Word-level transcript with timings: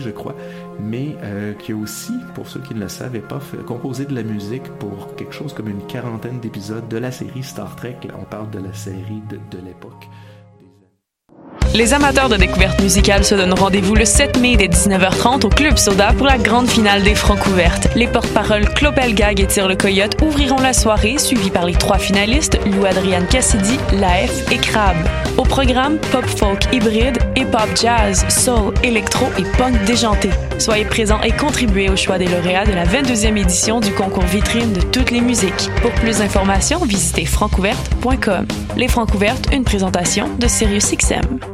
je 0.00 0.10
crois, 0.10 0.34
mais 0.80 1.16
qui 1.58 1.72
a 1.72 1.76
aussi, 1.76 2.12
pour 2.34 2.48
ceux 2.48 2.60
qui 2.60 2.74
ne 2.74 2.80
le 2.80 2.88
savaient 2.88 3.20
pas, 3.20 3.40
composé 3.66 4.04
de 4.04 4.14
la 4.14 4.22
musique 4.22 4.64
pour 4.78 5.14
quelque 5.16 5.32
chose 5.32 5.52
comme 5.52 5.68
une 5.68 5.86
quarantaine 5.86 6.40
d'épisodes 6.40 6.88
de 6.88 6.98
la 6.98 7.12
série 7.12 7.42
Star 7.42 7.76
Trek. 7.76 7.96
on 8.18 8.24
parle 8.24 8.50
de 8.50 8.58
la 8.58 8.72
série 8.72 9.22
de 9.30 9.58
l'époque. 9.58 10.08
Les 11.74 11.92
amateurs 11.92 12.28
de 12.28 12.36
découverte 12.36 12.80
musicale 12.80 13.24
se 13.24 13.34
donnent 13.34 13.52
rendez-vous 13.52 13.96
le 13.96 14.04
7 14.04 14.38
mai 14.38 14.56
dès 14.56 14.68
19h30 14.68 15.44
au 15.44 15.48
Club 15.48 15.76
Soda 15.76 16.12
pour 16.12 16.26
la 16.26 16.38
grande 16.38 16.68
finale 16.68 17.02
des 17.02 17.16
Francs 17.16 17.44
ouvertes. 17.48 17.88
Les 17.96 18.06
porte-paroles 18.06 18.68
Clopel 18.74 19.12
Gag 19.12 19.40
et 19.40 19.46
Tire 19.48 19.66
le 19.66 19.74
Coyote 19.74 20.16
ouvriront 20.22 20.60
la 20.60 20.72
soirée, 20.72 21.18
suivis 21.18 21.50
par 21.50 21.66
les 21.66 21.72
trois 21.72 21.98
finalistes, 21.98 22.60
Lou 22.64 22.86
Adrian 22.86 23.26
Cassidy, 23.28 23.76
Laef 23.92 24.52
et 24.52 24.58
Crab. 24.58 24.96
Programme, 25.48 25.98
pop 26.12 26.24
folk 26.26 26.72
hybride, 26.72 27.18
hip-hop 27.36 27.68
jazz, 27.80 28.24
soul, 28.28 28.74
électro 28.82 29.26
et 29.38 29.44
punk 29.56 29.82
déjanté. 29.84 30.30
Soyez 30.58 30.84
présents 30.84 31.22
et 31.22 31.30
contribuez 31.32 31.88
au 31.88 31.96
choix 31.96 32.18
des 32.18 32.26
lauréats 32.26 32.66
de 32.66 32.72
la 32.72 32.84
22e 32.84 33.36
édition 33.36 33.80
du 33.80 33.92
concours 33.92 34.24
vitrine 34.24 34.72
de 34.72 34.80
toutes 34.80 35.10
les 35.10 35.20
musiques. 35.20 35.70
Pour 35.82 35.92
plus 35.92 36.18
d'informations, 36.18 36.84
visitez 36.84 37.24
francouverte.com. 37.24 38.46
Les 38.76 38.88
Francs 38.88 39.14
ouvertes, 39.14 39.48
une 39.52 39.64
présentation 39.64 40.28
de 40.38 40.48
SiriusXM. 40.48 41.53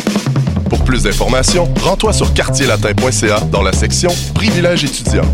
Pour 0.69 0.83
plus 0.83 1.03
d'informations, 1.03 1.67
rends-toi 1.83 2.13
sur 2.13 2.33
quartierlatin.ca 2.33 3.41
dans 3.51 3.61
la 3.61 3.73
section 3.73 4.11
Privilèges 4.33 4.83
étudiants. 4.83 5.25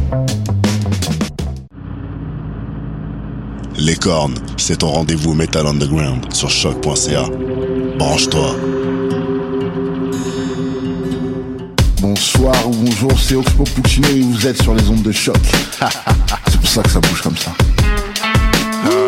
Les 3.78 3.96
cornes, 3.96 4.36
c'est 4.58 4.78
ton 4.78 4.88
rendez-vous 4.88 5.34
Metal 5.34 5.66
Underground 5.66 6.34
sur 6.34 6.50
choc.ca. 6.50 7.26
Branche-toi. 7.98 8.56
Bonsoir 12.02 12.68
ou 12.68 12.72
bonjour, 12.72 13.20
c'est 13.20 13.36
Oxpo 13.36 13.64
Puccino 13.64 14.08
et 14.08 14.22
vous 14.22 14.48
êtes 14.48 14.62
sur 14.62 14.74
les 14.74 14.90
ondes 14.90 15.04
de 15.04 15.12
choc. 15.12 15.38
c'est 16.48 16.60
pour 16.60 16.70
ça 16.70 16.82
que 16.82 16.90
ça 16.90 17.00
bouge 17.00 17.22
comme 17.22 17.38
ça. 17.38 17.52
Oh, 18.90 19.08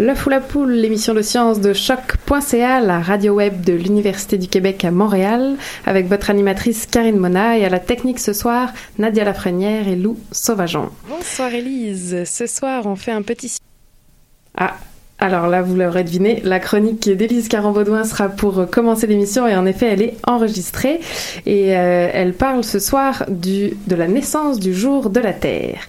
L'œuf 0.00 0.24
ou 0.24 0.30
la 0.30 0.40
poule, 0.40 0.72
l'émission 0.72 1.12
de 1.12 1.20
sciences 1.20 1.60
de 1.60 1.74
choc.ca, 1.74 2.80
la 2.80 3.00
radio 3.00 3.34
web 3.34 3.60
de 3.60 3.74
l'Université 3.74 4.38
du 4.38 4.48
Québec 4.48 4.82
à 4.82 4.90
Montréal, 4.90 5.56
avec 5.84 6.06
votre 6.06 6.30
animatrice 6.30 6.86
Karine 6.86 7.18
Mona 7.18 7.58
et 7.58 7.66
à 7.66 7.68
la 7.68 7.80
technique 7.80 8.18
ce 8.18 8.32
soir, 8.32 8.72
Nadia 8.98 9.24
Lafrenière 9.24 9.88
et 9.88 9.96
Lou 9.96 10.18
Sauvageon. 10.32 10.88
Bonsoir 11.06 11.52
Élise. 11.52 12.24
Ce 12.24 12.46
soir, 12.46 12.86
on 12.86 12.96
fait 12.96 13.12
un 13.12 13.20
petit... 13.20 13.58
Ah, 14.56 14.78
alors 15.20 15.48
là, 15.48 15.60
vous 15.60 15.76
l'aurez 15.76 16.02
deviné, 16.02 16.40
la 16.44 16.58
chronique 16.58 17.08
d'Élise 17.14 17.48
Carambaudouin 17.48 18.04
sera 18.04 18.30
pour 18.30 18.68
commencer 18.70 19.06
l'émission 19.06 19.46
et 19.46 19.54
en 19.54 19.66
effet, 19.66 19.88
elle 19.92 20.02
est 20.02 20.16
enregistrée 20.26 21.00
et 21.44 21.76
euh, 21.76 22.08
elle 22.12 22.32
parle 22.32 22.64
ce 22.64 22.78
soir 22.78 23.24
du, 23.28 23.74
de 23.86 23.94
la 23.94 24.08
naissance 24.08 24.58
du 24.58 24.72
jour 24.72 25.10
de 25.10 25.20
la 25.20 25.34
Terre. 25.34 25.80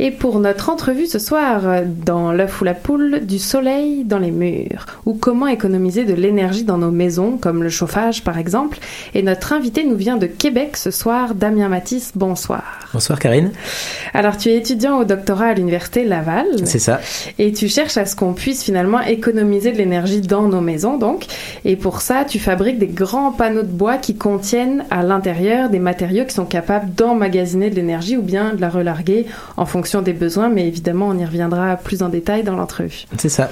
Et 0.00 0.10
pour 0.10 0.40
notre 0.40 0.70
entrevue 0.70 1.06
ce 1.06 1.20
soir 1.20 1.62
dans 2.04 2.32
l'œuf 2.32 2.60
ou 2.60 2.64
la 2.64 2.74
poule, 2.74 3.20
du 3.24 3.38
soleil 3.38 4.02
dans 4.04 4.18
les 4.18 4.32
murs 4.32 4.86
ou 5.06 5.14
comment 5.14 5.46
économiser 5.46 6.04
de 6.04 6.14
l'énergie 6.14 6.64
dans 6.64 6.78
nos 6.78 6.90
maisons 6.90 7.38
comme 7.38 7.62
le 7.62 7.68
chauffage 7.68 8.24
par 8.24 8.38
exemple. 8.38 8.78
Et 9.14 9.22
notre 9.22 9.52
invité 9.52 9.84
nous 9.84 9.96
vient 9.96 10.16
de 10.16 10.26
Québec 10.26 10.76
ce 10.76 10.90
soir, 10.90 11.36
Damien 11.36 11.68
Matisse, 11.68 12.10
bonsoir. 12.16 12.88
Bonsoir 12.92 13.20
Karine. 13.20 13.52
Alors 14.14 14.36
tu 14.36 14.48
es 14.48 14.56
étudiant 14.56 14.98
au 14.98 15.04
doctorat 15.04 15.46
à 15.46 15.54
l'université 15.54 16.04
Laval. 16.04 16.46
C'est 16.64 16.80
ça. 16.80 17.00
Et 17.38 17.52
tu 17.52 17.68
cherches 17.68 17.96
à 17.96 18.04
ce 18.04 18.16
qu'on 18.16 18.32
puisse 18.32 18.64
finalement 18.64 18.79
économiser 19.06 19.72
de 19.72 19.78
l'énergie 19.78 20.20
dans 20.20 20.48
nos 20.48 20.60
maisons, 20.60 20.98
donc. 20.98 21.26
Et 21.64 21.76
pour 21.76 22.00
ça, 22.00 22.24
tu 22.24 22.38
fabriques 22.38 22.78
des 22.78 22.86
grands 22.86 23.32
panneaux 23.32 23.62
de 23.62 23.66
bois 23.66 23.96
qui 23.96 24.16
contiennent 24.16 24.84
à 24.90 25.02
l'intérieur 25.02 25.70
des 25.70 25.78
matériaux 25.78 26.24
qui 26.24 26.34
sont 26.34 26.44
capables 26.44 26.92
d'emmagasiner 26.94 27.70
de 27.70 27.76
l'énergie 27.76 28.16
ou 28.16 28.22
bien 28.22 28.54
de 28.54 28.60
la 28.60 28.68
relarguer 28.68 29.26
en 29.56 29.66
fonction 29.66 30.02
des 30.02 30.12
besoins. 30.12 30.48
Mais 30.48 30.66
évidemment, 30.66 31.08
on 31.08 31.18
y 31.18 31.24
reviendra 31.24 31.76
plus 31.76 32.02
en 32.02 32.08
détail 32.08 32.42
dans 32.42 32.56
l'entrevue. 32.56 33.04
C'est 33.18 33.28
ça. 33.28 33.50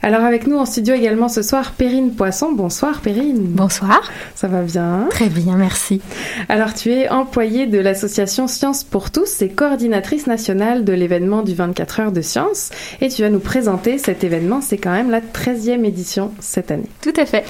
Alors 0.00 0.22
avec 0.22 0.46
nous 0.46 0.56
en 0.56 0.64
studio 0.64 0.94
également 0.94 1.28
ce 1.28 1.42
soir, 1.42 1.72
Perrine 1.72 2.14
Poisson. 2.14 2.52
Bonsoir 2.52 3.00
Perrine. 3.00 3.40
Bonsoir. 3.40 4.12
Ça 4.36 4.46
va 4.46 4.62
bien? 4.62 5.08
Très 5.10 5.28
bien, 5.28 5.56
merci. 5.56 6.00
Alors 6.48 6.72
tu 6.72 6.92
es 6.92 7.08
employée 7.08 7.66
de 7.66 7.78
l'association 7.78 8.46
Sciences 8.46 8.84
pour 8.84 9.10
tous 9.10 9.42
et 9.42 9.48
coordinatrice 9.48 10.28
nationale 10.28 10.84
de 10.84 10.92
l'événement 10.92 11.42
du 11.42 11.54
24 11.54 12.00
heures 12.00 12.12
de 12.12 12.20
sciences. 12.20 12.70
Et 13.00 13.08
tu 13.08 13.22
vas 13.22 13.28
nous 13.28 13.40
présenter 13.40 13.98
cet 13.98 14.22
événement. 14.22 14.60
C'est 14.60 14.78
quand 14.78 14.92
même 14.92 15.10
la 15.10 15.20
13e 15.20 15.84
édition 15.84 16.30
cette 16.38 16.70
année. 16.70 16.88
Tout 17.02 17.14
à 17.16 17.26
fait. 17.26 17.44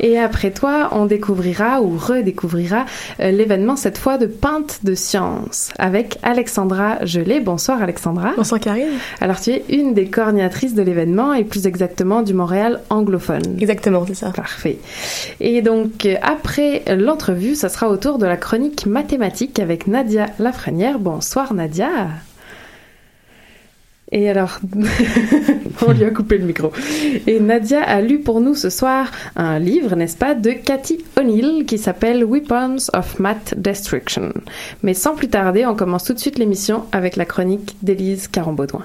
Et 0.00 0.18
après 0.18 0.52
toi, 0.52 0.88
on 0.92 1.04
découvrira 1.04 1.82
ou 1.82 1.98
redécouvrira 1.98 2.86
euh, 3.20 3.30
l'événement 3.30 3.76
cette 3.76 3.98
fois 3.98 4.16
de 4.16 4.26
Pinte 4.26 4.80
de 4.84 4.94
sciences 4.94 5.68
avec 5.78 6.18
Alexandra 6.22 7.04
Gelé. 7.04 7.40
Bonsoir 7.40 7.82
Alexandra. 7.82 8.32
Bonsoir 8.38 8.58
Karine. 8.58 8.88
Alors 9.20 9.38
tu 9.38 9.50
es 9.50 9.64
une 9.68 9.92
des 9.92 10.06
coordinatrices 10.06 10.74
de 10.74 10.82
l'événement 10.82 11.34
et 11.34 11.44
plus 11.44 11.66
exactement 11.66 11.89
du 12.24 12.34
Montréal 12.34 12.80
anglophone. 12.90 13.56
Exactement, 13.60 14.04
c'est 14.06 14.14
ça. 14.14 14.30
Parfait. 14.30 14.78
Et 15.40 15.62
donc, 15.62 16.08
après 16.22 16.82
l'entrevue, 16.96 17.54
ça 17.54 17.68
sera 17.68 17.88
autour 17.88 18.18
de 18.18 18.26
la 18.26 18.36
chronique 18.36 18.86
mathématique 18.86 19.58
avec 19.58 19.86
Nadia 19.86 20.26
Lafrenière. 20.38 20.98
Bonsoir 20.98 21.54
Nadia. 21.54 21.88
Et 24.12 24.28
alors, 24.28 24.58
on 25.86 25.92
lui 25.92 26.04
a 26.04 26.10
coupé 26.10 26.38
le 26.38 26.44
micro. 26.44 26.72
Et 27.26 27.38
Nadia 27.38 27.82
a 27.82 28.00
lu 28.00 28.18
pour 28.18 28.40
nous 28.40 28.54
ce 28.54 28.70
soir 28.70 29.10
un 29.36 29.58
livre, 29.58 29.94
n'est-ce 29.94 30.16
pas, 30.16 30.34
de 30.34 30.50
Cathy 30.50 31.04
O'Neill 31.18 31.64
qui 31.64 31.78
s'appelle 31.78 32.24
Weapons 32.24 32.88
of 32.92 33.18
Math 33.20 33.54
Destruction. 33.56 34.32
Mais 34.82 34.94
sans 34.94 35.14
plus 35.14 35.28
tarder, 35.28 35.64
on 35.66 35.76
commence 35.76 36.04
tout 36.04 36.14
de 36.14 36.18
suite 36.18 36.38
l'émission 36.38 36.86
avec 36.92 37.16
la 37.16 37.24
chronique 37.24 37.76
d'Élise 37.82 38.26
Carambaudouin. 38.26 38.84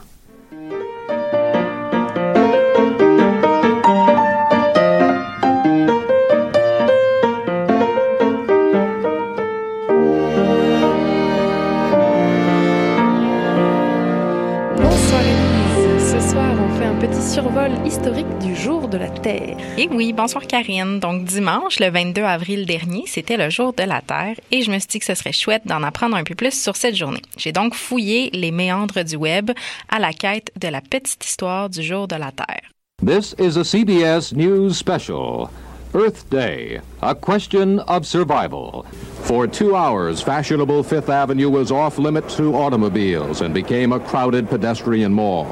Survol 17.36 17.72
historique 17.86 18.38
du 18.40 18.56
jour 18.56 18.88
de 18.88 18.98
la 18.98 19.10
Terre. 19.10 19.58
Et 19.78 19.90
oui, 19.92 20.14
bonsoir 20.14 20.48
Karine. 20.48 21.02
Donc 21.02 21.26
dimanche, 21.26 21.82
le 21.82 21.90
22 21.90 22.22
avril 22.22 22.66
dernier, 22.66 23.04
c'était 23.08 23.36
le 23.36 23.50
jour 23.50 23.74
de 23.74 23.84
la 23.84 24.00
Terre 24.00 24.38
et 24.52 24.62
je 24.62 24.72
me 24.72 24.80
suis 24.80 24.88
dit 24.88 25.00
que 25.00 25.06
ce 25.06 25.16
serait 25.16 25.34
chouette 25.34 25.64
d'en 25.66 25.84
apprendre 25.84 26.16
un 26.16 26.24
peu 26.24 26.34
plus 26.34 26.58
sur 26.58 26.78
cette 26.78 26.96
journée. 26.96 27.22
J'ai 27.36 27.52
donc 27.52 27.74
fouillé 27.74 28.30
les 28.32 28.52
méandres 28.52 29.04
du 29.04 29.18
web 29.18 29.52
à 29.90 30.00
la 30.00 30.14
quête 30.14 30.50
de 30.58 30.70
la 30.70 30.80
petite 30.80 31.26
histoire 31.26 31.70
du 31.70 31.84
jour 31.84 32.08
de 32.08 32.16
la 32.16 32.32
Terre. 32.32 32.72
This 33.06 33.36
is 33.38 33.58
a 33.58 33.66
CBS 33.66 34.34
News 34.34 34.70
special. 34.74 35.50
Earth 35.95 36.30
Day, 36.30 36.81
a 37.01 37.15
question 37.15 37.80
of 37.80 38.06
survival. 38.06 38.83
For 39.24 39.47
two 39.47 39.77
hours, 39.77 40.21
fashionable 40.21 40.83
Fifth 40.83 41.07
Avenue 41.07 41.50
was 41.50 41.71
off 41.71 41.97
limits 41.97 42.36
to 42.36 42.53
automobiles 42.53 43.39
and 43.39 43.53
became 43.53 43.94
a 43.94 44.00
crowded 44.01 44.50
pedestrian 44.50 45.13
mall. 45.13 45.45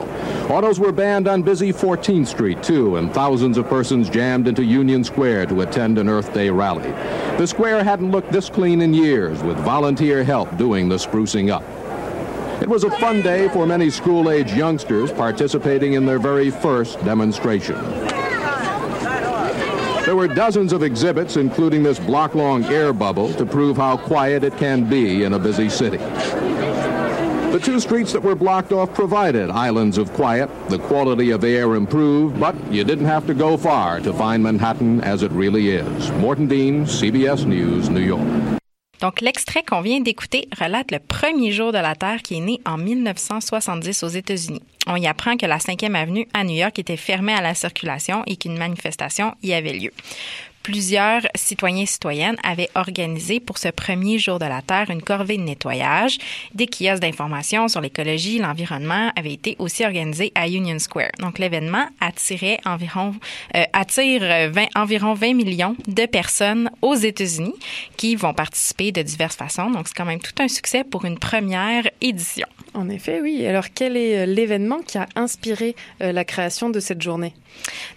Autos 0.49 0.81
were 0.81 0.91
banned 0.91 1.29
on 1.29 1.43
busy 1.43 1.71
14th 1.71 2.27
Street, 2.27 2.61
too, 2.61 2.97
and 2.97 3.13
thousands 3.13 3.57
of 3.57 3.69
persons 3.69 4.09
jammed 4.09 4.49
into 4.49 4.65
Union 4.65 5.05
Square 5.05 5.45
to 5.45 5.61
attend 5.61 5.97
an 5.97 6.09
Earth 6.09 6.33
Day 6.33 6.49
rally. 6.49 6.91
The 7.37 7.47
square 7.47 7.81
hadn't 7.81 8.11
looked 8.11 8.33
this 8.33 8.49
clean 8.49 8.81
in 8.81 8.93
years, 8.93 9.41
with 9.43 9.55
volunteer 9.59 10.25
help 10.25 10.57
doing 10.57 10.89
the 10.89 10.97
sprucing 10.97 11.51
up. 11.51 11.63
It 12.61 12.67
was 12.67 12.83
a 12.83 12.91
fun 12.99 13.21
day 13.21 13.47
for 13.47 13.65
many 13.65 13.89
school 13.89 14.29
age 14.29 14.51
youngsters 14.51 15.09
participating 15.09 15.93
in 15.93 16.05
their 16.05 16.19
very 16.19 16.49
first 16.49 16.99
demonstration. 17.05 17.77
There 20.05 20.17
were 20.17 20.27
dozens 20.27 20.73
of 20.73 20.83
exhibits, 20.83 21.37
including 21.37 21.81
this 21.81 21.97
block 21.97 22.35
long 22.35 22.65
air 22.65 22.91
bubble, 22.91 23.33
to 23.35 23.45
prove 23.45 23.77
how 23.77 23.95
quiet 23.95 24.43
it 24.43 24.57
can 24.57 24.89
be 24.89 25.23
in 25.23 25.31
a 25.31 25.39
busy 25.39 25.69
city. 25.69 25.97
The 25.97 27.59
two 27.63 27.79
streets 27.79 28.11
that 28.11 28.21
were 28.21 28.35
blocked 28.35 28.73
off 28.73 28.93
provided 28.93 29.49
islands 29.49 29.97
of 29.97 30.11
quiet. 30.11 30.49
The 30.67 30.79
quality 30.79 31.29
of 31.29 31.45
air 31.45 31.75
improved, 31.75 32.37
but 32.37 32.55
you 32.69 32.83
didn't 32.83 33.05
have 33.05 33.25
to 33.27 33.33
go 33.33 33.55
far 33.55 34.01
to 34.01 34.11
find 34.11 34.43
Manhattan 34.43 34.99
as 35.01 35.23
it 35.23 35.31
really 35.31 35.69
is. 35.69 36.11
Morton 36.13 36.47
Dean, 36.47 36.85
CBS 36.85 37.45
News, 37.45 37.89
New 37.89 38.01
York. 38.01 38.62
Donc, 39.03 39.19
l'extrait 39.19 39.63
qu'on 39.63 39.81
vient 39.81 39.99
d'écouter 39.99 40.47
relate 40.57 40.89
le 40.89 40.97
premier 40.97 41.51
jour 41.51 41.73
de 41.73 41.77
la 41.77 41.93
Terre 41.93 42.21
qui 42.21 42.37
est 42.37 42.39
né 42.39 42.61
en 42.65 42.77
1970 42.77 44.01
aux 44.01 44.07
États-Unis. 44.07 44.61
On 44.87 44.95
y 44.95 45.07
apprend 45.07 45.35
que 45.35 45.45
la 45.45 45.57
5e 45.57 45.93
avenue 45.93 46.25
à 46.33 46.45
New 46.45 46.55
York 46.55 46.79
était 46.79 46.95
fermée 46.95 47.33
à 47.33 47.41
la 47.41 47.53
circulation 47.53 48.23
et 48.27 48.37
qu'une 48.37 48.57
manifestation 48.57 49.35
y 49.43 49.51
avait 49.51 49.73
lieu 49.73 49.91
plusieurs 50.63 51.21
citoyens 51.35 51.83
et 51.83 51.85
citoyennes 51.85 52.37
avaient 52.43 52.69
organisé 52.73 53.39
pour 53.39 53.57
ce 53.57 53.67
premier 53.67 54.17
jour 54.17 54.39
de 54.39 54.45
la 54.45 54.61
Terre 54.61 54.89
une 54.89 55.01
corvée 55.01 55.37
de 55.37 55.43
nettoyage. 55.43 56.17
Des 56.55 56.67
kiosques 56.67 57.01
d'information 57.01 57.67
sur 57.67 57.81
l'écologie 57.81 58.39
l'environnement 58.39 59.11
avaient 59.15 59.33
été 59.33 59.55
aussi 59.59 59.85
organisés 59.85 60.31
à 60.35 60.47
Union 60.47 60.79
Square. 60.79 61.11
Donc 61.19 61.37
l'événement 61.37 61.85
attirait 61.99 62.59
environ 62.65 63.13
euh, 63.55 63.63
attire 63.73 64.21
20, 64.51 64.67
environ 64.75 65.13
20 65.13 65.33
millions 65.33 65.75
de 65.87 66.05
personnes 66.05 66.71
aux 66.81 66.95
États-Unis 66.95 67.55
qui 67.97 68.15
vont 68.15 68.33
participer 68.33 68.91
de 68.91 69.01
diverses 69.01 69.35
façons. 69.35 69.69
Donc 69.69 69.87
c'est 69.87 69.95
quand 69.95 70.05
même 70.05 70.21
tout 70.21 70.41
un 70.41 70.47
succès 70.47 70.83
pour 70.83 71.05
une 71.05 71.19
première 71.19 71.89
édition. 72.01 72.47
En 72.73 72.89
effet, 72.89 73.21
oui. 73.21 73.45
Alors 73.45 73.65
quel 73.73 73.95
est 73.95 74.19
euh, 74.19 74.25
l'événement 74.25 74.79
qui 74.79 74.97
a 74.97 75.07
inspiré 75.15 75.75
euh, 76.01 76.11
la 76.11 76.25
création 76.25 76.69
de 76.69 76.79
cette 76.79 77.01
journée? 77.01 77.33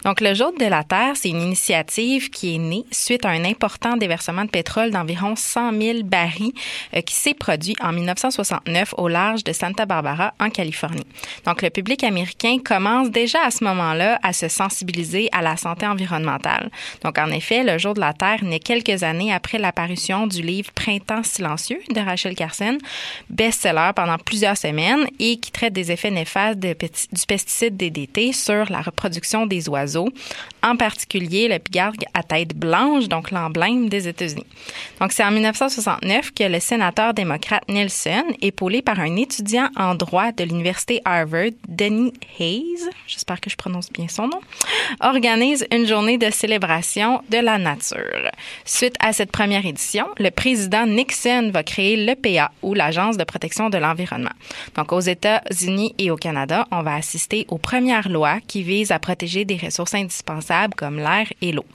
Donc, 0.03 0.21
le 0.21 0.33
Jour 0.33 0.53
de 0.57 0.65
la 0.65 0.83
Terre, 0.83 1.13
c'est 1.15 1.29
une 1.29 1.41
initiative 1.41 2.29
qui 2.29 2.55
est 2.55 2.59
née 2.59 2.85
suite 2.91 3.25
à 3.25 3.29
un 3.29 3.43
important 3.43 3.97
déversement 3.97 4.45
de 4.45 4.49
pétrole 4.49 4.91
d'environ 4.91 5.35
100 5.35 5.79
000 5.79 6.03
barils 6.03 6.53
euh, 6.95 7.01
qui 7.01 7.15
s'est 7.15 7.33
produit 7.33 7.75
en 7.81 7.91
1969 7.91 8.93
au 8.97 9.07
large 9.07 9.43
de 9.43 9.51
Santa 9.51 9.85
Barbara, 9.85 10.33
en 10.39 10.49
Californie. 10.49 11.05
Donc, 11.45 11.61
le 11.61 11.69
public 11.69 12.03
américain 12.03 12.57
commence 12.63 13.09
déjà 13.09 13.39
à 13.43 13.51
ce 13.51 13.63
moment-là 13.63 14.19
à 14.23 14.33
se 14.33 14.47
sensibiliser 14.47 15.29
à 15.31 15.41
la 15.41 15.57
santé 15.57 15.85
environnementale. 15.85 16.69
Donc, 17.03 17.17
en 17.17 17.29
effet, 17.31 17.63
le 17.63 17.77
Jour 17.77 17.93
de 17.93 17.99
la 17.99 18.13
Terre 18.13 18.43
naît 18.43 18.59
quelques 18.59 19.03
années 19.03 19.33
après 19.33 19.57
l'apparition 19.57 20.27
du 20.27 20.41
livre 20.41 20.71
Printemps 20.73 21.23
silencieux 21.23 21.81
de 21.93 21.99
Rachel 21.99 22.35
Carson, 22.35 22.77
best-seller 23.29 23.91
pendant 23.95 24.17
plusieurs 24.17 24.57
et 25.19 25.37
qui 25.37 25.51
traite 25.51 25.73
des 25.73 25.91
effets 25.91 26.11
néfastes 26.11 26.59
du 26.59 26.75
pesticide 27.27 27.77
DDT 27.77 28.33
sur 28.33 28.69
la 28.69 28.81
reproduction 28.81 29.45
des 29.45 29.69
oiseaux, 29.69 30.09
en 30.63 30.75
particulier 30.75 31.47
le 31.47 31.59
pigargue 31.59 32.03
à 32.13 32.23
tête 32.23 32.55
blanche, 32.55 33.07
donc 33.07 33.31
l'emblème 33.31 33.89
des 33.89 34.07
États-Unis. 34.07 34.45
Donc, 34.99 35.11
c'est 35.11 35.23
en 35.23 35.31
1969 35.31 36.33
que 36.33 36.43
le 36.43 36.59
sénateur 36.59 37.13
démocrate 37.13 37.63
Nelson, 37.69 38.23
épaulé 38.41 38.81
par 38.81 38.99
un 38.99 39.15
étudiant 39.15 39.69
en 39.75 39.95
droit 39.95 40.31
de 40.31 40.43
l'université 40.43 41.01
Harvard, 41.05 41.51
Denny 41.67 42.13
Hayes, 42.39 42.89
j'espère 43.07 43.39
que 43.39 43.49
je 43.49 43.55
prononce 43.55 43.91
bien 43.91 44.07
son 44.07 44.27
nom, 44.27 44.39
organise 44.99 45.65
une 45.71 45.85
journée 45.85 46.17
de 46.17 46.29
célébration 46.29 47.21
de 47.29 47.37
la 47.37 47.57
nature. 47.57 48.31
Suite 48.65 48.95
à 48.99 49.13
cette 49.13 49.31
première 49.31 49.65
édition, 49.65 50.07
le 50.17 50.29
président 50.29 50.85
Nixon 50.85 51.51
va 51.53 51.63
créer 51.63 51.95
l'EPA, 51.95 52.51
ou 52.61 52.73
l'Agence 52.73 53.17
de 53.17 53.23
protection 53.23 53.69
de 53.69 53.77
l'environnement. 53.77 54.31
Donc, 54.75 54.91
aux 54.91 54.99
États-Unis 54.99 55.93
et 55.97 56.11
au 56.11 56.15
Canada, 56.15 56.67
on 56.71 56.83
va 56.83 56.95
assister 56.95 57.45
aux 57.49 57.57
premières 57.57 58.09
lois 58.09 58.39
qui 58.47 58.63
visent 58.63 58.91
à 58.91 58.99
protéger 58.99 59.45
des 59.45 59.57
ressources 59.57 59.93
indispensables 59.93 60.73
comme 60.75 60.97
l'air 60.97 61.27
et 61.41 61.51
l'eau. 61.51 61.65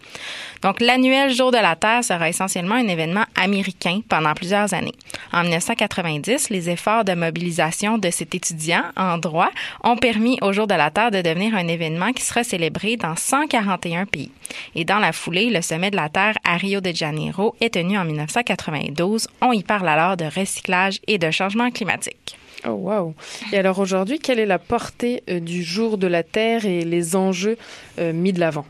Donc, 0.62 0.80
l'annuel 0.80 1.32
Jour 1.32 1.50
de 1.50 1.58
la 1.58 1.76
Terre 1.76 2.04
sera 2.04 2.28
essentiellement 2.28 2.76
un 2.76 2.86
événement 2.86 3.24
américain 3.34 4.00
pendant 4.08 4.32
plusieurs 4.34 4.74
années. 4.74 4.94
En 5.32 5.42
1990, 5.42 6.50
les 6.50 6.70
efforts 6.70 7.04
de 7.04 7.14
mobilisation 7.14 7.98
de 7.98 8.10
cet 8.10 8.34
étudiant 8.34 8.84
en 8.96 9.18
droit 9.18 9.50
ont 9.82 9.96
permis 9.96 10.38
au 10.40 10.52
Jour 10.52 10.66
de 10.66 10.74
la 10.74 10.90
Terre 10.90 11.10
de 11.10 11.20
devenir 11.20 11.54
un 11.54 11.66
événement 11.66 12.12
qui 12.12 12.22
sera 12.22 12.44
célébré 12.44 12.96
dans 12.96 13.16
141 13.16 14.06
pays. 14.06 14.30
Et 14.74 14.84
dans 14.84 14.98
la 14.98 15.12
foulée, 15.12 15.50
le 15.50 15.62
Sommet 15.62 15.90
de 15.90 15.96
la 15.96 16.08
Terre 16.08 16.36
à 16.44 16.56
Rio 16.56 16.80
de 16.80 16.92
Janeiro 16.92 17.56
est 17.60 17.74
tenu 17.74 17.98
en 17.98 18.04
1992. 18.04 19.28
On 19.40 19.52
y 19.52 19.62
parle 19.62 19.88
alors 19.88 20.16
de 20.16 20.24
recyclage 20.24 21.00
et 21.06 21.18
de 21.18 21.30
changement 21.30 21.70
climatique. 21.70 22.36
Oh 22.64 22.70
wow. 22.70 23.14
Et 23.52 23.58
alors 23.58 23.78
aujourd'hui, 23.78 24.18
quelle 24.18 24.38
est 24.38 24.46
la 24.46 24.58
portée 24.58 25.22
euh, 25.28 25.40
du 25.40 25.62
jour 25.62 25.98
de 25.98 26.06
la 26.06 26.22
Terre 26.22 26.64
et 26.64 26.84
les 26.84 27.16
enjeux 27.16 27.56
euh, 27.98 28.12
mis 28.12 28.32
de 28.32 28.40
l'avant? 28.40 28.64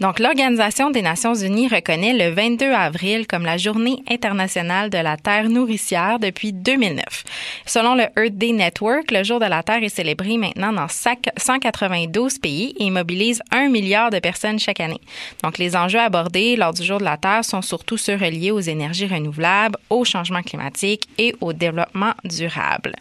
Donc, 0.00 0.18
l'Organisation 0.18 0.90
des 0.90 1.00
Nations 1.00 1.34
Unies 1.34 1.68
reconnaît 1.68 2.12
le 2.12 2.34
22 2.34 2.70
avril 2.70 3.26
comme 3.26 3.44
la 3.44 3.56
Journée 3.56 4.02
internationale 4.10 4.90
de 4.90 4.98
la 4.98 5.16
Terre 5.16 5.48
nourricière 5.48 6.18
depuis 6.18 6.52
2009. 6.52 7.24
Selon 7.64 7.94
le 7.94 8.04
Earth 8.16 8.36
Day 8.36 8.52
Network, 8.52 9.10
le 9.10 9.24
Jour 9.24 9.40
de 9.40 9.46
la 9.46 9.62
Terre 9.62 9.82
est 9.82 9.88
célébré 9.88 10.36
maintenant 10.36 10.72
dans 10.72 10.88
192 10.88 12.38
pays 12.38 12.74
et 12.78 12.90
mobilise 12.90 13.40
un 13.50 13.68
milliard 13.68 14.10
de 14.10 14.18
personnes 14.18 14.58
chaque 14.58 14.80
année. 14.80 15.00
Donc, 15.42 15.56
les 15.56 15.74
enjeux 15.74 16.00
abordés 16.00 16.56
lors 16.56 16.74
du 16.74 16.84
Jour 16.84 16.98
de 16.98 17.04
la 17.04 17.16
Terre 17.16 17.44
sont 17.44 17.62
surtout 17.62 17.96
ceux 17.96 18.16
reliés 18.16 18.50
aux 18.50 18.60
énergies 18.60 19.06
renouvelables, 19.06 19.78
au 19.88 20.04
changement 20.04 20.42
climatique 20.42 21.08
et 21.16 21.34
au 21.40 21.54
développement 21.54 22.12
durable. 22.24 22.94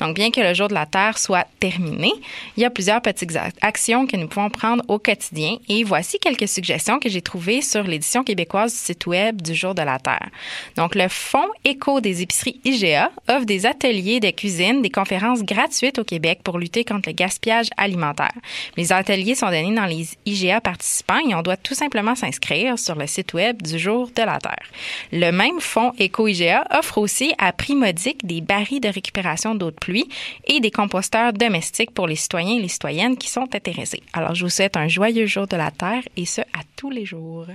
Donc, 0.00 0.16
bien 0.16 0.30
que 0.30 0.40
le 0.40 0.54
Jour 0.54 0.68
de 0.68 0.74
la 0.74 0.86
Terre 0.86 1.18
soit 1.18 1.46
terminé, 1.60 2.12
il 2.56 2.62
y 2.62 2.66
a 2.66 2.70
plusieurs 2.70 3.00
petites 3.00 3.38
actions 3.60 4.06
que 4.06 4.16
nous 4.16 4.26
pouvons 4.26 4.50
prendre 4.50 4.82
au 4.88 4.98
quotidien 4.98 5.56
et 5.68 5.84
voici 5.92 6.18
quelques 6.18 6.48
suggestions 6.48 6.98
que 6.98 7.10
j'ai 7.10 7.20
trouvées 7.20 7.60
sur 7.60 7.82
l'édition 7.82 8.24
québécoise 8.24 8.72
du 8.72 8.78
site 8.78 9.06
Web 9.06 9.42
du 9.42 9.54
Jour 9.54 9.74
de 9.74 9.82
la 9.82 9.98
Terre. 9.98 10.30
Donc, 10.74 10.94
le 10.94 11.06
Fonds 11.08 11.50
Éco 11.66 12.00
des 12.00 12.22
épiceries 12.22 12.58
IGA 12.64 13.10
offre 13.28 13.44
des 13.44 13.66
ateliers 13.66 14.18
de 14.18 14.30
cuisine, 14.30 14.80
des 14.80 14.88
conférences 14.88 15.42
gratuites 15.42 15.98
au 15.98 16.04
Québec 16.04 16.40
pour 16.42 16.58
lutter 16.58 16.82
contre 16.82 17.10
le 17.10 17.12
gaspillage 17.12 17.68
alimentaire. 17.76 18.32
Les 18.78 18.90
ateliers 18.90 19.34
sont 19.34 19.50
donnés 19.50 19.74
dans 19.74 19.84
les 19.84 20.08
IGA 20.24 20.62
participants 20.62 21.20
et 21.28 21.34
on 21.34 21.42
doit 21.42 21.58
tout 21.58 21.74
simplement 21.74 22.14
s'inscrire 22.14 22.78
sur 22.78 22.94
le 22.94 23.06
site 23.06 23.34
Web 23.34 23.60
du 23.60 23.78
Jour 23.78 24.08
de 24.16 24.22
la 24.22 24.38
Terre. 24.38 24.64
Le 25.12 25.30
même 25.30 25.60
Fonds 25.60 25.92
Éco-IGA 25.98 26.68
offre 26.70 26.96
aussi 26.96 27.34
à 27.36 27.52
prix 27.52 27.74
modique 27.74 28.26
des 28.26 28.40
barils 28.40 28.80
de 28.80 28.88
récupération 28.88 29.54
d'eau 29.54 29.70
de 29.70 29.76
pluie 29.76 30.08
et 30.46 30.60
des 30.60 30.70
composteurs 30.70 31.34
domestiques 31.34 31.90
pour 31.90 32.06
les 32.06 32.16
citoyens 32.16 32.56
et 32.56 32.62
les 32.62 32.68
citoyennes 32.68 33.18
qui 33.18 33.28
sont 33.28 33.54
intéressés. 33.54 34.02
Alors, 34.14 34.34
je 34.34 34.44
vous 34.44 34.50
souhaite 34.50 34.78
un 34.78 34.88
joyeux 34.88 35.26
jour 35.26 35.46
de 35.46 35.56
la 35.56 35.70
Terre 35.70 35.81
et 36.16 36.26
ce 36.26 36.40
à 36.40 36.62
tous 36.76 36.90
les 36.90 37.04
jours. 37.04 37.46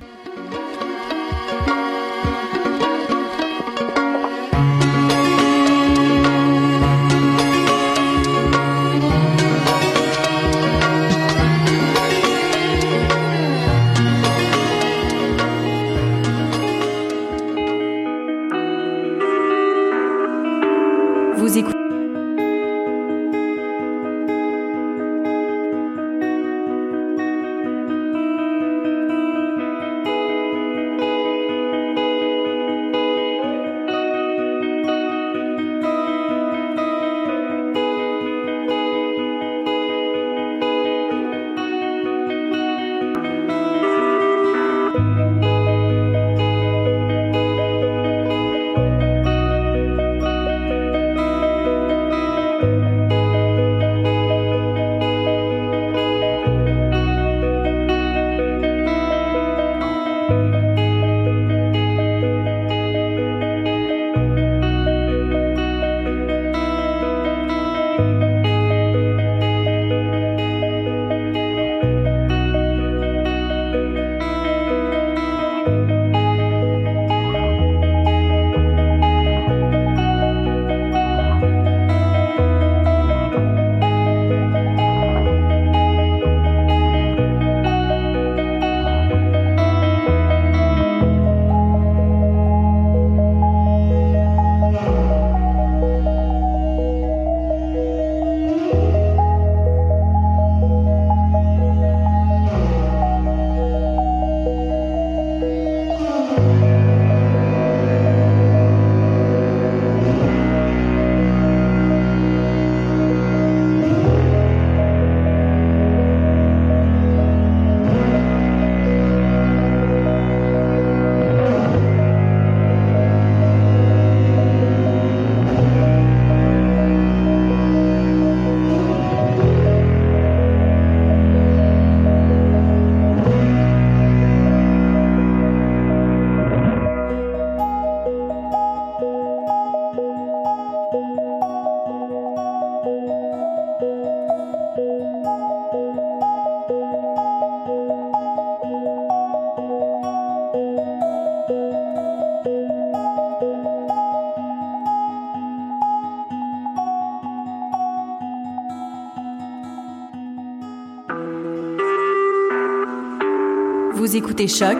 Choc 164.47 164.77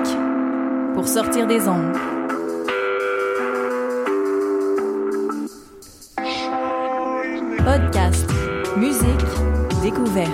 pour 0.93 1.07
sortir 1.07 1.45
des 1.45 1.67
ondes. 1.67 1.93
Podcast, 7.57 8.29
musique, 8.77 9.03
découverte. 9.83 10.31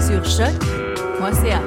Sur 0.00 0.24
choc.ca. 0.24 1.60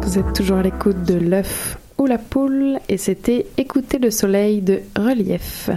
Vous 0.00 0.18
êtes 0.18 0.32
toujours 0.32 0.56
à 0.56 0.62
l'écoute 0.62 1.02
de 1.04 1.14
l'œuf 1.14 1.76
ou 2.04 2.06
la 2.06 2.18
poule 2.18 2.78
et 2.90 2.98
c'était 2.98 3.46
Écouter 3.56 3.98
le 3.98 4.10
soleil 4.10 4.60
de 4.60 4.80
Relief. 4.94 5.70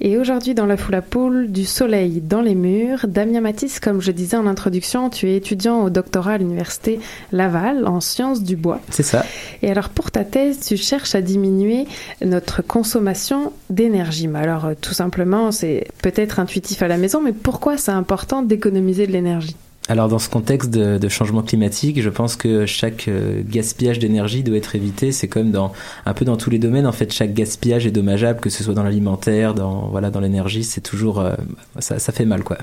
Et 0.00 0.16
aujourd'hui 0.16 0.54
dans 0.54 0.64
l'œuf 0.64 0.88
ou 0.88 0.92
la 0.92 1.02
poule, 1.02 1.52
du 1.52 1.66
soleil 1.66 2.22
dans 2.22 2.40
les 2.40 2.54
murs, 2.54 3.06
Damien 3.06 3.42
Matisse, 3.42 3.78
comme 3.78 4.00
je 4.00 4.10
disais 4.10 4.38
en 4.38 4.46
introduction, 4.46 5.10
tu 5.10 5.28
es 5.28 5.36
étudiant 5.36 5.82
au 5.82 5.90
doctorat 5.90 6.32
à 6.32 6.38
l'université 6.38 7.00
Laval 7.32 7.86
en 7.86 8.00
sciences 8.00 8.42
du 8.42 8.56
bois. 8.56 8.80
C'est 8.88 9.02
ça. 9.02 9.26
Et 9.60 9.70
alors 9.70 9.90
pour 9.90 10.10
ta 10.10 10.24
thèse, 10.24 10.60
tu 10.60 10.78
cherches 10.78 11.14
à 11.14 11.20
diminuer 11.20 11.86
notre 12.24 12.62
consommation 12.62 13.52
d'énergie. 13.68 14.26
Mais 14.26 14.38
alors 14.38 14.64
euh, 14.64 14.74
tout 14.80 14.94
simplement, 14.94 15.52
c'est 15.52 15.88
peut-être 16.02 16.40
intuitif 16.40 16.80
à 16.80 16.88
la 16.88 16.96
maison, 16.96 17.20
mais 17.20 17.32
pourquoi 17.32 17.76
c'est 17.76 17.90
important 17.90 18.40
d'économiser 18.40 19.06
de 19.06 19.12
l'énergie? 19.12 19.56
Alors 19.88 20.08
dans 20.08 20.18
ce 20.18 20.28
contexte 20.28 20.70
de, 20.70 21.08
changement 21.08 21.42
climatique, 21.42 22.02
je 22.02 22.10
pense 22.10 22.36
que 22.36 22.66
chaque 22.66 23.08
euh, 23.08 23.42
gaspillage 23.44 23.98
d'énergie 23.98 24.42
doit 24.42 24.58
être 24.58 24.76
évité. 24.76 25.12
C'est 25.12 25.28
comme 25.28 25.50
dans 25.50 25.72
un 26.04 26.12
peu 26.12 26.26
dans 26.26 26.36
tous 26.36 26.50
les 26.50 26.58
domaines. 26.58 26.86
En 26.86 26.92
fait, 26.92 27.10
chaque 27.12 27.32
gaspillage 27.32 27.86
est 27.86 27.90
dommageable, 27.90 28.40
que 28.40 28.50
ce 28.50 28.62
soit 28.62 28.74
dans 28.74 28.82
l'alimentaire, 28.82 29.54
dans 29.54 29.88
voilà, 29.88 30.10
dans 30.10 30.20
l'énergie. 30.20 30.62
C'est 30.62 30.82
toujours 30.82 31.20
euh, 31.20 31.32
ça, 31.78 31.98
ça 31.98 32.12
fait 32.12 32.26
mal, 32.26 32.44
quoi. 32.44 32.58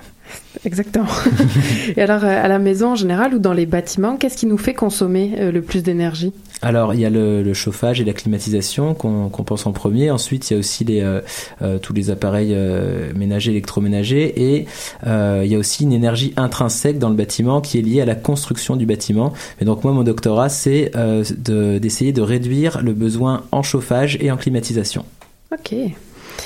Exactement. 0.66 1.08
Et 1.98 2.02
alors 2.02 2.24
euh, 2.24 2.44
à 2.44 2.48
la 2.48 2.60
maison 2.60 2.92
en 2.92 2.96
général 2.96 3.34
ou 3.34 3.40
dans 3.40 3.54
les 3.54 3.66
bâtiments, 3.66 4.18
qu'est-ce 4.18 4.38
qui 4.38 4.46
nous 4.46 4.60
fait 4.60 4.76
consommer 4.76 5.52
le 5.52 5.62
plus 5.62 5.82
d'énergie? 5.82 6.32
Alors, 6.62 6.94
il 6.94 7.00
y 7.00 7.06
a 7.06 7.10
le, 7.10 7.44
le, 7.44 7.54
chauffage 7.54 8.02
et 8.02 8.04
la 8.04 8.14
climatisation 8.14 8.94
qu'on 8.94 9.30
qu 9.30 9.44
pense 9.44 9.66
en 9.66 9.72
premier. 9.72 10.12
Ensuite, 10.12 10.50
il 10.50 10.54
y 10.54 10.56
a 10.56 10.60
aussi 10.60 10.84
les, 10.84 11.02
euh, 11.02 11.22
euh, 11.62 11.80
tous 11.80 11.94
les 11.94 12.10
appareils 12.10 12.54
euh, 12.54 13.12
ménagers, 13.16 13.52
électroménagers. 13.52 14.56
Et 14.56 14.66
il 15.06 15.52
y 15.52 15.56
a 15.56 15.58
aussi 15.58 15.84
une 15.84 15.94
énergie 15.94 16.34
intrinsèque 16.38 17.00
dans 17.00 17.10
le 17.10 17.16
bâtiment 17.16 17.62
qui 17.62 17.78
est 17.78 17.82
liée 17.82 18.02
à 18.02 18.06
la 18.06 18.16
construction 18.16 18.76
du 18.76 18.86
bâtiment. 18.86 19.34
Et 19.60 19.66
donc, 19.66 19.84
moi, 19.84 19.94
mon 19.94 20.04
doctorat, 20.04 20.50
c'est 20.50 20.92
d'essayer 21.38 22.12
de, 22.12 22.22
de 22.22 22.22
réduire 22.22 22.82
le 22.82 22.94
besoin 22.94 23.44
en 23.52 23.64
chauffage 23.64 24.18
et 24.22 24.32
en 24.32 24.38
climatisation. 24.38 25.06
Ok. 25.52 25.76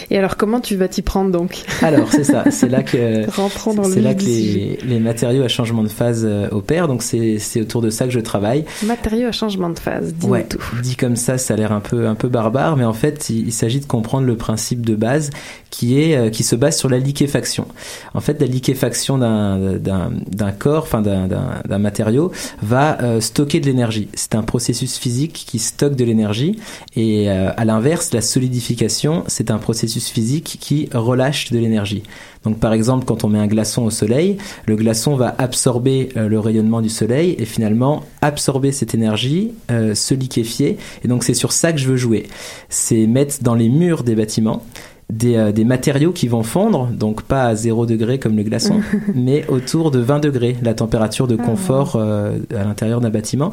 Et 0.09 0.17
alors, 0.17 0.37
comment 0.37 0.59
tu 0.59 0.75
vas 0.75 0.87
t'y 0.87 1.01
prendre 1.01 1.31
donc 1.31 1.63
Alors, 1.81 2.11
c'est 2.11 2.23
ça. 2.23 2.45
C'est 2.51 2.69
là 2.69 2.83
que 2.83 3.25
c'est 3.83 4.01
là 4.01 4.13
que 4.13 4.23
les, 4.23 4.79
les, 4.83 4.99
matériaux 4.99 5.43
à 5.43 5.47
changement 5.47 5.83
de 5.83 5.87
phase 5.87 6.23
euh, 6.25 6.47
opèrent. 6.51 6.87
Donc, 6.87 7.03
c'est 7.03 7.61
autour 7.61 7.81
de 7.81 7.89
ça 7.89 8.05
que 8.05 8.11
je 8.11 8.19
travaille. 8.19 8.65
Matériaux 8.83 9.27
à 9.27 9.31
changement 9.31 9.69
de 9.69 9.79
phase. 9.79 10.13
Dis 10.13 10.27
ouais. 10.27 10.45
tout. 10.45 10.59
Dit 10.81 10.95
comme 10.95 11.15
ça, 11.15 11.37
ça 11.37 11.53
a 11.53 11.57
l'air 11.57 11.71
un 11.71 11.79
peu 11.79 12.07
un 12.07 12.15
peu 12.15 12.27
barbare, 12.27 12.77
mais 12.77 12.85
en 12.85 12.93
fait, 12.93 13.29
il, 13.29 13.47
il 13.47 13.53
s'agit 13.53 13.79
de 13.79 13.85
comprendre 13.85 14.25
le 14.25 14.35
principe 14.35 14.85
de 14.85 14.95
base 14.95 15.29
qui 15.69 15.99
est 15.99 16.17
euh, 16.17 16.29
qui 16.29 16.43
se 16.43 16.55
base 16.55 16.77
sur 16.77 16.89
la 16.89 16.97
liquéfaction. 16.97 17.67
En 18.13 18.21
fait, 18.21 18.39
la 18.41 18.47
liquéfaction 18.47 19.17
d'un 19.17 19.77
d'un 19.79 20.51
corps, 20.51 20.83
enfin 20.83 21.01
d'un 21.01 21.77
matériau, 21.77 22.31
va 22.61 23.01
euh, 23.01 23.21
stocker 23.21 23.59
de 23.59 23.65
l'énergie. 23.65 24.09
C'est 24.13 24.35
un 24.35 24.43
processus 24.43 24.97
physique 24.97 25.45
qui 25.47 25.59
stocke 25.59 25.95
de 25.95 26.03
l'énergie. 26.03 26.59
Et 26.95 27.29
euh, 27.29 27.51
à 27.55 27.65
l'inverse, 27.65 28.13
la 28.13 28.21
solidification, 28.21 29.23
c'est 29.27 29.51
un 29.51 29.57
processus 29.57 29.78
physique 29.87 30.57
qui 30.59 30.89
relâche 30.93 31.51
de 31.51 31.59
l'énergie. 31.59 32.03
Donc 32.43 32.59
par 32.59 32.73
exemple, 32.73 33.05
quand 33.05 33.23
on 33.23 33.29
met 33.29 33.39
un 33.39 33.47
glaçon 33.47 33.83
au 33.83 33.89
soleil, 33.89 34.37
le 34.65 34.75
glaçon 34.75 35.15
va 35.15 35.35
absorber 35.37 36.09
euh, 36.15 36.27
le 36.27 36.39
rayonnement 36.39 36.81
du 36.81 36.89
soleil 36.89 37.35
et 37.37 37.45
finalement 37.45 38.03
absorber 38.21 38.71
cette 38.71 38.93
énergie, 38.95 39.51
euh, 39.71 39.93
se 39.95 40.13
liquéfier. 40.13 40.77
Et 41.03 41.07
donc 41.07 41.23
c'est 41.23 41.33
sur 41.33 41.51
ça 41.51 41.73
que 41.73 41.79
je 41.79 41.87
veux 41.87 41.97
jouer. 41.97 42.27
C'est 42.69 43.07
mettre 43.07 43.43
dans 43.43 43.55
les 43.55 43.69
murs 43.69 44.03
des 44.03 44.15
bâtiments 44.15 44.63
des, 45.09 45.35
euh, 45.35 45.51
des, 45.51 45.65
matériaux 45.65 46.11
qui 46.11 46.27
vont 46.27 46.43
fondre, 46.43 46.87
donc 46.87 47.23
pas 47.23 47.45
à 47.45 47.55
0 47.55 47.85
degré 47.85 48.19
comme 48.19 48.37
le 48.37 48.43
glaçon, 48.43 48.81
mais 49.15 49.45
autour 49.47 49.91
de 49.91 49.99
20 49.99 50.19
degrés, 50.19 50.55
la 50.61 50.73
température 50.73 51.27
de 51.27 51.35
confort 51.35 51.95
euh, 51.95 52.37
à 52.55 52.63
l'intérieur 52.63 53.01
d'un 53.01 53.09
bâtiment. 53.09 53.51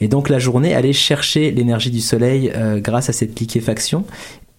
Et 0.00 0.08
donc 0.08 0.28
la 0.28 0.38
journée, 0.38 0.74
aller 0.74 0.92
chercher 0.92 1.50
l'énergie 1.50 1.90
du 1.90 2.00
soleil 2.00 2.52
euh, 2.54 2.80
grâce 2.80 3.08
à 3.08 3.12
cette 3.12 3.38
liquéfaction. 3.38 4.04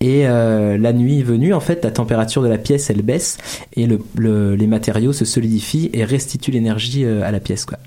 Et 0.04 0.28
euh, 0.28 0.78
la 0.78 0.94
nuit 0.94 1.24
venue, 1.24 1.54
en 1.54 1.60
fait, 1.60 1.84
la 1.84 1.90
température 1.90 2.44
de 2.44 2.48
la 2.48 2.58
pièce, 2.58 2.90
elle 2.90 3.02
baisse 3.02 3.38
et 3.76 3.88
le, 3.88 4.00
le, 4.16 4.56
les 4.56 4.68
matériaux 4.68 5.14
se 5.14 5.26
solidifient 5.26 5.90
et 5.94 6.04
restituent 6.04 6.52
l'énergie 6.52 7.06
à 7.06 7.32
la 7.32 7.40
pièce. 7.40 7.66
Quoi. 7.66 7.80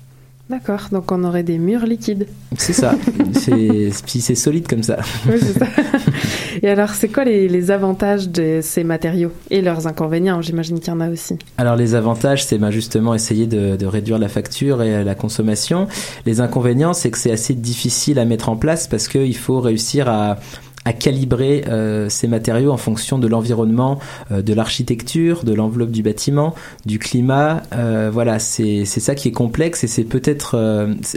D'accord, 0.49 0.87
donc 0.93 1.11
on 1.11 1.25
aurait 1.25 1.43
des 1.43 1.57
murs 1.57 1.85
liquides. 1.85 2.25
C'est 2.57 2.71
ça, 2.71 2.95
puis 4.05 4.21
c'est 4.21 4.35
solide 4.35 4.65
comme 4.65 4.81
ça. 4.81 4.97
Oui, 5.29 5.39
ça. 5.39 5.65
Et 6.63 6.69
alors, 6.69 6.91
c'est 6.91 7.09
quoi 7.09 7.25
les, 7.25 7.49
les, 7.49 7.69
avantages 7.69 8.29
de 8.29 8.61
ces 8.63 8.83
matériaux 8.85 9.31
et 9.51 9.61
leurs 9.61 9.87
inconvénients? 9.87 10.41
J'imagine 10.41 10.79
qu'il 10.79 10.87
y 10.87 10.95
en 10.95 11.01
a 11.01 11.09
aussi. 11.09 11.37
Alors, 11.57 11.75
les 11.75 11.95
avantages, 11.95 12.45
c'est 12.45 12.57
ben, 12.57 12.71
justement 12.71 13.13
essayer 13.13 13.45
de, 13.45 13.75
de, 13.75 13.85
réduire 13.85 14.17
la 14.17 14.29
facture 14.29 14.81
et 14.81 15.03
la 15.03 15.15
consommation. 15.15 15.87
Les 16.25 16.39
inconvénients, 16.39 16.93
c'est 16.93 17.11
que 17.11 17.17
c'est 17.17 17.31
assez 17.31 17.53
difficile 17.53 18.17
à 18.17 18.25
mettre 18.25 18.49
en 18.49 18.55
place 18.55 18.87
parce 18.87 19.07
qu'il 19.07 19.35
faut 19.35 19.59
réussir 19.59 20.07
à 20.07 20.39
à 20.87 20.93
calibrer 20.93 21.65
euh, 21.67 22.07
ces 22.07 22.29
matériaux 22.29 22.71
en 22.71 22.77
fonction 22.77 23.19
de 23.19 23.27
l'environnement, 23.27 23.99
euh, 24.31 24.41
de 24.41 24.53
l'architecture, 24.53 25.43
de 25.43 25.53
l'enveloppe 25.53 25.91
du 25.91 26.01
bâtiment, 26.01 26.55
du 26.85 26.97
climat. 26.97 27.61
Euh, 27.75 28.09
voilà, 28.09 28.39
c'est 28.39 28.85
ça 28.85 29.13
qui 29.13 29.27
est 29.27 29.33
complexe 29.33 29.83
et 29.83 29.87
c'est 29.87 30.05
peut-être 30.05 30.55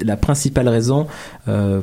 la 0.02 0.16
principale 0.16 0.68
raison 0.68 1.06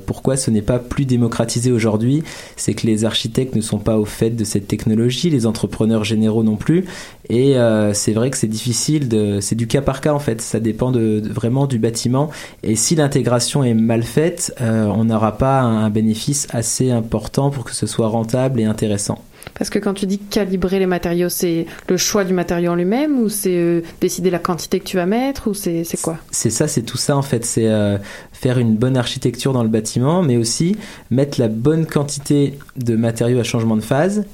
pourquoi 0.06 0.38
ce 0.38 0.50
n'est 0.52 0.62
pas 0.62 0.80
plus 0.80 1.06
démocratisé 1.06 1.72
aujourd'hui. 1.72 2.24
C'est 2.56 2.74
que 2.74 2.88
les 2.88 3.06
architectes 3.06 3.56
ne 3.56 3.62
sont 3.62 3.80
pas 3.80 3.98
au 3.98 4.06
fait 4.06 4.30
de 4.30 4.44
cette 4.44 4.68
technologie, 4.68 5.30
les 5.30 5.46
entrepreneurs 5.46 6.04
généraux 6.04 6.44
non 6.44 6.56
plus. 6.56 6.86
Et 7.30 7.56
c'est 7.94 8.14
vrai 8.14 8.30
que 8.30 8.38
c'est 8.38 8.48
difficile, 8.48 9.10
c'est 9.42 9.56
du 9.56 9.68
cas 9.68 9.82
par 9.82 10.02
cas 10.02 10.14
en 10.14 10.20
fait. 10.20 10.42
Ça 10.42 10.60
dépend 10.60 10.92
vraiment 10.92 11.68
du 11.68 11.80
bâtiment. 11.80 12.30
Et 12.64 12.76
si 12.76 12.96
l'intégration 12.96 13.64
est 13.64 13.74
mal 13.74 14.04
faite, 14.04 14.56
on 14.62 15.06
n'aura 15.06 15.38
pas 15.38 15.62
un, 15.62 15.84
un 15.84 15.90
bénéfice 15.90 16.48
assez 16.52 16.92
important 16.92 17.50
pour 17.50 17.64
que 17.64 17.74
ce 17.78 17.86
soit 17.86 18.08
rentable 18.08 18.60
et 18.60 18.66
intéressant. 18.66 19.20
Parce 19.54 19.70
que 19.70 19.80
quand 19.80 19.94
tu 19.94 20.08
dis 20.08 20.18
calibrer 20.18 20.80
les 20.80 20.88
matériaux, 20.88 21.30
c'est 21.30 21.68
le 21.88 21.98
choix 21.98 22.24
du 22.24 22.34
matériau 22.34 22.72
en 22.72 22.76
lui-même 22.76 23.20
ou 23.20 23.30
c'est 23.30 23.56
euh, 23.56 23.82
décider 24.02 24.30
la 24.30 24.40
quantité 24.40 24.80
que 24.80 24.86
tu 24.86 24.98
vas 24.98 25.06
mettre 25.06 25.48
ou 25.50 25.54
c'est 25.54 25.86
quoi? 26.02 26.18
C'est 26.32 26.50
ça, 26.50 26.68
c'est 26.68 26.82
tout 26.82 26.98
ça 26.98 27.16
en 27.16 27.22
fait. 27.22 27.46
C'est 27.46 27.68
euh, 27.68 27.98
faire 28.34 28.58
une 28.58 28.76
bonne 28.76 28.98
architecture 28.98 29.54
dans 29.54 29.64
le 29.64 29.70
bâtiment, 29.70 30.24
mais 30.24 30.38
aussi 30.38 30.76
mettre 31.12 31.40
la 31.40 31.48
bonne 31.48 31.86
quantité 31.86 32.58
de 32.76 32.96
matériaux 32.96 33.40
à 33.40 33.44
changement 33.44 33.76
de 33.76 33.82
phase 33.82 34.26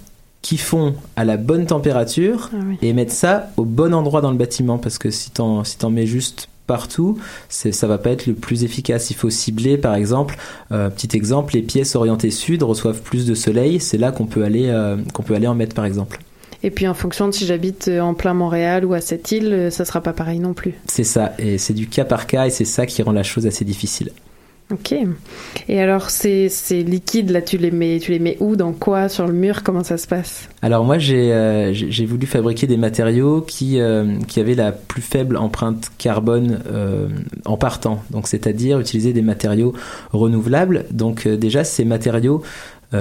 qui 0.42 0.58
font 0.58 0.96
à 1.16 1.24
la 1.26 1.38
bonne 1.38 1.66
température 1.66 2.50
ah 2.54 2.58
oui. 2.68 2.78
et 2.82 2.92
mettre 2.94 3.14
ça 3.14 3.50
au 3.56 3.66
bon 3.66 3.94
endroit 3.94 4.22
dans 4.22 4.32
le 4.32 4.38
bâtiment. 4.38 4.78
Parce 4.78 4.98
que 4.98 5.12
si 5.12 5.32
t'en 5.32 5.64
si 5.64 5.78
en 5.84 5.90
mets 5.90 6.08
juste 6.08 6.50
partout, 6.68 7.18
ça 7.50 7.88
va 7.88 7.98
pas 7.98 8.12
être 8.12 8.26
le 8.26 8.34
plus 8.34 8.64
efficace. 8.64 9.10
Il 9.10 9.16
faut 9.16 9.30
cibler, 9.30 9.78
par 9.78 9.96
exemple, 9.96 10.38
euh, 10.72 10.90
petit 10.90 11.16
exemple, 11.16 11.54
les 11.54 11.62
pièces 11.62 11.96
orientées 11.96 12.32
sud 12.32 12.64
reçoivent 12.64 13.02
plus 13.02 13.26
de 13.26 13.36
soleil. 13.36 13.80
C'est 13.80 13.98
là 13.98 14.12
qu'on 14.12 14.26
peut 14.26 14.44
aller, 14.44 14.68
euh, 14.68 14.98
qu'on 15.14 15.24
peut 15.24 15.36
aller 15.36 15.48
en 15.48 15.56
mettre, 15.56 15.76
par 15.76 15.86
exemple. 15.86 16.20
Et 16.66 16.72
puis 16.72 16.88
en 16.88 16.94
fonction 16.94 17.28
de 17.28 17.34
si 17.34 17.46
j'habite 17.46 17.90
en 17.90 18.14
plein 18.14 18.34
Montréal 18.34 18.86
ou 18.86 18.94
à 18.94 19.02
cette 19.02 19.30
île, 19.34 19.68
ça 19.70 19.84
sera 19.84 20.00
pas 20.00 20.14
pareil 20.14 20.40
non 20.40 20.54
plus. 20.54 20.74
C'est 20.88 21.04
ça, 21.04 21.34
et 21.38 21.58
c'est 21.58 21.74
du 21.74 21.88
cas 21.88 22.06
par 22.06 22.26
cas, 22.26 22.48
et 22.48 22.52
c'est 22.52 22.64
ça 22.64 22.86
qui 22.86 23.04
rend 23.04 23.12
la 23.12 23.24
chose 23.24 23.46
assez 23.46 23.66
difficile. 23.66 24.12
Ok. 24.72 24.96
Et 25.68 25.82
alors 25.82 26.10
ces, 26.10 26.50
ces 26.50 26.84
liquides 26.84 27.30
là, 27.30 27.42
tu 27.42 27.58
les 27.58 27.70
mets, 27.70 28.00
tu 28.00 28.12
les 28.12 28.20
mets 28.20 28.38
où, 28.40 28.56
dans 28.56 28.72
quoi, 28.72 29.10
sur 29.10 29.28
le 29.28 29.34
mur, 29.34 29.62
comment 29.62 29.84
ça 29.84 29.98
se 29.98 30.08
passe? 30.08 30.50
Alors 30.62 30.86
moi 30.86 30.98
j'ai 30.98 31.34
euh, 31.34 31.74
j'ai 31.74 32.06
voulu 32.06 32.26
fabriquer 32.26 32.66
des 32.66 32.78
matériaux 32.78 33.42
qui 33.42 33.80
euh, 33.80 34.18
qui 34.28 34.40
avaient 34.40 34.56
la 34.56 34.72
plus 34.72 35.02
faible 35.02 35.38
empreinte 35.38 35.92
carbone 35.98 36.62
euh, 36.72 37.08
en 37.46 37.58
partant. 37.58 38.02
Donc 38.10 38.28
c'est-à-dire 38.28 38.80
utiliser 38.80 39.14
des 39.14 39.22
matériaux 39.22 39.74
renouvelables. 40.12 40.86
Donc 40.92 41.28
déjà 41.28 41.64
ces 41.64 41.86
matériaux 41.86 42.42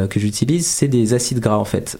que 0.08 0.18
j'utilise, 0.18 0.66
c'est 0.66 0.88
des 0.88 1.12
acides 1.12 1.40
gras 1.40 1.58
en 1.58 1.66
fait. 1.66 1.98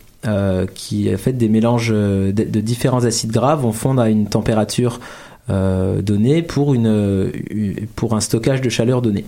Qui 0.74 1.14
en 1.14 1.18
fait 1.18 1.34
des 1.34 1.48
mélanges 1.48 1.90
de 1.90 2.60
différents 2.60 3.04
acides 3.04 3.32
gras 3.32 3.54
vont 3.54 3.72
fondre 3.72 4.00
à 4.00 4.08
une 4.08 4.28
température 4.28 4.98
euh, 5.50 6.02
donnée 6.02 6.42
pour, 6.42 6.74
une, 6.74 7.72
pour 7.96 8.14
un 8.14 8.20
stockage 8.20 8.60
de 8.60 8.68
chaleur 8.68 9.02
donné. 9.02 9.24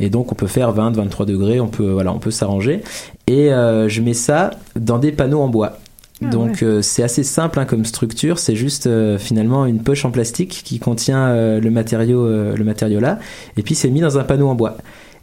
Et 0.00 0.10
donc 0.10 0.32
on 0.32 0.34
peut 0.34 0.46
faire 0.46 0.72
20, 0.72 0.96
23 0.96 1.26
degrés, 1.26 1.60
on 1.60 1.68
peut 1.68 1.90
voilà, 1.90 2.12
on 2.12 2.18
peut 2.18 2.30
s'arranger. 2.30 2.82
Et 3.26 3.52
euh, 3.52 3.88
je 3.88 4.00
mets 4.00 4.14
ça 4.14 4.50
dans 4.74 4.98
des 4.98 5.12
panneaux 5.12 5.40
en 5.40 5.48
bois. 5.48 5.78
Ah 6.24 6.28
donc 6.28 6.50
ouais. 6.52 6.64
euh, 6.64 6.82
c'est 6.82 7.02
assez 7.02 7.24
simple 7.24 7.58
hein, 7.58 7.64
comme 7.64 7.84
structure, 7.84 8.38
c'est 8.38 8.54
juste 8.56 8.86
euh, 8.86 9.18
finalement 9.18 9.66
une 9.66 9.82
poche 9.82 10.04
en 10.04 10.10
plastique 10.10 10.62
qui 10.64 10.78
contient 10.78 11.26
euh, 11.26 11.60
le 11.60 11.70
matériau 11.70 12.26
le 12.28 12.64
matériau 12.64 13.00
là 13.00 13.18
et 13.56 13.62
puis 13.62 13.74
c'est 13.74 13.90
mis 13.90 14.00
dans 14.00 14.18
un 14.18 14.24
panneau 14.24 14.48
en 14.48 14.54
bois. 14.54 14.76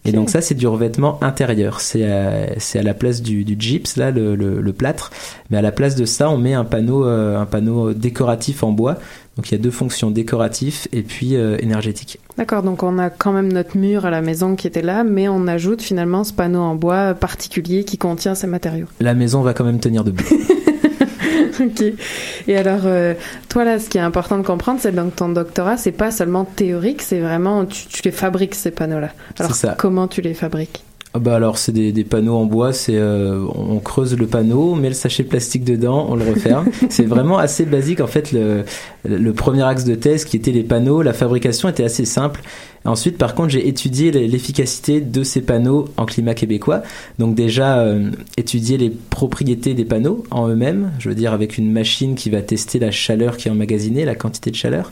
Et 0.05 0.11
donc 0.11 0.29
ça, 0.29 0.41
c'est 0.41 0.55
du 0.55 0.65
revêtement 0.65 1.21
intérieur. 1.21 1.81
C'est 1.81 2.09
à, 2.09 2.57
c'est 2.57 2.79
à 2.79 2.83
la 2.83 2.93
place 2.93 3.21
du, 3.21 3.43
du 3.43 3.55
gyps, 3.59 3.97
là, 3.97 4.11
le, 4.11 4.35
le, 4.35 4.61
le 4.61 4.73
plâtre. 4.73 5.11
Mais 5.49 5.57
à 5.57 5.61
la 5.61 5.71
place 5.71 5.95
de 5.95 6.05
ça, 6.05 6.29
on 6.29 6.37
met 6.37 6.53
un 6.53 6.63
panneau, 6.63 7.05
euh, 7.05 7.37
un 7.37 7.45
panneau 7.45 7.93
décoratif 7.93 8.63
en 8.63 8.71
bois. 8.71 8.97
Donc 9.39 9.51
il 9.51 9.53
y 9.53 9.55
a 9.55 9.63
deux 9.63 9.71
fonctions, 9.71 10.11
décoratif 10.11 10.89
et 10.91 11.01
puis 11.01 11.37
euh, 11.37 11.55
énergétique. 11.61 12.19
D'accord, 12.37 12.61
donc 12.61 12.83
on 12.83 12.99
a 12.99 13.09
quand 13.09 13.31
même 13.31 13.53
notre 13.53 13.77
mur 13.77 14.05
à 14.05 14.09
la 14.09 14.21
maison 14.21 14.57
qui 14.57 14.67
était 14.67 14.81
là, 14.81 15.05
mais 15.05 15.29
on 15.29 15.47
ajoute 15.47 15.81
finalement 15.81 16.25
ce 16.25 16.33
panneau 16.33 16.59
en 16.59 16.75
bois 16.75 17.13
particulier 17.13 17.85
qui 17.85 17.97
contient 17.97 18.35
ces 18.35 18.47
matériaux. 18.47 18.87
La 18.99 19.13
maison 19.13 19.41
va 19.41 19.53
quand 19.53 19.63
même 19.63 19.79
tenir 19.79 20.03
debout. 20.03 20.25
ok. 21.61 21.83
Et 22.49 22.57
alors, 22.57 22.81
euh, 22.83 23.13
toi 23.47 23.63
là, 23.63 23.79
ce 23.79 23.87
qui 23.87 23.97
est 23.97 24.01
important 24.01 24.37
de 24.37 24.43
comprendre, 24.45 24.81
c'est 24.81 24.91
que 24.91 24.97
dans 24.97 25.09
ton 25.09 25.29
doctorat, 25.29 25.77
c'est 25.77 25.93
pas 25.93 26.11
seulement 26.11 26.43
théorique, 26.43 27.01
c'est 27.01 27.21
vraiment 27.21 27.65
tu, 27.65 27.87
tu 27.87 28.01
les 28.03 28.11
fabriques 28.11 28.55
ces 28.55 28.71
panneaux-là. 28.71 29.11
Alors, 29.39 29.53
C'est 29.55 29.67
ça. 29.67 29.75
comment 29.79 30.09
tu 30.09 30.19
les 30.19 30.33
fabriques? 30.33 30.83
Ah 31.15 31.17
bah 31.17 31.35
alors 31.35 31.57
c'est 31.57 31.71
des, 31.71 31.91
des 31.91 32.03
panneaux 32.03 32.35
en 32.35 32.45
bois, 32.45 32.71
c'est 32.71 32.95
euh, 32.95 33.43
on 33.55 33.79
creuse 33.79 34.15
le 34.15 34.27
panneau, 34.27 34.73
on 34.73 34.75
met 34.75 34.89
le 34.89 34.93
sachet 34.93 35.23
plastique 35.23 35.63
dedans, 35.63 36.05
on 36.07 36.15
le 36.15 36.23
referme. 36.23 36.67
c'est 36.89 37.05
vraiment 37.05 37.39
assez 37.39 37.65
basique 37.65 37.99
en 37.99 38.05
fait 38.05 38.31
le, 38.31 38.63
le 39.05 39.33
premier 39.33 39.63
axe 39.63 39.85
de 39.85 39.95
thèse 39.95 40.23
qui 40.23 40.37
était 40.37 40.51
les 40.51 40.61
panneaux, 40.61 41.01
la 41.01 41.13
fabrication 41.13 41.67
était 41.67 41.83
assez 41.83 42.05
simple. 42.05 42.41
Ensuite 42.85 43.17
par 43.17 43.33
contre 43.33 43.49
j'ai 43.49 43.67
étudié 43.67 44.11
l'efficacité 44.11 45.01
de 45.01 45.23
ces 45.23 45.41
panneaux 45.41 45.85
en 45.97 46.05
climat 46.05 46.35
québécois. 46.35 46.83
Donc 47.17 47.33
déjà 47.33 47.79
euh, 47.79 48.11
étudier 48.37 48.77
les 48.77 48.91
propriétés 48.91 49.73
des 49.73 49.85
panneaux 49.85 50.23
en 50.29 50.47
eux-mêmes, 50.47 50.91
je 50.99 51.09
veux 51.09 51.15
dire 51.15 51.33
avec 51.33 51.57
une 51.57 51.71
machine 51.71 52.13
qui 52.13 52.29
va 52.29 52.43
tester 52.43 52.77
la 52.77 52.91
chaleur 52.91 53.37
qui 53.37 53.47
est 53.47 53.51
emmagasinée, 53.51 54.05
la 54.05 54.15
quantité 54.15 54.51
de 54.51 54.55
chaleur. 54.55 54.91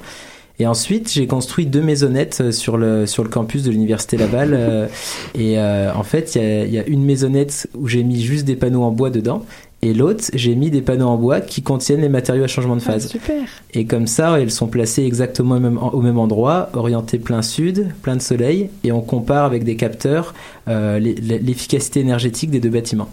Et 0.59 0.65
ensuite, 0.65 1.11
j'ai 1.11 1.27
construit 1.27 1.67
deux 1.67 1.81
maisonnettes 1.81 2.39
euh, 2.41 2.51
sur 2.51 2.77
le, 2.77 3.05
sur 3.05 3.23
le 3.23 3.29
campus 3.29 3.61
de 3.63 3.69
l'Université 3.71 4.17
Laval. 4.17 4.53
euh, 4.53 4.87
et 5.35 5.59
euh, 5.59 5.93
en 5.93 6.03
fait, 6.03 6.33
il 6.35 6.41
y 6.41 6.45
a, 6.45 6.65
il 6.65 6.73
y 6.73 6.79
a 6.79 6.85
une 6.87 7.03
maisonnette 7.05 7.67
où 7.75 7.87
j'ai 7.87 8.03
mis 8.03 8.21
juste 8.21 8.45
des 8.45 8.55
panneaux 8.55 8.81
en 8.83 8.91
bois 8.91 9.09
dedans. 9.11 9.45
Et 9.83 9.93
l'autre, 9.93 10.23
j'ai 10.33 10.55
mis 10.55 10.71
des 10.71 10.81
panneaux 10.81 11.05
en 11.05 11.17
bois 11.17 11.39
qui 11.39 11.61
contiennent 11.61 12.01
les 12.01 12.09
matériaux 12.09 12.43
à 12.43 12.47
changement 12.47 12.75
de 12.75 12.81
Ah, 12.87 12.93
phase. 12.93 13.07
Super. 13.09 13.43
Et 13.75 13.85
comme 13.85 14.07
ça, 14.07 14.39
elles 14.41 14.49
sont 14.49 14.65
placées 14.65 15.03
exactement 15.03 15.57
au 15.57 15.59
même, 15.59 15.77
au 15.77 16.01
même 16.01 16.17
endroit, 16.17 16.71
orientées 16.73 17.19
plein 17.19 17.43
sud, 17.43 17.89
plein 18.01 18.15
de 18.15 18.21
soleil, 18.23 18.71
et 18.83 18.91
on 18.91 19.01
compare 19.01 19.45
avec 19.45 19.63
des 19.63 19.75
capteurs 19.75 20.33
euh, 20.67 20.97
l'e- 20.97 21.13
l'efficacité 21.43 21.99
énergétique 21.99 22.49
des 22.49 22.59
deux 22.59 22.71
bâtiments. 22.71 23.09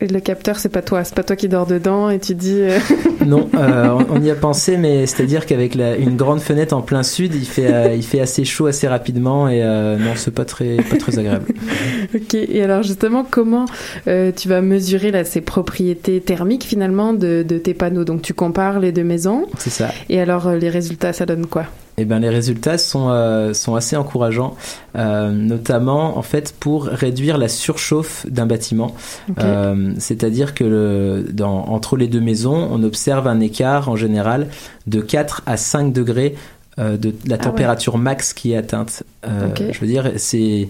Le 0.00 0.20
capteur, 0.20 0.58
c'est 0.58 0.68
pas 0.68 0.82
toi, 0.82 1.04
c'est 1.04 1.14
pas 1.14 1.22
toi 1.22 1.36
qui 1.36 1.48
dors 1.48 1.66
dedans 1.66 2.10
et 2.10 2.18
tu 2.18 2.34
dis. 2.34 2.60
euh, 2.60 2.78
Non, 3.26 3.48
euh, 3.54 3.98
on, 4.10 4.22
y 4.22 4.30
a 4.30 4.34
pensé, 4.34 4.76
mais 4.76 5.06
c'est-à-dire 5.06 5.44
qu'avec 5.44 5.74
une 5.74 6.16
grande 6.16 6.40
fenêtre 6.40 6.74
en 6.74 6.82
plein 6.82 7.02
sud, 7.02 7.34
il 7.34 7.44
fait, 7.44 7.72
euh, 7.72 7.94
il 7.94 8.02
fait 8.02 8.20
assez 8.20 8.44
chaud 8.44 8.66
assez 8.66 8.88
rapidement, 8.88 9.48
et 9.48 9.62
non, 9.62 10.12
c'est 10.14 10.32
pas 10.32 10.44
très, 10.44 10.76
pas 10.76 10.96
très 10.96 11.18
agréable. 11.18 11.46
ok. 12.14 12.34
Et 12.34 12.62
alors 12.62 12.82
justement, 12.82 13.26
comment 13.28 13.66
tu 14.06 14.48
vas 14.48 14.60
mesurer 14.60 15.10
là 15.10 15.24
ces 15.24 15.40
propriétés 15.40 16.20
thermiques 16.20 16.64
finalement 16.64 17.12
de, 17.12 17.44
de 17.46 17.58
tes 17.58 17.74
panneaux? 17.74 18.04
Donc 18.04 18.22
tu 18.22 18.34
compares 18.34 18.80
les 18.80 18.92
deux 18.92 19.04
maisons. 19.04 19.46
C'est 19.58 19.70
ça. 19.70 19.90
Et 20.08 20.20
alors 20.20 20.52
les 20.52 20.70
résultats, 20.70 21.12
ça 21.12 21.26
donne 21.26 21.46
quoi? 21.46 21.64
Eh 22.00 22.04
ben, 22.04 22.20
les 22.20 22.28
résultats 22.28 22.78
sont, 22.78 23.08
euh, 23.10 23.52
sont 23.54 23.74
assez 23.74 23.96
encourageants, 23.96 24.54
euh, 24.96 25.32
notamment 25.32 26.16
en 26.16 26.22
fait 26.22 26.54
pour 26.58 26.84
réduire 26.84 27.38
la 27.38 27.48
surchauffe 27.48 28.24
d'un 28.30 28.46
bâtiment. 28.46 28.94
Euh, 29.40 29.92
C'est-à-dire 29.98 30.54
que 30.54 30.64
le, 30.64 31.26
dans, 31.32 31.64
entre 31.66 31.96
les 31.96 32.06
deux 32.06 32.20
maisons, 32.20 32.68
on 32.70 32.82
observe 32.84 33.26
un 33.26 33.40
écart 33.40 33.88
en 33.88 33.96
général 33.96 34.46
de 34.86 35.00
4 35.00 35.42
à 35.46 35.56
5 35.56 35.92
degrés 35.92 36.36
euh, 36.78 36.96
de 36.96 37.08
la 37.26 37.34
Ah 37.34 37.38
ouais. 37.38 37.38
température 37.38 37.98
max 37.98 38.32
qui 38.32 38.52
est 38.52 38.56
atteinte. 38.56 39.02
Euh, 39.26 39.48
Ok. 39.50 39.62
Je 39.72 39.80
veux 39.80 39.86
dire, 39.88 40.12
c'est 40.16 40.68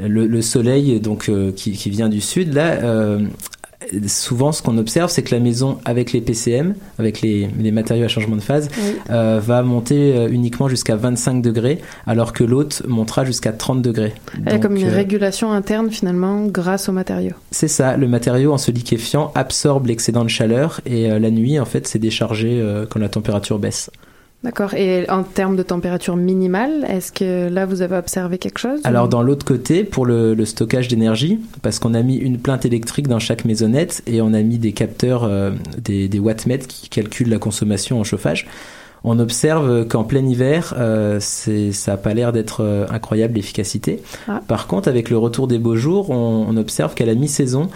le, 0.00 0.26
le 0.26 0.42
soleil 0.42 1.00
donc 1.00 1.28
euh, 1.30 1.50
qui, 1.52 1.72
qui 1.72 1.88
vient 1.90 2.08
du 2.10 2.20
sud 2.20 2.52
là. 2.54 2.76
Souvent, 4.06 4.50
ce 4.52 4.60
qu'on 4.60 4.76
observe, 4.76 5.08
c'est 5.10 5.22
que 5.22 5.34
la 5.34 5.40
maison, 5.40 5.78
avec 5.84 6.12
les 6.12 6.20
PCM, 6.20 6.74
avec 6.98 7.20
les, 7.20 7.48
les 7.58 7.70
matériaux 7.70 8.04
à 8.04 8.08
changement 8.08 8.34
de 8.36 8.40
phase, 8.40 8.68
Oui. 8.76 8.96
euh, 9.10 9.40
va 9.42 9.62
monter 9.62 10.16
euh, 10.16 10.28
uniquement 10.28 10.68
jusqu'à 10.68 10.96
25 10.96 11.40
degrés, 11.40 11.78
alors 12.06 12.32
que 12.32 12.42
l'autre 12.42 12.82
montera 12.88 13.24
jusqu'à 13.24 13.52
30 13.52 13.80
degrés. 13.80 14.14
Il 14.36 14.44
y 14.44 14.48
a 14.48 14.52
Donc, 14.54 14.62
comme 14.62 14.76
une 14.76 14.88
euh, 14.88 14.94
régulation 14.94 15.52
interne 15.52 15.90
finalement 15.90 16.46
grâce 16.46 16.88
aux 16.88 16.92
matériaux. 16.92 17.34
c'est 17.52 17.68
ça, 17.68 17.96
le 17.96 18.08
matériau 18.08 18.52
en 18.52 18.58
se 18.58 18.70
liquéfiant 18.72 19.30
absorbe 19.36 19.86
l'excédent 19.86 20.24
de 20.24 20.30
chaleur 20.30 20.80
et 20.84 21.10
euh, 21.10 21.18
la 21.20 21.30
nuit, 21.30 21.58
en 21.60 21.64
fait, 21.64 21.86
c'est 21.86 22.00
déchargé 22.00 22.62
quand 22.90 22.98
la 22.98 23.08
température 23.08 23.58
baisse. 23.58 23.90
D'accord. 24.44 24.74
Et 24.74 25.04
en 25.10 25.24
termes 25.24 25.56
de 25.56 25.64
température 25.64 26.14
minimale, 26.16 26.84
est-ce 26.88 27.10
que 27.10 27.48
là 27.48 27.66
vous 27.66 27.82
avez 27.82 27.96
observé 27.96 28.38
quelque 28.38 28.58
chose 28.58 28.80
Alors 28.84 29.06
ou- 29.06 29.08
dans 29.08 29.22
l'autre 29.22 29.44
côté, 29.44 29.82
pour 29.82 30.06
le, 30.06 30.34
le 30.34 30.44
stockage 30.44 30.86
d'énergie, 30.86 31.40
parce 31.60 31.80
qu'on 31.80 31.92
a 31.92 32.02
mis 32.02 32.14
une 32.16 32.38
plainte 32.38 32.64
électrique 32.64 33.08
dans 33.08 33.18
chaque 33.18 33.44
maisonnette 33.44 34.02
et 34.06 34.20
on 34.22 34.32
a 34.32 34.42
mis 34.42 34.58
des 34.58 34.70
capteurs, 34.72 35.24
euh, 35.24 35.50
des, 35.82 36.08
des 36.08 36.18
wattmètres 36.20 36.68
qui 36.68 36.88
calculent 36.88 37.30
la 37.30 37.38
consommation 37.38 37.98
en 37.98 38.04
chauffage, 38.04 38.46
on 39.04 39.20
observe 39.20 39.86
qu'en 39.86 40.02
plein 40.04 40.24
hiver, 40.26 40.74
euh, 40.76 41.20
ça 41.20 41.92
n'a 41.92 41.96
pas 41.96 42.14
l'air 42.14 42.32
d'être 42.32 42.62
euh, 42.64 42.84
incroyable 42.90 43.34
l'efficacité. 43.34 44.02
Ah. 44.28 44.40
Par 44.48 44.66
contre, 44.66 44.88
avec 44.88 45.08
le 45.08 45.16
retour 45.18 45.46
des 45.46 45.58
beaux 45.58 45.76
jours, 45.76 46.10
on, 46.10 46.46
on 46.48 46.56
observe 46.56 46.94
qu'à 46.94 47.06
la 47.06 47.14
mi-saison, 47.14 47.68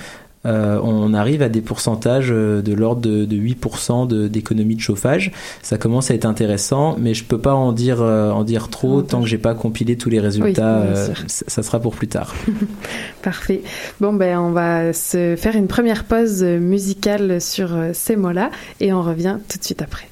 euh, 0.44 0.80
on 0.82 1.14
arrive 1.14 1.42
à 1.42 1.48
des 1.48 1.60
pourcentages 1.60 2.30
euh, 2.30 2.62
de 2.62 2.72
l'ordre 2.72 3.00
de, 3.02 3.24
de 3.24 3.36
8% 3.36 4.06
de- 4.08 4.26
d'économie 4.28 4.74
de 4.76 4.80
chauffage. 4.80 5.30
Ça 5.62 5.78
commence 5.78 6.10
à 6.10 6.14
être 6.14 6.24
intéressant, 6.26 6.96
mais 6.98 7.14
je 7.14 7.24
peux 7.24 7.38
pas 7.38 7.54
en 7.54 7.72
dire 7.72 8.02
euh, 8.02 8.30
en 8.30 8.42
dire 8.44 8.68
trop 8.68 9.02
tant 9.02 9.20
que 9.20 9.28
j'ai 9.28 9.38
pas 9.38 9.54
compilé 9.54 9.96
tous 9.96 10.10
les 10.10 10.18
résultats. 10.20 10.78
euh, 10.80 11.08
ça 11.26 11.62
sera 11.62 11.78
pour 11.80 11.94
plus 11.94 12.08
tard. 12.08 12.34
Parfait. 13.22 13.62
Bon, 14.00 14.12
ben, 14.12 14.38
on 14.38 14.50
va 14.50 14.92
se 14.92 15.36
faire 15.36 15.54
une 15.56 15.68
première 15.68 16.04
pause 16.04 16.42
musicale 16.42 17.40
sur 17.40 17.70
ces 17.92 18.16
mots-là 18.16 18.50
et 18.80 18.92
on 18.92 19.02
revient 19.02 19.36
tout 19.48 19.58
de 19.58 19.64
suite 19.64 19.82
après. 19.82 20.08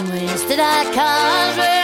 Encore, 0.00 0.26
parle-moi, 0.26 0.36
c'est 0.48 0.56
d'accord, 0.56 1.54
je 1.54 1.79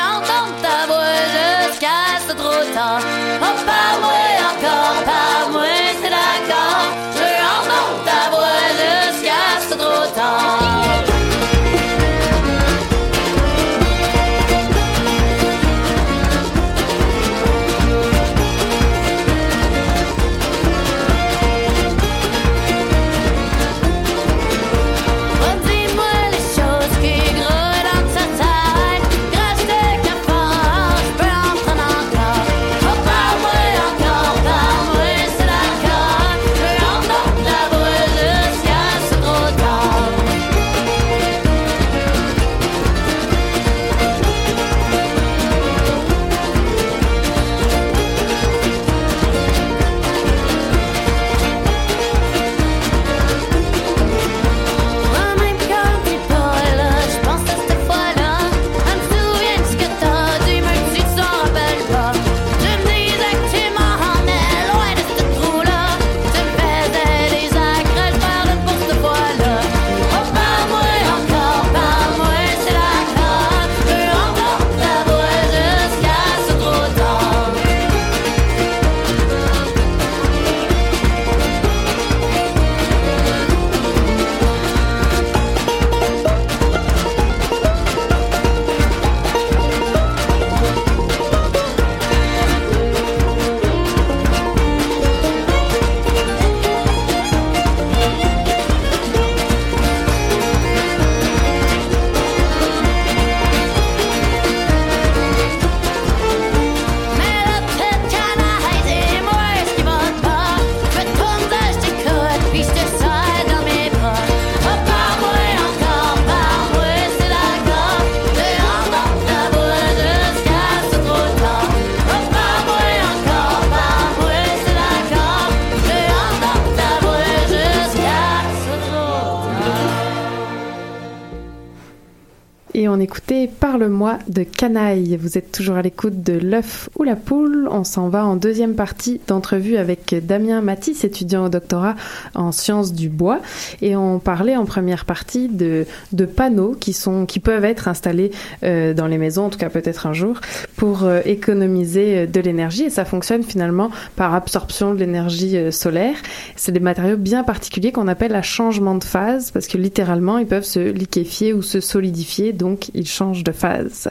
de 134.28 134.42
Canaille. 134.42 135.16
Vous 135.16 135.38
êtes 135.38 135.52
toujours 135.52 135.76
à 135.76 135.82
l'écoute 135.82 136.22
de 136.22 136.32
l'œuf 136.32 136.88
ou 136.98 137.02
la 137.02 137.16
poule. 137.16 137.68
On 137.70 137.84
s'en 137.84 138.08
va 138.08 138.24
en 138.24 138.36
deuxième 138.36 138.74
partie 138.74 139.20
d'entrevue 139.26 139.76
avec 139.76 140.14
Damien 140.26 140.60
Matisse, 140.60 141.04
étudiant 141.04 141.46
au 141.46 141.48
doctorat 141.48 141.94
en 142.34 142.52
sciences 142.52 142.92
du 142.92 143.08
bois. 143.08 143.40
Et 143.82 143.96
on 143.96 144.18
parlait 144.18 144.56
en 144.56 144.64
première 144.64 145.04
partie 145.04 145.48
de, 145.48 145.86
panneaux 146.24 146.76
qui, 146.78 146.92
sont, 146.92 147.26
qui 147.26 147.40
peuvent 147.40 147.64
être 147.64 147.88
installés 147.88 148.30
euh, 148.62 148.94
dans 148.94 149.06
les 149.06 149.18
maisons, 149.18 149.46
en 149.46 149.50
tout 149.50 149.58
cas 149.58 149.70
peut-être 149.70 150.06
un 150.06 150.12
jour, 150.12 150.40
pour 150.76 151.04
euh, 151.04 151.20
économiser 151.24 152.18
euh, 152.18 152.26
de 152.26 152.40
l'énergie. 152.40 152.84
Et 152.84 152.90
ça 152.90 153.04
fonctionne 153.04 153.42
finalement 153.42 153.90
par 154.14 154.34
absorption 154.34 154.94
de 154.94 155.00
l'énergie 155.00 155.56
euh, 155.56 155.70
solaire. 155.70 156.16
C'est 156.54 156.72
des 156.72 156.80
matériaux 156.80 157.16
bien 157.16 157.44
particuliers 157.44 157.92
qu'on 157.92 158.08
appelle 158.08 158.34
à 158.34 158.42
changement 158.42 158.94
de 158.94 159.04
phase 159.04 159.50
parce 159.50 159.66
que 159.66 159.78
littéralement 159.78 160.38
ils 160.38 160.46
peuvent 160.46 160.64
se 160.64 160.80
liquéfier 160.80 161.52
ou 161.52 161.62
se 161.62 161.80
solidifier, 161.80 162.52
donc 162.52 162.90
ils 162.94 163.08
changent 163.08 163.44
de 163.44 163.52
phase. 163.52 164.08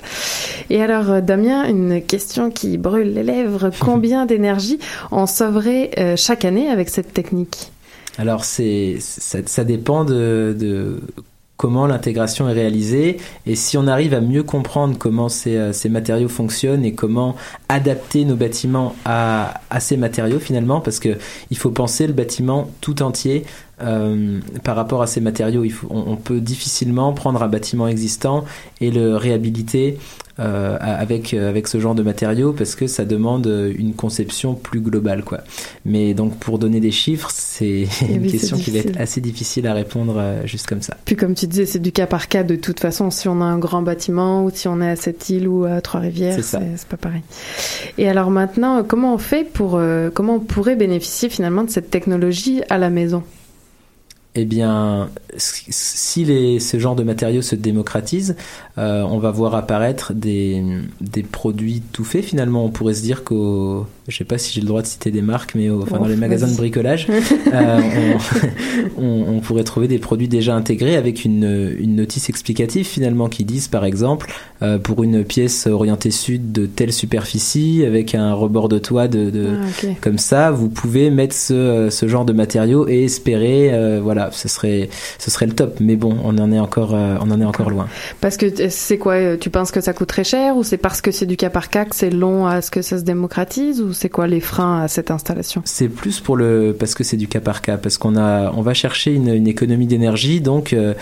Et 0.69 0.81
alors, 0.81 1.21
Damien, 1.21 1.67
une 1.67 2.01
question 2.01 2.49
qui 2.49 2.77
brûle 2.77 3.13
les 3.13 3.23
lèvres. 3.23 3.69
Combien 3.79 4.25
d'énergie 4.25 4.79
on 5.11 5.25
sauverait 5.25 5.91
euh, 5.97 6.15
chaque 6.15 6.45
année 6.45 6.69
avec 6.69 6.89
cette 6.89 7.13
technique? 7.13 7.71
Alors, 8.17 8.45
c'est, 8.45 8.97
ça, 8.99 9.39
ça 9.45 9.63
dépend 9.63 10.05
de, 10.05 10.55
de 10.57 11.01
comment 11.57 11.87
l'intégration 11.87 12.49
est 12.49 12.53
réalisée 12.53 13.17
et 13.45 13.55
si 13.55 13.77
on 13.77 13.87
arrive 13.87 14.13
à 14.13 14.21
mieux 14.21 14.43
comprendre 14.43 14.97
comment 14.97 15.29
ces, 15.29 15.55
euh, 15.55 15.73
ces 15.73 15.89
matériaux 15.89 16.27
fonctionnent 16.27 16.83
et 16.83 16.93
comment 16.93 17.35
adapter 17.69 18.25
nos 18.25 18.35
bâtiments 18.35 18.95
à, 19.05 19.61
à 19.69 19.79
ces 19.79 19.97
matériaux 19.97 20.39
finalement 20.39 20.81
parce 20.81 20.99
que 20.99 21.17
il 21.51 21.57
faut 21.57 21.71
penser 21.71 22.07
le 22.07 22.13
bâtiment 22.13 22.69
tout 22.81 23.01
entier 23.01 23.45
euh, 23.81 24.39
par 24.63 24.75
rapport 24.75 25.01
à 25.01 25.07
ces 25.07 25.21
matériaux. 25.21 25.63
Il 25.63 25.71
faut, 25.71 25.87
on, 25.89 26.11
on 26.11 26.15
peut 26.15 26.39
difficilement 26.39 27.13
prendre 27.13 27.41
un 27.43 27.47
bâtiment 27.47 27.87
existant 27.87 28.45
et 28.81 28.91
le 28.91 29.15
réhabiliter 29.15 29.97
euh, 30.37 30.77
avec 30.81 31.33
avec 31.33 31.67
ce 31.67 31.79
genre 31.79 31.95
de 31.95 32.03
matériaux 32.03 32.51
parce 32.51 32.75
que 32.75 32.87
ça 32.87 33.05
demande 33.05 33.47
une 33.77 33.93
conception 33.93 34.53
plus 34.53 34.81
globale 34.81 35.23
quoi. 35.23 35.39
Mais 35.85 36.13
donc 36.13 36.37
pour 36.37 36.59
donner 36.59 36.79
des 36.79 36.91
chiffres, 36.91 37.29
c'est 37.31 37.87
une 38.09 38.23
oui, 38.23 38.31
question 38.31 38.57
qui 38.57 38.71
va 38.71 38.79
être 38.79 38.99
assez 38.99 39.21
difficile 39.21 39.67
à 39.67 39.73
répondre 39.73 40.15
euh, 40.17 40.45
juste 40.45 40.67
comme 40.67 40.81
ça. 40.81 40.97
Puis 41.05 41.15
comme 41.15 41.35
tu 41.35 41.47
disais, 41.47 41.65
c'est 41.65 41.79
du 41.79 41.91
cas 41.91 42.07
par 42.07 42.27
cas 42.27 42.43
de 42.43 42.55
toute 42.55 42.79
façon. 42.79 43.11
Si 43.11 43.27
on 43.27 43.41
a 43.41 43.45
un 43.45 43.57
grand 43.57 43.81
bâtiment 43.81 44.43
ou 44.43 44.51
si 44.53 44.67
on 44.67 44.81
est 44.81 44.89
à 44.89 44.95
cette 44.95 45.29
île 45.29 45.47
ou 45.47 45.65
à 45.65 45.81
Trois-Rivières, 45.81 46.43
C'est 46.43 46.87
pas 46.87 46.97
pareil. 46.97 47.21
Et 47.97 48.09
alors 48.09 48.31
maintenant, 48.31 48.79
euh, 48.79 48.83
comment 48.83 49.13
on 49.13 49.17
fait 49.17 49.43
pour 49.43 49.75
euh, 49.75 50.09
comment 50.13 50.35
on 50.35 50.39
pourrait 50.39 50.75
bénéficier 50.75 51.29
finalement 51.29 51.63
de 51.63 51.69
cette 51.69 51.89
technologie 51.89 52.61
à 52.69 52.77
la 52.77 52.89
maison? 52.89 53.23
Eh 54.37 54.43
bien, 54.43 55.09
si- 55.37 55.71
ce 56.59 56.77
genre 56.77 56.95
de 56.97 57.03
matériaux 57.03 57.41
se 57.41 57.55
démocratisent, 57.55 58.35
euh, 58.77 59.01
on 59.03 59.17
va 59.17 59.31
voir 59.31 59.55
apparaître 59.55 60.13
des, 60.13 60.61
des 60.99 61.23
produits 61.23 61.81
tout 61.93 62.03
faits. 62.03 62.25
Finalement, 62.25 62.65
on 62.65 62.69
pourrait 62.69 62.95
se 62.95 63.01
dire 63.01 63.23
qu'au, 63.23 63.87
je 64.07 64.15
sais 64.17 64.23
pas 64.23 64.37
si 64.37 64.53
j'ai 64.53 64.61
le 64.61 64.67
droit 64.67 64.81
de 64.81 64.87
citer 64.87 65.09
des 65.11 65.21
marques, 65.21 65.53
mais 65.55 65.69
au- 65.69 65.81
enfin, 65.81 65.97
Oh, 65.99 66.03
dans 66.03 66.07
les 66.09 66.15
magasins 66.15 66.47
de 66.47 66.55
bricolage, 66.55 67.07
euh, 67.53 67.79
on, 68.97 69.01
on- 69.03 69.35
on 69.37 69.39
pourrait 69.39 69.63
trouver 69.63 69.87
des 69.87 69.99
produits 69.99 70.27
déjà 70.27 70.55
intégrés 70.55 70.95
avec 70.95 71.25
une, 71.25 71.75
une 71.79 71.95
notice 71.95 72.29
explicative 72.29 72.85
finalement 72.85 73.29
qui 73.29 73.45
disent 73.45 73.67
par 73.67 73.85
exemple 73.85 74.31
euh, 74.61 74.77
pour 74.77 75.03
une 75.03 75.23
pièce 75.23 75.67
orientée 75.67 76.11
sud 76.11 76.51
de 76.51 76.65
telle 76.65 76.93
superficie 76.93 77.83
avec 77.85 78.15
un 78.15 78.33
rebord 78.33 78.69
de 78.69 78.77
toit 78.79 79.07
de, 79.07 79.29
de- 79.29 79.49
Ah, 79.63 79.87
comme 80.01 80.17
ça, 80.17 80.51
vous 80.51 80.69
pouvez 80.69 81.09
mettre 81.09 81.35
ce, 81.35 81.89
ce 81.89 82.07
genre 82.07 82.25
de 82.25 82.33
matériaux 82.33 82.87
et 82.87 83.03
espérer, 83.05 83.69
euh, 83.73 83.99
voilà, 84.03 84.29
ce 84.31 84.47
serait, 84.47 84.89
ce 85.17 85.31
serait 85.31 85.47
le 85.47 85.53
top. 85.53 85.77
Mais 85.79 85.95
bon, 85.95 86.15
on 86.23 86.37
en 86.37 86.51
est 86.51 86.59
encore, 86.59 86.93
euh, 86.93 87.17
on 87.21 87.31
en 87.31 87.41
est 87.41 87.45
encore 87.45 87.69
loin. 87.69 87.87
Parce 88.21 88.37
que 88.37 88.45
euh, 88.45 88.67
c'est 88.69 88.97
quoi 88.97 89.13
euh, 89.13 89.37
Tu 89.37 89.49
penses 89.49 89.71
que 89.71 89.81
ça 89.81 89.93
coûte 89.93 90.07
très 90.09 90.23
cher 90.23 90.55
ou 90.57 90.63
c'est 90.63 90.77
parce 90.77 91.01
que 91.01 91.11
c'est 91.11 91.25
du 91.25 91.37
cas 91.37 91.49
par 91.49 91.69
cas 91.69 91.85
que 91.85 91.95
c'est 91.95 92.09
long 92.09 92.45
à 92.45 92.61
ce 92.61 92.71
que 92.71 92.81
ça 92.81 92.97
se 92.99 93.03
démocratise 93.03 93.81
ou 93.81 93.93
c'est 93.95 94.09
quoi 94.09 94.27
les 94.27 94.39
freins 94.41 94.81
à 94.81 94.87
cette 94.87 95.09
installation? 95.11 95.61
C'est 95.65 95.89
plus 95.89 96.19
pour 96.19 96.35
le, 96.37 96.75
parce 96.77 96.93
que 96.93 97.03
c'est 97.03 97.17
du 97.17 97.27
cas 97.27 97.39
par 97.39 97.61
cas, 97.61 97.77
parce 97.77 97.97
qu'on 97.97 98.15
a, 98.17 98.51
on 98.51 98.61
va 98.61 98.73
chercher 98.73 99.13
une, 99.13 99.29
une 99.33 99.47
économie 99.47 99.87
d'énergie, 99.87 100.41
donc 100.41 100.73
euh, 100.73 100.93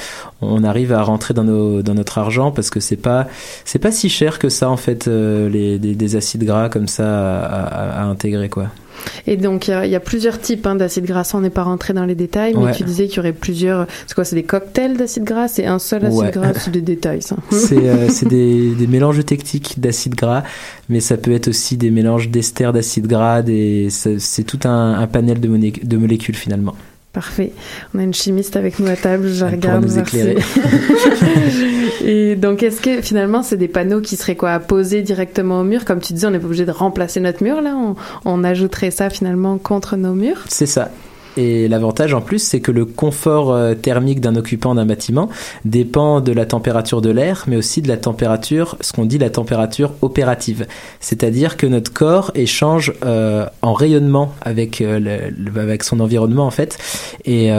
on 0.41 0.63
arrive 0.63 0.93
à 0.93 1.01
rentrer 1.01 1.33
dans 1.33 1.43
nos, 1.43 1.81
dans 1.81 1.93
notre 1.95 2.17
argent 2.17 2.51
parce 2.51 2.69
que 2.69 2.79
c'est 2.79 2.95
pas, 2.95 3.27
c'est 3.65 3.79
pas 3.79 3.91
si 3.91 4.09
cher 4.09 4.39
que 4.39 4.49
ça 4.49 4.69
en 4.69 4.77
fait, 4.77 5.07
euh, 5.07 5.49
les, 5.49 5.79
des, 5.79 5.95
des 5.95 6.15
acides 6.15 6.43
gras 6.45 6.69
comme 6.69 6.87
ça 6.87 7.05
à, 7.43 7.63
à- 7.63 8.01
à 8.01 8.03
intégrer 8.05 8.49
quoi. 8.49 8.67
Et 9.27 9.37
donc 9.37 9.67
il 9.67 9.71
y 9.71 9.73
a- 9.73 9.85
il 9.85 9.91
y, 9.91 9.95
a 9.95 9.99
plusieurs 9.99 10.39
types 10.39 10.65
hein, 10.67 10.75
d'acides 10.75 11.05
gras. 11.05 11.29
On 11.33 11.41
n'est 11.41 11.49
pas 11.49 11.63
rentré 11.63 11.93
dans 11.93 12.05
les 12.05 12.15
détails, 12.15 12.53
mais 12.55 12.63
Ouais. 12.65 12.71
tu 12.73 12.83
disais 12.83 13.07
qu'il 13.07 13.17
y 13.17 13.19
aurait 13.19 13.33
plusieurs. 13.33 13.87
C'est 14.07 14.13
quoi 14.15 14.25
C'est 14.25 14.35
des 14.35 14.43
cocktails 14.43 14.97
d'acides 14.97 15.23
gras? 15.23 15.47
C'est 15.47 15.65
un 15.65 15.79
seul 15.79 16.05
acide 16.05 16.19
Ouais. 16.19 16.31
gras 16.31 16.53
C'est 16.53 16.71
des 16.71 16.81
détails, 16.81 17.21
ça. 17.21 17.35
C'est 17.51 17.77
euh, 17.87 18.07
des, 18.29 18.75
des 18.75 18.87
mélanges 18.87 19.23
techniques 19.25 19.79
d'acides 19.79 20.15
gras, 20.15 20.43
mais 20.89 20.99
ça 20.99 21.17
peut 21.17 21.31
être 21.31 21.47
aussi 21.47 21.77
des 21.77 21.91
mélanges 21.91 22.29
d'esters 22.29 22.73
d'acides 22.73 23.07
gras, 23.07 23.41
des- 23.41 23.87
c'est 23.89 24.43
tout 24.43 24.59
un, 24.65 24.93
un 24.99 25.07
panel 25.07 25.39
de, 25.39 25.47
moné- 25.47 25.83
de 25.85 25.97
molécules 25.97 26.35
finalement. 26.35 26.75
Parfait. 27.13 27.51
On 27.93 27.99
a 27.99 28.03
une 28.03 28.13
chimiste 28.13 28.55
avec 28.55 28.79
nous 28.79 28.87
à 28.87 28.95
table. 28.95 29.27
Je 29.27 29.45
Elle 29.45 29.51
regarde. 29.51 29.85
nous 29.85 29.99
éclairer. 29.99 30.35
Et 32.03 32.35
donc, 32.35 32.63
est-ce 32.63 32.81
que 32.81 33.01
finalement, 33.01 33.43
c'est 33.43 33.55
des 33.57 33.67
panneaux 33.67 34.01
qui 34.01 34.15
seraient 34.15 34.35
quoi 34.35 34.51
à 34.51 34.59
poser 34.59 35.03
directement 35.03 35.59
au 35.59 35.63
mur? 35.63 35.85
Comme 35.85 35.99
tu 36.01 36.13
dis, 36.13 36.25
on 36.25 36.31
n'est 36.31 36.39
pas 36.39 36.47
obligé 36.47 36.65
de 36.65 36.71
remplacer 36.71 37.19
notre 37.19 37.43
mur 37.43 37.61
là. 37.61 37.75
On, 37.75 37.95
on 38.25 38.43
ajouterait 38.43 38.89
ça 38.91 39.11
finalement 39.11 39.59
contre 39.59 39.95
nos 39.95 40.13
murs? 40.15 40.43
C'est 40.49 40.65
ça. 40.65 40.89
Et 41.37 41.67
l'avantage 41.67 42.13
en 42.13 42.21
plus, 42.21 42.39
c'est 42.39 42.59
que 42.59 42.71
le 42.71 42.85
confort 42.85 43.51
euh, 43.53 43.73
thermique 43.73 44.21
d'un 44.21 44.35
occupant 44.35 44.75
d'un 44.75 44.85
bâtiment 44.85 45.29
dépend 45.65 46.21
de 46.21 46.31
la 46.31 46.45
température 46.45 47.01
de 47.01 47.09
l'air, 47.09 47.45
mais 47.47 47.55
aussi 47.55 47.81
de 47.81 47.87
la 47.87 47.97
température, 47.97 48.77
ce 48.81 48.93
qu'on 48.93 49.05
dit 49.05 49.17
la 49.17 49.29
température 49.29 49.93
opérative. 50.01 50.67
C'est-à-dire 50.99 51.57
que 51.57 51.65
notre 51.65 51.91
corps 51.91 52.31
échange 52.35 52.93
euh, 53.05 53.45
en 53.61 53.73
rayonnement 53.73 54.33
avec, 54.41 54.81
euh, 54.81 55.31
avec 55.55 55.83
son 55.83 55.99
environnement 55.99 56.45
en 56.45 56.51
fait. 56.51 56.77
Et 57.25 57.51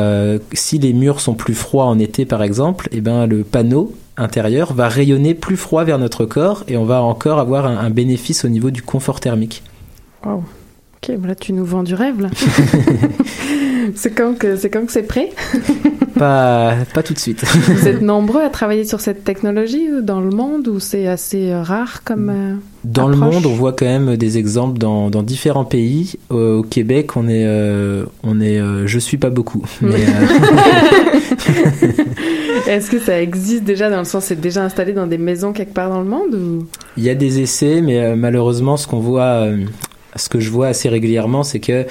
si 0.53 0.79
les 0.79 0.93
murs 0.93 1.21
sont 1.21 1.35
plus 1.35 1.55
froids 1.55 1.87
en 1.87 1.99
été 1.99 2.25
par 2.25 2.43
exemple, 2.43 2.89
et 2.93 3.01
ben 3.01 3.27
le 3.27 3.45
panneau 3.45 3.95
intérieur 4.17 4.73
va 4.73 4.89
rayonner 4.89 5.35
plus 5.35 5.57
froid 5.57 5.85
vers 5.85 5.99
notre 5.99 6.25
corps 6.25 6.65
et 6.69 6.77
on 6.77 6.85
va 6.85 7.03
encore 7.03 7.39
avoir 7.39 7.67
un, 7.67 7.79
un 7.79 7.91
bénéfice 7.91 8.45
au 8.45 8.49
niveau 8.49 8.71
du 8.71 8.83
confort 8.83 9.21
thermique. 9.21 9.63
Wow. 10.25 10.45
Ok, 11.07 11.17
bon, 11.19 11.29
là 11.29 11.35
tu 11.35 11.53
nous 11.53 11.65
vends 11.67 11.83
du 11.83 11.95
rêve 11.95 12.21
là. 12.23 12.29
c'est 13.95 14.11
quand 14.13 14.39
que 14.39 14.57
c'est 14.57 14.71
quand 14.71 14.87
que 14.87 14.93
c'est 14.93 15.03
prêt? 15.03 15.29
Pas, 16.19 16.77
pas 16.95 17.03
tout 17.03 17.13
de 17.13 17.19
suite. 17.19 17.45
Vous 17.45 17.89
êtes 17.89 18.01
nombreux 18.01 18.41
à 18.41 18.49
travailler 18.49 18.85
sur 18.85 19.01
cette 19.01 19.25
technologie 19.25 19.89
euh, 19.91 20.01
dans 20.01 20.21
le 20.21 20.31
monde 20.31 20.69
ou 20.69 20.79
c'est 20.81 21.07
assez 21.09 21.51
euh, 21.51 21.63
rare 21.63 22.05
comme 22.05 22.31
euh, 22.31 22.55
Dans 22.85 23.09
le 23.09 23.17
monde, 23.17 23.45
on 23.47 23.55
voit 23.55 23.73
quand 23.73 23.85
même 23.85 24.17
des 24.17 24.39
exemples 24.39 24.79
dans, 24.79 25.11
dans 25.11 25.23
différents 25.23 25.65
pays. 25.65 26.15
Au, 26.31 26.59
au 26.59 26.63
Québec, 26.63 27.17
on 27.17 27.29
est, 27.29 27.45
euh, 27.45 28.05
on 28.23 28.41
est, 28.41 28.61
euh, 28.61 28.87
je 28.87 28.99
suis 28.99 29.17
pas 29.19 29.31
beaucoup. 29.31 29.65
Mais, 29.83 30.07
euh, 30.07 30.27
Est-ce 32.69 32.91
que 32.91 32.99
ça 32.99 33.21
existe 33.21 33.65
déjà 33.65 33.91
dans 33.91 33.99
le 33.99 34.05
sens 34.05 34.25
c'est 34.27 34.41
déjà 34.41 34.63
installé 34.63 34.93
dans 34.95 35.07
des 35.07 35.19
maisons 35.19 35.53
quelque 35.53 35.75
part 35.75 35.91
dans 35.91 36.01
le 36.01 36.09
monde 36.09 36.35
ou? 36.35 36.67
Il 36.97 37.03
y 37.03 37.11
a 37.11 37.15
des 37.15 37.41
essais, 37.41 37.83
mais 37.83 38.17
malheureusement, 38.17 38.77
ce 38.79 38.87
qu'on 38.87 39.01
voit, 39.01 39.49
ce 40.17 40.29
que 40.29 40.41
je 40.41 40.51
vois 40.51 40.69
assez 40.69 40.89
régulièrement, 40.89 41.43
c'est 41.43 41.61
que 41.61 41.87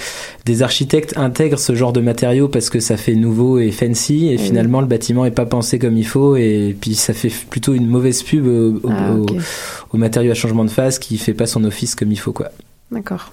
des 0.45 0.61
architectes 0.63 1.13
intègrent 1.17 1.59
ce 1.59 1.75
genre 1.75 1.93
de 1.93 2.01
matériaux 2.01 2.47
parce 2.47 2.69
que 2.69 2.79
ça 2.79 2.97
fait 2.97 3.15
nouveau 3.15 3.59
et 3.59 3.71
fancy, 3.71 4.27
et 4.29 4.37
finalement, 4.37 4.81
le 4.81 4.87
bâtiment 4.87 5.25
est 5.25 5.31
pas 5.31 5.45
pensé 5.45 5.79
comme 5.79 5.97
il 5.97 6.05
faut, 6.07 6.35
et 6.35 6.75
puis 6.79 6.95
ça 6.95 7.13
fait 7.13 7.31
plutôt 7.49 7.73
une 7.73 7.87
mauvaise 7.87 8.23
pub 8.23 8.45
au, 8.47 8.75
au- 8.83 8.89
Ah, 8.91 9.13
ok. 9.13 9.31
au- 9.31 9.95
au 9.95 9.97
matériau 9.97 10.31
à 10.31 10.35
changement 10.35 10.65
de 10.65 10.69
phase 10.71 10.99
qui 10.99 11.17
fait 11.17 11.33
pas 11.33 11.45
son 11.45 11.63
office 11.63 11.95
comme 11.95 12.11
il 12.11 12.19
faut, 12.19 12.33
quoi. 12.33 12.49
D'accord. 12.91 13.31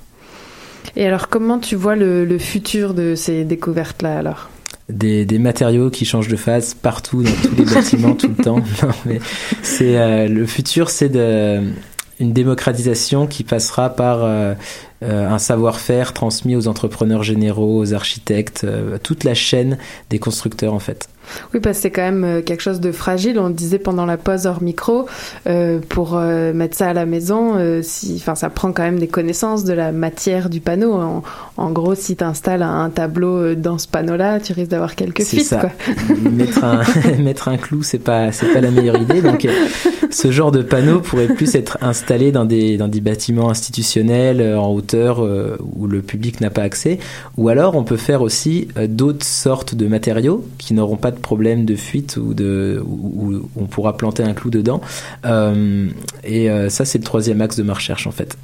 Et 0.97 1.07
alors 1.07 1.29
comment 1.29 1.59
tu 1.59 1.77
vois 1.77 1.95
le, 1.95 2.25
le 2.25 2.39
futur 2.39 2.95
de 2.95 3.15
ces 3.15 3.45
découvertes 3.45 4.03
là 4.03 4.19
alors? 4.19 4.49
Des, 4.89 5.25
des 5.25 5.39
matériaux 5.39 5.89
qui 5.89 6.05
changent 6.05 6.27
de 6.27 6.35
phase 6.37 6.75
partout 6.75 7.23
dans 7.23 7.31
tous 7.31 7.55
les 7.57 7.65
bâtiments 7.75 8.15
tout 8.15 8.29
le 8.37 8.43
temps. 8.43 8.57
Non, 8.83 8.89
mais 9.07 9.21
c'est 9.63 9.97
euh, 9.97 10.27
le 10.27 10.47
futur, 10.47 10.91
c'est 10.91 11.09
de 11.09 11.61
une 12.21 12.33
démocratisation 12.33 13.27
qui 13.27 13.43
passera 13.43 13.91
par 13.91 14.23
euh, 14.23 14.55
euh, 15.03 15.29
un 15.29 15.39
savoir-faire 15.39 16.13
transmis 16.13 16.55
aux 16.55 16.69
entrepreneurs 16.69 17.23
généraux, 17.23 17.79
aux 17.81 17.95
architectes, 17.95 18.63
euh, 18.65 18.99
toute 19.03 19.25
la 19.25 19.35
chaîne 19.35 19.79
des 20.11 20.19
constructeurs 20.19 20.75
en 20.75 20.79
fait. 20.79 21.09
Oui, 21.55 21.61
parce 21.61 21.79
que 21.79 21.83
c'est 21.83 21.91
quand 21.91 22.03
même 22.03 22.25
euh, 22.25 22.43
quelque 22.43 22.63
chose 22.63 22.81
de 22.81 22.93
fragile. 22.93 23.39
On 23.39 23.49
le 23.49 23.55
disait 23.55 23.79
pendant 23.79 24.07
la 24.07 24.17
pause 24.17 24.47
hors 24.47 24.63
micro, 24.63 25.07
euh, 25.47 25.79
pour 25.89 26.17
euh, 26.17 26.53
mettre 26.53 26.77
ça 26.77 26.89
à 26.89 26.93
la 26.93 27.07
maison, 27.07 27.57
euh, 27.57 27.81
si, 27.83 28.17
enfin, 28.17 28.35
ça 28.35 28.51
prend 28.51 28.73
quand 28.73 28.83
même 28.83 28.99
des 28.99 29.09
connaissances 29.09 29.65
de 29.65 29.73
la 29.73 29.93
matière 29.93 30.51
du 30.51 30.61
panneau. 30.61 30.93
En, 30.95 31.23
en 31.57 31.71
gros, 31.71 31.95
si 31.95 32.17
tu 32.17 32.25
installes 32.25 32.63
un, 32.63 32.81
un 32.81 32.91
tableau 32.91 33.55
dans 33.55 33.79
ce 33.79 33.89
panneau-là, 33.89 34.41
tu 34.41 34.53
risques 34.53 34.71
d'avoir 34.71 34.95
quelques 34.95 35.23
fuites. 35.23 35.45
ça. 35.45 35.59
Quoi. 35.61 35.71
mettre 36.31 36.65
un 36.65 36.83
mettre 37.19 37.49
un 37.49 37.57
clou, 37.57 37.83
c'est 37.83 37.99
pas 37.99 38.33
c'est 38.33 38.53
pas 38.53 38.61
la 38.61 38.71
meilleure 38.71 39.01
idée. 39.01 39.23
Donc 39.23 39.47
ce 40.11 40.31
genre 40.31 40.53
de 40.53 40.63
panneau 40.63 41.01
pourrait 41.01 41.29
plus 41.29 41.55
être 41.55 41.79
installé 41.81 42.33
dans 42.33 42.45
des 42.45 42.77
dans 42.77 42.89
des 42.89 43.01
bâtiments 43.01 43.51
institutionnels 43.51 44.57
en 44.57 44.73
hauteur 44.73 45.27
où 45.75 45.87
le 45.87 46.03
public 46.03 46.41
n'a 46.41 46.51
pas 46.51 46.63
accès. 46.63 46.99
Ou 47.37 47.49
alors 47.49 47.77
on 47.77 47.85
peut 47.85 47.97
faire 47.97 48.23
aussi 48.23 48.69
d'autres 48.89 49.27
sortes 49.27 49.75
de 49.75 49.87
matériaux 49.87 50.45
qui 50.59 50.75
n'auront 50.75 50.97
pas 50.97 51.10
de 51.11 51.19
problème 51.19 51.65
de 51.65 51.77
fuite 51.77 52.17
ou 52.17 52.35
de 52.35 52.83
où, 52.85 53.35
où 53.35 53.51
on 53.57 53.67
pourra 53.67 53.97
planter 53.97 54.23
un 54.23 54.35
clou 54.35 54.51
dedans. 54.51 54.81
Euh, 55.25 55.89
et 56.25 56.51
euh, 56.51 56.69
ça, 56.69 56.85
c'est 56.85 56.99
le 56.99 57.05
troisième 57.05 57.41
axe 57.41 57.57
de 57.57 57.63
ma 57.63 57.75
recherche 57.75 58.07
en 58.07 58.13
fait. 58.13 58.37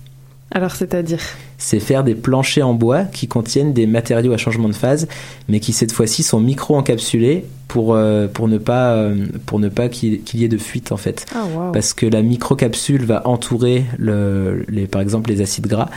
Alors, 0.53 0.77
c'est-à-dire 0.77 1.21
C'est 1.59 1.81
faire 1.81 2.05
des 2.05 2.15
planchers 2.15 2.67
en 2.67 2.75
bois 2.75 3.03
qui 3.03 3.27
contiennent 3.27 3.73
des 3.73 3.87
matériaux 3.87 4.33
à 4.33 4.37
changement 4.37 4.69
de 4.69 4.75
phase, 4.75 5.09
mais 5.49 5.61
qui 5.61 5.73
cette 5.73 5.93
fois-ci 5.93 6.23
sont 6.23 6.39
micro-encapsulés 6.39 7.45
pour, 7.67 7.95
euh, 7.95 8.29
pour 8.29 8.47
ne 8.47 8.59
pas, 8.59 8.93
euh, 8.95 9.27
pour 9.45 9.59
ne 9.59 9.69
pas 9.69 9.89
qu'il 9.89 10.21
y 10.35 10.45
ait 10.45 10.49
de 10.49 10.57
fuite 10.57 10.93
en 10.93 10.97
fait. 10.97 11.27
Ah, 11.35 11.45
wow. 11.45 11.73
Parce 11.73 11.95
que 11.95 12.07
la 12.07 12.23
microcapsule 12.23 13.05
va 13.05 13.27
entourer 13.27 13.85
le, 13.99 14.65
les, 14.69 14.87
par 14.87 15.01
exemple 15.01 15.31
les 15.31 15.41
acides 15.41 15.67
gras 15.67 15.91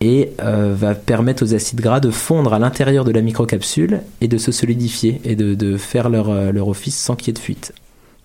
et 0.00 0.32
euh, 0.42 0.74
va 0.76 0.94
permettre 0.94 1.42
aux 1.42 1.54
acides 1.54 1.80
gras 1.80 2.00
de 2.00 2.10
fondre 2.10 2.52
à 2.52 2.58
l'intérieur 2.58 3.04
de 3.04 3.10
la 3.10 3.22
microcapsule 3.22 4.02
et 4.20 4.28
de 4.28 4.36
se 4.36 4.52
solidifier 4.52 5.22
et 5.24 5.34
de, 5.34 5.54
de 5.54 5.78
faire 5.78 6.10
leur, 6.10 6.52
leur 6.52 6.68
office 6.68 6.96
sans 6.96 7.16
qu'il 7.16 7.28
y 7.28 7.30
ait 7.30 7.32
de 7.32 7.38
fuite. 7.38 7.72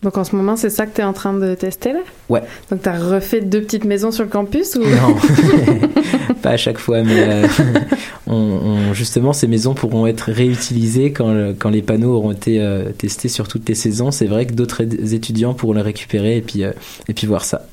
Donc, 0.02 0.18
en 0.18 0.24
ce 0.24 0.34
moment, 0.34 0.56
c'est 0.56 0.70
ça 0.70 0.86
que 0.86 0.96
tu 0.96 1.02
es 1.02 1.04
en 1.04 1.12
train 1.12 1.34
de 1.34 1.56
tester, 1.56 1.92
là? 1.92 2.00
Ouais. 2.30 2.42
Donc, 2.72 2.82
tu 2.84 2.88
as 2.90 2.98
refait 2.98 3.42
deux 3.42 3.62
petites 3.62 3.84
maisons 3.84 4.12
sur 4.12 4.24
le 4.24 4.30
campus 4.30 4.76
ou... 4.76 4.80
Non, 4.80 5.16
pas 6.42 6.52
à 6.52 6.58
chaque 6.58 6.78
fois, 6.78 7.04
mais 7.04 7.22
euh, 7.28 7.48
on, 8.28 8.34
on- 8.34 8.94
justement, 8.94 9.34
ces 9.34 9.48
maisons 9.48 9.74
pourront 9.74 10.08
être 10.08 10.32
réutilisées 10.32 11.12
quand, 11.12 11.34
le- 11.34 11.54
quand 11.58 11.70
les 11.70 11.82
panneaux 11.82 12.14
auront 12.16 12.32
été 12.32 12.62
euh, 12.62 12.92
testés 12.98 13.28
sur 13.28 13.50
toutes 13.50 13.68
les 13.68 13.76
saisons. 13.76 14.12
C'est 14.12 14.28
vrai 14.28 14.46
que 14.46 14.54
d'autres 14.54 14.84
étudiants 15.14 15.54
pourront 15.54 15.74
les 15.74 15.82
récupérer 15.82 16.38
et 16.38 16.42
puis, 16.42 16.64
euh, 16.64 16.72
et 17.10 17.14
puis 17.14 17.28
voir 17.28 17.44
ça. 17.44 17.64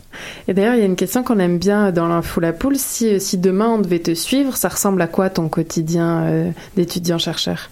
Et 0.48 0.54
d'ailleurs, 0.54 0.74
il 0.74 0.80
y 0.80 0.82
a 0.82 0.86
une 0.86 0.96
question 0.96 1.22
qu'on 1.22 1.38
aime 1.38 1.58
bien 1.58 1.92
dans 1.92 2.08
l'info 2.08 2.40
la 2.40 2.52
poule. 2.52 2.76
Si, 2.76 3.20
si 3.20 3.38
demain 3.38 3.68
on 3.68 3.78
devait 3.78 3.98
te 4.00 4.14
suivre, 4.14 4.56
ça 4.56 4.68
ressemble 4.68 5.00
à 5.02 5.06
quoi 5.06 5.30
ton 5.30 5.48
quotidien 5.48 6.22
euh, 6.24 6.50
d'étudiant-chercheur? 6.76 7.70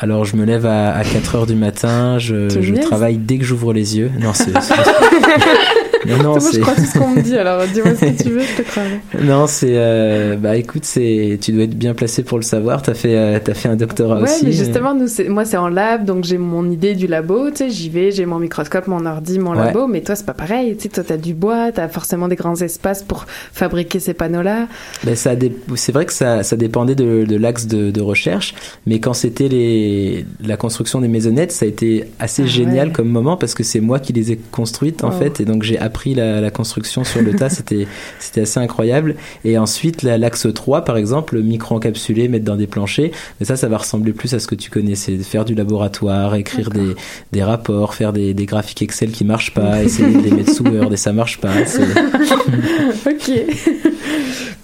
Alors, 0.00 0.24
je 0.24 0.36
me 0.36 0.44
lève 0.44 0.64
à, 0.64 0.94
à 0.94 1.02
4 1.02 1.34
heures 1.34 1.46
du 1.46 1.56
matin, 1.56 2.18
je, 2.18 2.48
je 2.48 2.74
travaille 2.74 3.16
dès 3.18 3.38
que 3.38 3.44
j'ouvre 3.44 3.72
les 3.72 3.96
yeux. 3.96 4.12
Non, 4.20 4.32
c'est. 4.32 4.52
non, 6.06 6.16
non, 6.18 6.22
Moi, 6.30 6.38
je 6.40 6.44
c'est. 6.56 6.60
crois 6.60 6.74
tout 6.74 6.84
ce 6.84 6.98
qu'on 6.98 7.08
me 7.10 7.20
dit, 7.22 7.36
alors 7.36 7.62
dis-moi 7.72 7.94
ce 7.94 8.04
que 8.04 8.22
tu 8.22 8.30
veux, 8.30 8.40
je 8.42 8.62
te 8.62 8.68
croirai. 8.68 9.00
Non, 9.24 9.46
c'est. 9.46 9.72
euh, 9.72 10.36
bah 10.36 10.56
écoute, 10.56 10.84
c'est. 10.84 11.38
Tu 11.40 11.52
dois 11.52 11.64
être 11.64 11.74
bien 11.76 11.94
placé 11.94 12.22
pour 12.22 12.38
le 12.38 12.44
savoir. 12.44 12.82
T'as 12.82 12.94
fait, 12.94 13.16
euh, 13.16 13.38
t'as 13.42 13.54
fait 13.54 13.68
un 13.68 13.76
doctorat 13.76 14.16
Ouais, 14.18 14.22
aussi. 14.24 14.44
mais 14.46 14.52
justement, 14.52 14.94
nous, 14.94 15.08
c'est- 15.08 15.28
moi, 15.28 15.44
c'est 15.44 15.56
en 15.56 15.68
lab, 15.68 16.04
donc 16.04 16.24
j'ai 16.24 16.38
mon 16.38 16.70
idée 16.70 16.94
du 16.94 17.06
labo, 17.06 17.50
tu 17.50 17.56
sais, 17.56 17.70
j'y 17.70 17.88
vais, 17.88 18.10
j'ai 18.12 18.26
mon 18.26 18.38
microscope, 18.38 18.86
mon 18.86 19.04
ordi, 19.06 19.38
mon 19.38 19.50
Ouais. 19.52 19.56
labo, 19.66 19.86
mais 19.86 20.00
toi, 20.02 20.14
c'est 20.14 20.26
pas 20.26 20.34
pareil, 20.34 20.76
tu 20.76 20.84
sais, 20.84 20.88
toi, 20.88 21.04
t'as 21.06 21.16
du 21.16 21.34
bois, 21.34 21.72
t'as 21.72 21.88
forcément 21.88 22.28
des 22.28 22.36
grands 22.36 22.56
espaces 22.60 23.02
pour 23.02 23.26
fabriquer 23.52 23.98
ces 24.00 24.14
panneaux-là. 24.14 24.68
Ben, 25.04 25.14
ça 25.16 25.34
dé- 25.36 25.52
c'est 25.74 25.92
vrai 25.92 26.06
que 26.06 26.12
ça, 26.12 26.42
ça 26.42 26.56
dépendait 26.56 26.94
de, 26.94 27.24
de 27.24 27.36
l'axe 27.36 27.66
de, 27.66 27.90
de 27.90 28.00
recherche, 28.00 28.54
mais 28.86 29.00
quand 29.00 29.14
c'était 29.14 29.48
les, 29.48 30.24
la 30.46 30.56
construction 30.56 31.00
des 31.00 31.08
maisonnettes, 31.08 31.52
ça 31.52 31.64
a 31.64 31.68
été 31.68 32.04
assez 32.18 32.42
Ah 32.42 32.46
génial 32.46 32.88
ouais. 32.88 32.92
comme 32.92 33.08
moment 33.08 33.36
parce 33.36 33.54
que 33.54 33.62
c'est 33.62 33.80
moi 33.80 33.98
qui 33.98 34.12
les 34.12 34.32
ai 34.32 34.36
construites 34.52 35.02
en 35.04 35.08
Wow. 35.10 35.18
fait, 35.18 35.40
et 35.40 35.44
donc 35.44 35.62
j'ai 35.62 35.78
appris 35.88 36.14
la, 36.14 36.40
la 36.40 36.50
construction 36.50 37.02
sur 37.04 37.20
le 37.22 37.32
tas, 37.34 37.48
c'était, 37.48 37.86
c'était 38.20 38.42
assez 38.42 38.60
incroyable. 38.60 39.16
Et 39.44 39.58
ensuite, 39.58 40.02
la- 40.02 40.16
l'axe 40.18 40.46
3, 40.54 40.84
par 40.84 40.96
exemple, 40.96 41.34
le 41.34 41.42
micro-encapsulé, 41.42 42.28
mettre 42.28 42.44
dans 42.44 42.56
des 42.56 42.66
planchers, 42.66 43.10
mais 43.40 43.46
ça, 43.46 43.56
ça 43.56 43.68
va 43.68 43.78
ressembler 43.78 44.12
plus 44.12 44.32
à 44.34 44.38
ce 44.38 44.46
que 44.46 44.54
tu 44.54 44.70
connais, 44.70 44.94
c'est 44.94 45.16
faire 45.18 45.44
du 45.44 45.54
laboratoire, 45.54 46.34
écrire 46.36 46.70
des, 46.70 46.94
des 47.32 47.42
rapports, 47.42 47.94
faire 47.94 48.12
des, 48.12 48.34
des 48.34 48.46
graphiques 48.46 48.82
Excel 48.82 49.10
qui 49.10 49.24
marchent 49.24 49.54
pas, 49.54 49.82
essayer 49.88 50.12
de 50.14 50.22
les 50.22 50.30
mettre 50.30 50.52
sous 50.52 50.64
Word 50.64 50.92
et 50.92 50.96
ça 50.96 51.12
marche 51.12 51.38
pas. 51.38 51.50
ok. 53.06 53.32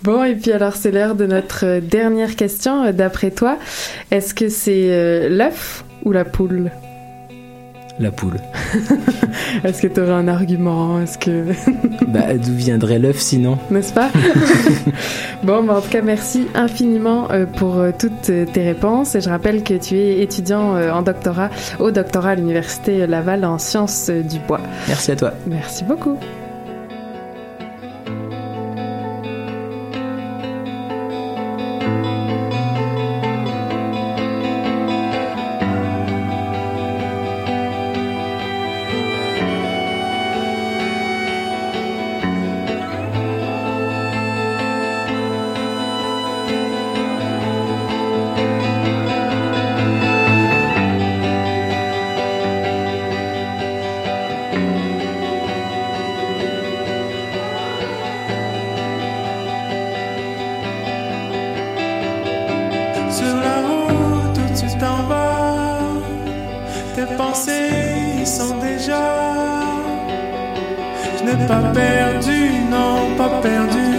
Bon, 0.03 0.23
et 0.23 0.35
puis 0.35 0.53
alors, 0.53 0.77
c'est 0.77 0.91
l'heure 0.91 1.15
de 1.15 1.25
notre 1.27 1.65
euh, 1.65 1.81
dernière 1.81 2.37
question. 2.37 2.85
Euh, 2.85 2.93
D'après 2.93 3.31
toi, 3.31 3.59
est-ce 4.11 4.35
que 4.35 4.49
c'est 4.51 4.91
euh, 4.91 5.29
l'œuf 5.31 5.85
ou 6.05 6.13
la 6.13 6.25
poule? 6.27 6.71
La 8.00 8.11
poule. 8.11 8.38
Est-ce 9.64 9.83
que 9.83 9.87
tu 9.87 10.00
aurais 10.00 10.12
un 10.12 10.26
argument? 10.26 11.00
Est-ce 11.00 11.18
que. 11.18 11.44
Bah, 12.09 12.35
d'où 12.35 12.52
viendrait 12.54 12.98
l'œuf 12.98 13.18
sinon? 13.18 13.59
N'est-ce 13.70 13.92
pas? 13.92 14.11
Bon, 15.42 15.62
bah, 15.62 15.74
en 15.74 15.80
tout 15.80 15.90
cas, 15.90 16.00
merci 16.00 16.46
infiniment 16.54 17.30
euh, 17.30 17.44
pour 17.44 17.78
euh, 17.78 17.90
toutes 17.96 18.30
euh, 18.30 18.46
tes 18.46 18.62
réponses. 18.62 19.14
Et 19.14 19.20
je 19.20 19.28
rappelle 19.28 19.62
que 19.62 19.74
tu 19.74 19.96
es 19.96 20.22
étudiant 20.22 20.76
en 20.90 21.02
doctorat 21.02 21.50
au 21.78 21.90
doctorat 21.90 22.30
à 22.30 22.35
l'Université 22.35 23.07
Laval 23.07 23.44
en 23.44 23.59
sciences 23.59 24.11
du 24.11 24.38
bois. 24.40 24.61
Merci 24.88 25.12
à 25.12 25.16
toi. 25.16 25.33
Merci 25.46 25.85
beaucoup. 25.85 26.18
Tes 66.94 67.16
pensées 67.16 68.22
y 68.22 68.26
sont 68.26 68.57
déjà. 68.59 69.02
Je 71.18 71.24
n'ai 71.24 71.46
pas 71.46 71.62
perdu, 71.72 72.40
non, 72.70 73.16
pas 73.16 73.40
perdu 73.40 73.93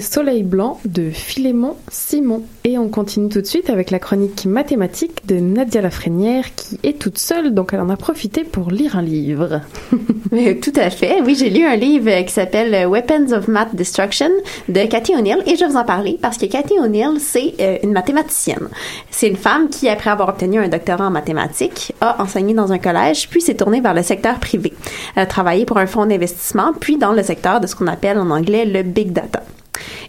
Soleil 0.00 0.42
Blanc 0.42 0.78
de 0.84 1.10
Philémon 1.10 1.76
Simon. 1.90 2.42
Et 2.64 2.78
on 2.78 2.88
continue 2.88 3.28
tout 3.28 3.40
de 3.40 3.46
suite 3.46 3.70
avec 3.70 3.90
la 3.90 3.98
chronique 3.98 4.46
mathématique 4.46 5.26
de 5.26 5.36
Nadia 5.36 5.80
Lafrenière 5.80 6.54
qui 6.54 6.78
est 6.82 6.98
toute 6.98 7.18
seule, 7.18 7.54
donc 7.54 7.72
elle 7.72 7.80
en 7.80 7.88
a 7.88 7.96
profité 7.96 8.44
pour 8.44 8.70
lire 8.70 8.96
un 8.96 9.02
livre. 9.02 9.60
Tout 10.62 10.72
à 10.76 10.90
fait. 10.90 11.22
Oui, 11.22 11.34
j'ai 11.34 11.50
lu 11.50 11.64
un 11.64 11.76
livre 11.76 12.24
qui 12.24 12.32
s'appelle 12.32 12.86
Weapons 12.86 13.32
of 13.32 13.48
Math 13.48 13.74
Destruction 13.74 14.28
de 14.68 14.84
Cathy 14.86 15.14
O'Neill 15.14 15.42
et 15.46 15.56
je 15.56 15.64
vais 15.64 15.70
vous 15.70 15.76
en 15.76 15.84
parler 15.84 16.18
parce 16.20 16.36
que 16.36 16.46
Cathy 16.46 16.74
O'Neill, 16.78 17.18
c'est 17.18 17.54
euh, 17.60 17.78
une 17.82 17.92
mathématicienne. 17.92 18.68
C'est 19.10 19.28
une 19.28 19.36
femme 19.36 19.68
qui, 19.68 19.88
après 19.88 20.10
avoir 20.10 20.28
obtenu 20.28 20.58
un 20.58 20.68
doctorat 20.68 21.06
en 21.06 21.10
mathématiques, 21.10 21.94
a 22.00 22.22
enseigné 22.22 22.54
dans 22.54 22.72
un 22.72 22.78
collège 22.78 23.28
puis 23.28 23.40
s'est 23.40 23.54
tournée 23.54 23.80
vers 23.80 23.94
le 23.94 24.02
secteur 24.02 24.38
privé. 24.38 24.72
Elle 25.16 25.22
a 25.22 25.26
travaillé 25.26 25.64
pour 25.64 25.78
un 25.78 25.86
fonds 25.86 26.06
d'investissement 26.06 26.72
puis 26.78 26.96
dans 26.98 27.12
le 27.12 27.22
secteur 27.22 27.60
de 27.60 27.66
ce 27.66 27.74
qu'on 27.74 27.86
appelle 27.86 28.18
en 28.18 28.30
anglais 28.30 28.64
le 28.64 28.82
big 28.82 29.12
data. 29.12 29.42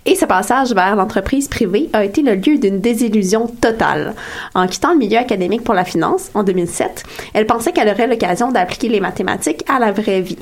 Et 0.05 0.15
ce 0.15 0.25
passage 0.25 0.73
vers 0.73 0.95
l'entreprise 0.95 1.47
privée 1.47 1.89
a 1.93 2.03
été 2.03 2.21
le 2.21 2.35
lieu 2.35 2.57
d'une 2.57 2.79
désillusion 2.79 3.47
totale. 3.47 4.15
En 4.55 4.67
quittant 4.67 4.93
le 4.93 4.99
milieu 4.99 5.17
académique 5.17 5.63
pour 5.63 5.73
la 5.73 5.85
finance 5.85 6.29
en 6.33 6.43
2007, 6.43 7.03
elle 7.33 7.45
pensait 7.45 7.71
qu'elle 7.71 7.89
aurait 7.89 8.07
l'occasion 8.07 8.51
d'appliquer 8.51 8.89
les 8.89 8.99
mathématiques 8.99 9.63
à 9.69 9.79
la 9.79 9.91
vraie 9.91 10.21
vie. 10.21 10.37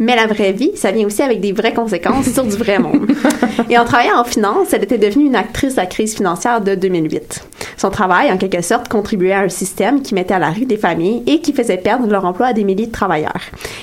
Mais 0.00 0.14
la 0.14 0.26
vraie 0.26 0.52
vie, 0.52 0.70
ça 0.76 0.92
vient 0.92 1.06
aussi 1.06 1.22
avec 1.22 1.40
des 1.40 1.52
vraies 1.52 1.74
conséquences 1.74 2.30
sur 2.32 2.44
du 2.44 2.56
vrai 2.56 2.78
monde. 2.78 3.10
Et 3.70 3.76
en 3.76 3.84
travaillant 3.84 4.20
en 4.20 4.24
finance, 4.24 4.72
elle 4.72 4.84
était 4.84 4.96
devenue 4.98 5.26
une 5.26 5.34
actrice 5.34 5.74
de 5.74 5.80
la 5.80 5.86
crise 5.86 6.14
financière 6.14 6.60
de 6.60 6.76
2008. 6.76 7.44
Son 7.76 7.90
travail, 7.90 8.30
en 8.30 8.36
quelque 8.38 8.62
sorte, 8.62 8.88
contribuait 8.88 9.32
à 9.32 9.40
un 9.40 9.48
système 9.48 10.00
qui 10.02 10.14
mettait 10.14 10.34
à 10.34 10.38
la 10.38 10.50
rue 10.50 10.66
des 10.66 10.76
familles 10.76 11.22
et 11.26 11.40
qui 11.40 11.52
faisait 11.52 11.76
perdre 11.78 12.06
leur 12.08 12.24
emploi 12.24 12.48
à 12.48 12.52
des 12.52 12.62
milliers 12.64 12.86
de 12.86 12.92
travailleurs. 12.92 13.40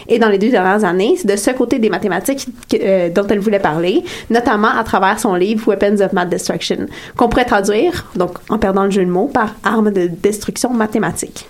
Et 0.07 0.17
dans 0.17 0.29
les 0.29 0.37
deux 0.37 0.49
dernières 0.49 0.85
années, 0.85 1.15
c'est 1.17 1.27
de 1.27 1.35
ce 1.35 1.51
côté 1.51 1.79
des 1.79 1.89
mathématiques 1.89 2.47
que- 2.69 2.77
euh, 2.81 3.09
dont 3.09 3.27
elle 3.29 3.39
voulait 3.39 3.59
parler, 3.59 4.03
notamment 4.29 4.69
à 4.77 4.83
travers 4.85 5.19
son 5.19 5.35
livre 5.35 5.67
Weapons 5.67 6.01
of 6.01 6.13
Math 6.13 6.29
Destruction, 6.29 6.85
qu'on 7.17 7.27
pourrait 7.27 7.45
traduire, 7.45 8.05
donc 8.15 8.37
en 8.49 8.57
perdant 8.57 8.85
le 8.85 8.91
jeu 8.91 9.03
de 9.03 9.11
mots, 9.11 9.29
par 9.33 9.53
arme 9.63 9.91
de 9.91 10.07
destruction 10.07 10.71
mathématique. 10.71 11.47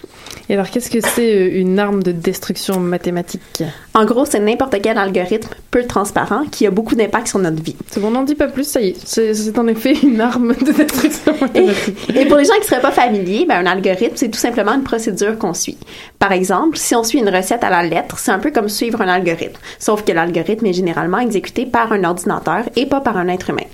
Et 0.49 0.53
alors, 0.53 0.69
qu'est-ce 0.69 0.89
que 0.89 0.99
c'est 1.01 1.35
euh, 1.35 1.59
une 1.59 1.79
arme 1.79 2.03
de 2.03 2.11
destruction 2.11 2.79
mathématique? 2.79 3.63
En 3.93 4.05
gros, 4.05 4.25
c'est 4.25 4.39
n'importe 4.39 4.75
quel 4.81 4.97
algorithme 4.97 5.49
peu 5.71 5.85
transparent 5.85 6.45
qui 6.51 6.67
a 6.67 6.71
beaucoup 6.71 6.95
d'impact 6.95 7.27
sur 7.27 7.39
notre 7.39 7.61
vie. 7.61 7.75
C'est 7.87 7.99
bon, 7.99 8.07
on 8.07 8.11
n'en 8.11 8.23
dit 8.23 8.35
pas 8.35 8.47
plus, 8.47 8.65
ça 8.65 8.81
y 8.81 8.89
est. 8.89 8.95
C'est 9.05 9.57
en 9.57 9.67
effet 9.67 9.95
une 10.03 10.21
arme 10.21 10.53
de 10.53 10.71
destruction 10.71 11.33
mathématique. 11.39 12.15
Et 12.15 12.25
pour 12.25 12.37
les 12.37 12.45
gens 12.45 12.53
qui 12.61 12.67
seraient 12.67 12.81
pas 12.81 12.91
familiers, 12.91 13.45
ben, 13.47 13.65
un 13.65 13.71
algorithme, 13.71 14.15
c'est 14.15 14.29
tout 14.29 14.39
simplement 14.39 14.73
une 14.73 14.83
procédure 14.83 15.37
qu'on 15.37 15.53
suit. 15.53 15.77
Par 16.19 16.31
exemple, 16.31 16.77
si 16.77 16.95
on 16.95 17.03
suit 17.03 17.19
une 17.19 17.29
recette 17.29 17.63
à 17.63 17.69
la 17.69 17.83
lettre, 17.83 18.19
c'est 18.19 18.31
un 18.31 18.39
peu 18.39 18.51
comme 18.51 18.69
suivre 18.69 19.01
un 19.01 19.07
algorithme. 19.07 19.59
Sauf 19.79 20.03
que 20.03 20.11
l'algorithme 20.11 20.65
est 20.65 20.73
généralement 20.73 21.19
exécuté 21.19 21.65
par 21.65 21.91
un 21.91 22.03
ordinateur 22.03 22.63
et 22.75 22.85
pas 22.85 23.01
par 23.01 23.17
un 23.17 23.27
être 23.27 23.49
humain. 23.49 23.67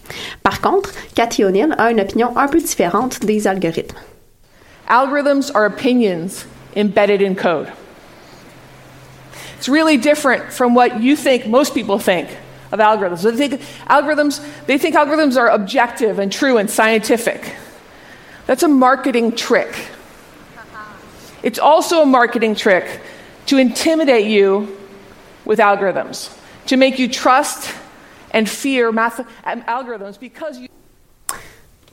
Par 0.43 0.61
contre, 0.61 0.91
Cathy 1.15 1.43
O'Neill 1.43 1.75
a 1.77 1.91
une 1.91 2.01
opinion 2.01 2.37
un 2.37 2.47
peu 2.47 2.59
différente 2.59 3.25
des 3.25 3.47
algorithmes. 3.47 3.97
Algorithms 4.91 5.49
are 5.55 5.65
opinions 5.65 6.45
embedded 6.75 7.21
in 7.21 7.33
code. 7.33 7.71
It's 9.57 9.69
really 9.69 9.95
different 9.95 10.51
from 10.51 10.75
what 10.75 11.01
you 11.01 11.15
think 11.15 11.47
most 11.47 11.73
people 11.73 11.97
think 11.97 12.29
of 12.73 12.79
algorithms. 12.79 13.23
They 13.23 13.47
think 13.47 13.61
algorithms, 13.87 14.45
they 14.65 14.77
think 14.77 14.95
algorithms 14.95 15.37
are 15.37 15.47
objective 15.47 16.19
and 16.19 16.29
true 16.29 16.57
and 16.57 16.69
scientific. 16.69 17.55
That's 18.47 18.63
a 18.63 18.67
marketing 18.67 19.37
trick. 19.37 19.73
It's 21.41 21.57
also 21.57 22.01
a 22.01 22.05
marketing 22.05 22.55
trick 22.55 22.99
to 23.45 23.57
intimidate 23.57 24.27
you 24.27 24.77
with 25.45 25.59
algorithms, 25.59 26.37
to 26.67 26.75
make 26.75 26.99
you 26.99 27.07
trust 27.07 27.73
and 28.31 28.49
fear 28.49 28.91
math- 28.91 29.25
algorithms 29.45 30.19
because 30.19 30.59
you 30.59 30.67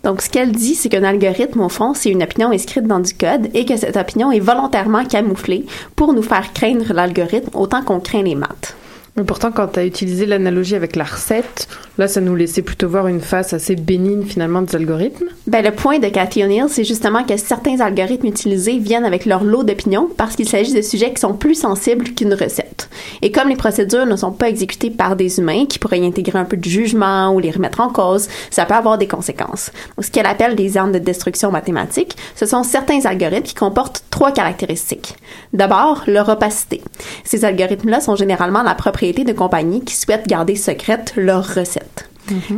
Donc, 0.05 0.23
ce 0.23 0.31
qu'elle 0.31 0.53
dit, 0.53 0.75
c'est 0.75 0.89
qu'un 0.89 1.03
algorithme, 1.05 1.61
au 1.61 1.69
fond, 1.69 1.93
c'est 1.95 2.11
une 2.11 2.23
opinion 2.23 2.51
inscrite 2.51 2.87
dans 2.87 3.01
du 3.01 3.15
code 3.15 3.49
et 3.55 3.65
que 3.65 3.77
cette 3.77 3.97
opinion 3.97 4.31
est 4.31 4.41
volontairement 4.41 5.05
camouflée 5.05 5.67
pour 5.97 6.13
nous 6.13 6.23
faire 6.23 6.53
craindre 6.53 6.93
l'algorithme 6.93 7.51
autant 7.55 7.83
qu'on 7.83 8.01
craint 8.01 8.23
les 8.23 8.37
maths. 8.37 8.77
Mais 9.19 9.25
pourtant, 9.25 9.51
quand 9.51 9.67
tu 9.67 9.81
as 9.81 9.85
utilisé 9.85 10.27
l'analogie 10.27 10.77
avec 10.77 10.95
la 10.95 11.03
recette, 11.03 11.67
là, 11.99 12.07
ça 12.07 12.21
nous 12.21 12.37
laissait 12.37 12.63
plutôt 12.63 12.89
voir 12.89 13.09
une 13.09 13.21
face 13.21 13.53
assez 13.53 13.75
bénigne 13.75 14.23
finalement 14.23 14.63
des 14.63 14.77
algorithmes. 14.77 15.27
Ben, 15.49 15.65
le 15.65 15.73
point 15.73 15.99
de 15.99 16.09
Cathy 16.09 16.45
O'Neill, 16.45 16.67
c'est 16.69 16.85
justement 16.85 17.25
que 17.25 17.37
certains 17.37 17.81
algorithmes 17.81 18.29
utilisés 18.29 18.79
viennent 18.79 19.05
avec 19.05 19.27
leur 19.27 19.43
lot 19.43 19.65
d'opinions 19.65 20.09
parce 20.17 20.37
qu'il 20.37 20.49
s'agit 20.49 20.73
de 20.73 20.83
sujets 20.83 21.13
qui 21.13 21.21
sont 21.21 21.35
plus 21.35 21.57
sensibles 21.57 22.15
qu'une 22.15 22.33
recette. 22.33 22.89
Et 23.21 23.33
comme 23.33 23.49
les 23.49 23.57
procédures 23.57 24.07
ne 24.07 24.15
sont 24.15 24.31
pas 24.31 24.49
exécutées 24.49 24.91
par 24.91 25.17
des 25.17 25.41
humains 25.41 25.67
qui 25.67 25.81
pourraient 25.81 25.99
y 25.99 26.07
intégrer 26.07 26.39
un 26.39 26.45
peu 26.45 26.57
de 26.57 26.65
jugement 26.65 27.35
ou 27.35 27.41
les 27.41 27.51
remettre 27.51 27.81
en 27.81 27.89
cause, 27.89 28.29
ça 28.51 28.67
peut 28.67 28.75
avoir 28.75 28.99
des 28.99 29.09
conséquences. 29.09 29.73
Ce 30.01 30.13
qu'elle 30.13 30.27
appelle 30.27 30.55
des 30.55 30.77
armes 30.77 30.93
de 30.93 31.01
destruction 31.01 31.51
mathématique, 31.51 32.17
ce 32.37 32.47
sont 32.47 32.63
certains 32.63 33.05
algorithmes 33.05 33.43
qui 33.43 33.55
comportent 33.55 34.05
trois 34.11 34.31
caractéristiques. 34.31 35.17
D'abord, 35.53 36.05
leur 36.07 36.29
opacité. 36.29 36.83
Ces 37.25 37.45
algorithmes-là 37.45 38.01
sont 38.01 38.15
généralement 38.15 38.63
la 38.63 38.77
propriété 38.77 39.08
de 39.13 39.33
compagnies 39.33 39.85
qui 39.85 39.95
souhaitent 39.95 40.29
garder 40.29 40.57
secrète 40.57 41.15
leurs 41.17 41.55
recettes. 41.55 42.09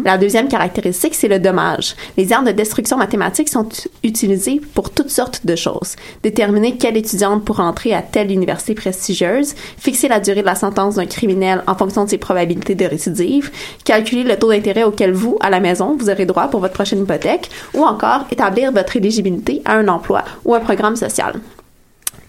La 0.05 0.18
deuxième 0.18 0.48
caractéristique, 0.48 1.14
c'est 1.14 1.28
le 1.28 1.38
dommage. 1.38 1.94
Les 2.16 2.32
armes 2.32 2.46
de 2.46 2.53
destruction 2.53 2.96
mathématique 2.96 3.48
sont 3.48 3.68
utilisées 4.03 4.61
pour 4.74 4.90
toutes 4.90 5.11
sortes 5.11 5.46
de 5.46 5.55
choses. 5.55 5.94
Déterminer 6.24 6.76
quelle 6.76 6.96
étudiante 6.96 7.44
pourra 7.44 7.64
entrer 7.64 7.94
à 7.94 8.03
telle 8.03 8.32
université 8.32 8.74
prestigieuse, 8.74 9.55
fixer 9.78 10.09
la 10.09 10.18
durée 10.18 10.40
de 10.40 10.46
la 10.46 10.57
sentence 10.57 10.96
d'un 10.96 11.07
criminel 11.07 11.62
en 11.68 11.76
fonction 11.76 12.05
de 12.05 12.11
ses 12.11 12.18
probabilités 12.18 12.74
de 12.74 12.84
récidive, 12.84 13.51
calculer 13.84 14.24
le 14.24 14.36
taux 14.36 14.51
d'intérêt 14.51 14.82
auquel 14.82 15.12
vous, 15.12 15.38
à 15.40 15.51
la 15.51 15.61
maison, 15.61 15.96
vous 15.96 16.11
aurez 16.11 16.26
droit 16.26 16.48
pour 16.48 16.61
votre 16.61 16.74
prochaine 16.74 17.03
hypothèque, 17.03 17.51
ou 17.74 17.84
encore 17.84 18.26
établir 18.32 18.72
votre 18.72 18.96
éligibilité 18.96 19.62
à 19.64 19.74
un 19.74 19.88
emploi 19.88 20.24
ou 20.44 20.55
un 20.55 20.61
programme 20.61 20.96
social. 20.96 21.34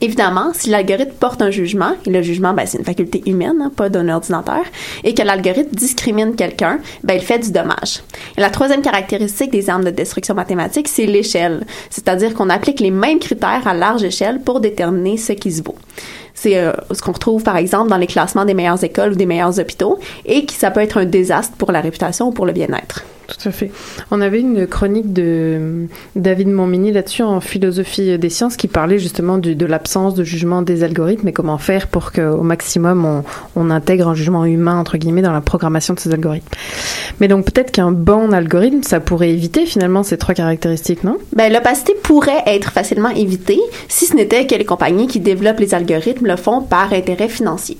Évidemment, 0.03 0.51
si 0.53 0.71
l'algorithme 0.71 1.13
porte 1.19 1.43
un 1.43 1.51
jugement, 1.51 1.93
et 2.07 2.09
le 2.09 2.23
jugement, 2.23 2.53
ben, 2.53 2.65
c'est 2.65 2.79
une 2.79 2.83
faculté 2.83 3.21
humaine, 3.27 3.61
hein, 3.61 3.71
pas 3.75 3.87
d'un 3.87 4.09
ordinateur, 4.09 4.63
et 5.03 5.13
que 5.13 5.21
l'algorithme 5.21 5.75
discrimine 5.75 6.35
quelqu'un, 6.35 6.79
ben, 7.03 7.13
il 7.13 7.21
fait 7.21 7.37
du 7.37 7.51
dommage. 7.51 8.01
Et 8.35 8.41
la 8.41 8.49
troisième 8.49 8.81
caractéristique 8.81 9.51
des 9.51 9.69
armes 9.69 9.83
de 9.83 9.91
destruction 9.91 10.33
mathématique, 10.33 10.87
c'est 10.87 11.05
l'échelle. 11.05 11.67
C'est-à-dire 11.91 12.33
qu'on 12.33 12.49
applique 12.49 12.79
les 12.79 12.89
mêmes 12.89 13.19
critères 13.19 13.67
à 13.67 13.75
large 13.75 14.03
échelle 14.03 14.41
pour 14.41 14.59
déterminer 14.59 15.17
ce 15.17 15.33
qui 15.33 15.51
se 15.51 15.61
vaut. 15.61 15.75
C'est 16.33 16.57
euh, 16.57 16.71
ce 16.91 17.01
qu'on 17.03 17.11
retrouve, 17.11 17.43
par 17.43 17.57
exemple, 17.57 17.89
dans 17.89 17.97
les 17.97 18.07
classements 18.07 18.45
des 18.45 18.55
meilleures 18.55 18.83
écoles 18.83 19.11
ou 19.11 19.15
des 19.15 19.27
meilleurs 19.27 19.59
hôpitaux, 19.59 19.99
et 20.25 20.45
qui 20.45 20.55
ça 20.55 20.71
peut 20.71 20.79
être 20.79 20.97
un 20.97 21.05
désastre 21.05 21.55
pour 21.57 21.71
la 21.71 21.81
réputation 21.81 22.29
ou 22.29 22.31
pour 22.31 22.47
le 22.47 22.53
bien-être. 22.53 23.03
Tout 23.39 23.47
à 23.47 23.51
fait. 23.51 23.71
On 24.11 24.19
avait 24.19 24.41
une 24.41 24.67
chronique 24.67 25.13
de 25.13 25.23
euh, 25.25 25.85
David 26.15 26.49
Montmini 26.49 26.91
là-dessus 26.91 27.23
en 27.23 27.39
philosophie 27.39 28.17
des 28.17 28.29
sciences 28.29 28.57
qui 28.57 28.67
parlait 28.67 28.99
justement 28.99 29.37
du- 29.37 29.55
de 29.55 29.65
l'absence 29.65 30.15
de 30.15 30.23
jugement 30.23 30.61
des 30.61 30.83
algorithmes 30.83 31.27
et 31.29 31.31
comment 31.31 31.57
faire 31.57 31.87
pour 31.87 32.11
qu'au 32.11 32.41
maximum 32.43 33.05
on, 33.05 33.23
on 33.55 33.69
intègre 33.71 34.09
un 34.09 34.15
jugement 34.15 34.43
humain 34.45 34.77
entre 34.79 34.97
guillemets 34.97 35.21
dans 35.21 35.31
la 35.31 35.41
programmation 35.41 35.93
de 35.93 35.99
ces 35.99 36.11
algorithmes. 36.11 36.47
Mais 37.19 37.27
donc 37.29 37.45
peut-être 37.45 37.71
qu'un 37.71 37.91
bon 37.91 38.33
algorithme, 38.33 38.83
ça 38.83 38.99
pourrait 38.99 39.31
éviter 39.31 39.65
finalement 39.65 40.03
ces 40.03 40.17
trois 40.17 40.35
caractéristiques, 40.35 41.03
non? 41.03 41.17
Ben, 41.35 41.51
l'opacité 41.51 41.93
pourrait 42.03 42.43
être 42.47 42.71
facilement 42.71 43.09
évitée 43.09 43.59
si 43.87 44.05
ce 44.07 44.15
n'était 44.15 44.45
que 44.45 44.55
les 44.55 44.65
compagnies 44.65 45.07
qui 45.07 45.19
développent 45.21 45.59
les 45.59 45.73
algorithmes 45.73 46.27
le 46.27 46.35
font 46.35 46.61
par 46.61 46.91
intérêt 46.93 47.29
financier. 47.29 47.77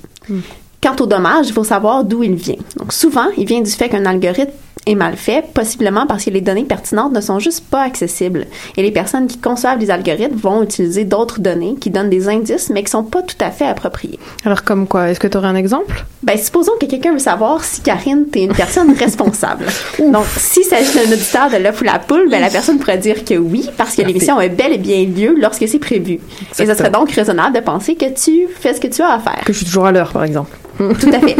Quant 0.81 0.95
au 0.99 1.05
dommage, 1.05 1.47
il 1.49 1.53
faut 1.53 1.63
savoir 1.63 2.03
d'où 2.03 2.23
il 2.23 2.33
vient. 2.35 2.55
Donc 2.77 2.93
souvent, 2.93 3.27
il 3.37 3.45
vient 3.45 3.61
du 3.61 3.69
fait 3.69 3.89
qu'un 3.89 4.05
algorithme 4.05 4.51
est 4.87 4.95
mal 4.95 5.15
fait, 5.15 5.45
possiblement 5.53 6.07
parce 6.07 6.25
que 6.25 6.29
les 6.29 6.41
données 6.41 6.63
pertinentes 6.63 7.13
ne 7.13 7.21
sont 7.21 7.39
juste 7.39 7.65
pas 7.65 7.83
accessibles. 7.83 8.47
Et 8.77 8.81
les 8.81 8.91
personnes 8.91 9.27
qui 9.27 9.37
conçoivent 9.37 9.79
les 9.79 9.91
algorithmes 9.91 10.35
vont 10.35 10.63
utiliser 10.63 11.05
d'autres 11.05 11.39
données 11.39 11.75
qui 11.79 11.89
donnent 11.89 12.09
des 12.09 12.27
indices, 12.27 12.69
mais 12.69 12.83
qui 12.83 12.91
sont 12.91 13.03
pas 13.03 13.21
tout 13.21 13.35
à 13.39 13.51
fait 13.51 13.67
appropriées. 13.67 14.19
Alors 14.43 14.63
comme 14.63 14.87
quoi? 14.87 15.09
Est-ce 15.09 15.19
que 15.19 15.27
tu 15.27 15.37
aurais 15.37 15.47
un 15.47 15.55
exemple? 15.55 16.05
Ben, 16.23 16.37
supposons 16.37 16.73
que 16.79 16.85
quelqu'un 16.85 17.13
veut 17.13 17.19
savoir 17.19 17.63
si 17.63 17.81
Karine, 17.81 18.25
t'es 18.31 18.43
une 18.43 18.53
personne 18.53 18.93
responsable. 18.93 19.65
Donc, 19.99 20.25
s'il 20.37 20.63
s'agit 20.63 20.93
d'un 20.93 21.11
auditeur 21.11 21.49
de 21.49 21.57
l'œuf 21.57 21.81
ou 21.81 21.83
la 21.83 21.99
poule, 21.99 22.29
ben, 22.29 22.41
la 22.41 22.49
personne 22.49 22.79
pourrait 22.79 22.97
dire 22.97 23.23
que 23.25 23.35
oui, 23.35 23.69
parce 23.77 23.95
que 23.95 24.01
l'émission 24.01 24.37
a 24.37 24.47
bel 24.47 24.73
et 24.73 24.77
bien 24.77 25.05
lieu 25.05 25.35
lorsque 25.39 25.67
c'est 25.67 25.79
prévu. 25.79 26.19
Et 26.59 26.65
ce 26.65 26.73
serait 26.73 26.89
donc 26.89 27.11
raisonnable 27.11 27.55
de 27.55 27.61
penser 27.61 27.95
que 27.95 28.05
tu 28.05 28.47
fais 28.53 28.73
ce 28.73 28.81
que 28.81 28.87
tu 28.87 29.01
as 29.01 29.13
à 29.13 29.19
faire. 29.19 29.41
Que 29.45 29.53
je 29.53 29.57
suis 29.57 29.65
toujours 29.65 29.85
à 29.85 29.91
l'heure, 29.91 30.11
par 30.11 30.23
exemple. 30.23 30.51
Tout 30.99 31.09
à 31.13 31.19
fait. 31.19 31.35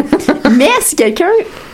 Mais 0.52 0.70
si 0.82 0.96
quelqu'un 0.96 1.30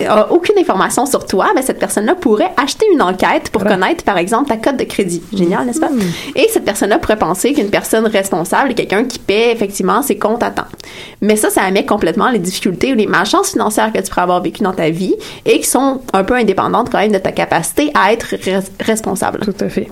a 0.08 0.32
aucune 0.32 0.58
information 0.58 1.06
sur 1.06 1.26
toi, 1.26 1.48
ben, 1.56 1.62
cette 1.62 1.80
personne-là 1.80 2.16
pourrait 2.16 2.52
acheter 2.62 2.86
une 2.94 3.02
enquête 3.02 3.50
pour 3.52 3.64
connaître, 3.64 4.04
par 4.04 4.18
exemple, 4.18 4.50
ta 4.50 4.58
cote 4.58 4.78
de 4.78 4.84
crédit. 4.84 5.22
Génial, 5.34 5.66
n'est-ce 5.66 5.80
pas? 5.80 5.90
Et 6.36 6.48
cette 6.52 6.66
personne-là 6.66 7.00
pourrait 7.00 7.18
penser 7.18 7.54
qu'une 7.54 7.70
personne 7.70 8.06
responsable 8.06 8.72
est 8.72 8.76
quelqu'un 8.76 9.04
qui 9.06 9.20
paie 9.20 9.52
effectivement 9.52 10.02
ses 10.02 10.18
comptes 10.18 10.44
à 10.44 10.52
temps. 10.52 10.68
Mais 11.22 11.36
ça, 11.36 11.50
ça 11.50 11.70
met 11.72 11.86
complètement 11.86 12.30
les 12.30 12.40
difficultés 12.40 12.94
ou 12.94 12.96
les 12.96 13.08
malchances 13.08 13.52
financières 13.52 13.92
que 13.92 14.00
tu 14.00 14.10
pourrais 14.10 14.22
avoir 14.22 14.42
vécues 14.42 14.64
dans 14.64 14.74
ta 14.74 14.90
vie 14.90 15.16
et 15.46 15.60
qui 15.60 15.68
sont 15.68 16.02
un 16.14 16.24
peu 16.24 16.36
indépendantes 16.36 16.90
quand 16.92 17.00
même 17.00 17.12
de 17.12 17.18
ta 17.18 17.32
capacité 17.32 17.92
à 17.94 18.14
être 18.14 18.36
res- 18.36 18.70
responsable. 18.80 19.40
Tout 19.40 19.56
à 19.66 19.70
fait. 19.70 19.88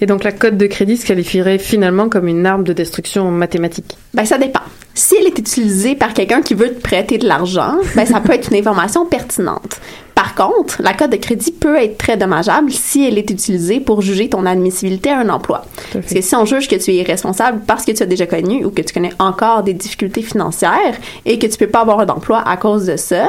Et 0.00 0.06
donc 0.06 0.24
la 0.24 0.32
cote 0.32 0.56
de 0.56 0.66
crédit 0.66 0.96
se 0.96 1.06
qualifierait 1.06 1.58
finalement 1.58 2.08
comme 2.08 2.28
une 2.28 2.46
arme 2.46 2.64
de 2.64 2.72
destruction 2.72 3.30
mathématique? 3.30 3.96
Ben, 4.14 4.24
ça 4.24 4.38
dépend. 4.38 4.60
Si 4.94 5.14
elle 5.18 5.26
est 5.26 5.38
utilisée 5.38 5.94
par 5.94 6.14
quelqu'un 6.14 6.42
qui 6.42 6.54
veut 6.54 6.74
te 6.74 6.80
prêter 6.80 7.18
de 7.18 7.26
l'argent, 7.26 7.76
ben 7.94 8.06
ça 8.06 8.20
peut 8.20 8.32
être 8.32 8.50
une 8.50 8.58
information 8.58 9.06
pertinente. 9.06 9.80
Par 10.14 10.34
contre, 10.34 10.82
la 10.82 10.92
carte 10.92 11.12
de 11.12 11.16
crédit 11.16 11.50
peut 11.50 11.76
être 11.76 11.96
très 11.96 12.18
dommageable 12.18 12.70
si 12.70 13.06
elle 13.06 13.16
est 13.16 13.30
utilisée 13.30 13.80
pour 13.80 14.02
juger 14.02 14.28
ton 14.28 14.44
admissibilité 14.44 15.08
à 15.10 15.20
un 15.20 15.30
emploi. 15.30 15.64
Parce 15.94 16.12
que 16.12 16.20
si 16.20 16.34
on 16.34 16.44
juge 16.44 16.68
que 16.68 16.76
tu 16.76 16.90
es 16.90 16.96
irresponsable 16.96 17.60
parce 17.66 17.86
que 17.86 17.92
tu 17.92 18.02
as 18.02 18.06
déjà 18.06 18.26
connu 18.26 18.64
ou 18.64 18.70
que 18.70 18.82
tu 18.82 18.92
connais 18.92 19.14
encore 19.18 19.62
des 19.62 19.72
difficultés 19.72 20.20
financières 20.20 20.98
et 21.24 21.38
que 21.38 21.46
tu 21.46 21.56
peux 21.56 21.68
pas 21.68 21.80
avoir 21.80 22.00
un 22.00 22.08
emploi 22.08 22.46
à 22.46 22.58
cause 22.58 22.84
de 22.84 22.96
ça, 22.96 23.28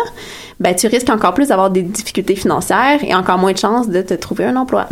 ben 0.60 0.76
tu 0.76 0.88
risques 0.88 1.10
encore 1.10 1.34
plus 1.34 1.48
d'avoir 1.48 1.70
des 1.70 1.82
difficultés 1.82 2.36
financières 2.36 3.02
et 3.04 3.16
encore 3.16 3.38
moins 3.38 3.54
de 3.54 3.58
chances 3.58 3.88
de 3.88 4.02
te 4.02 4.14
trouver 4.14 4.44
un 4.44 4.58
emploi. 4.58 4.90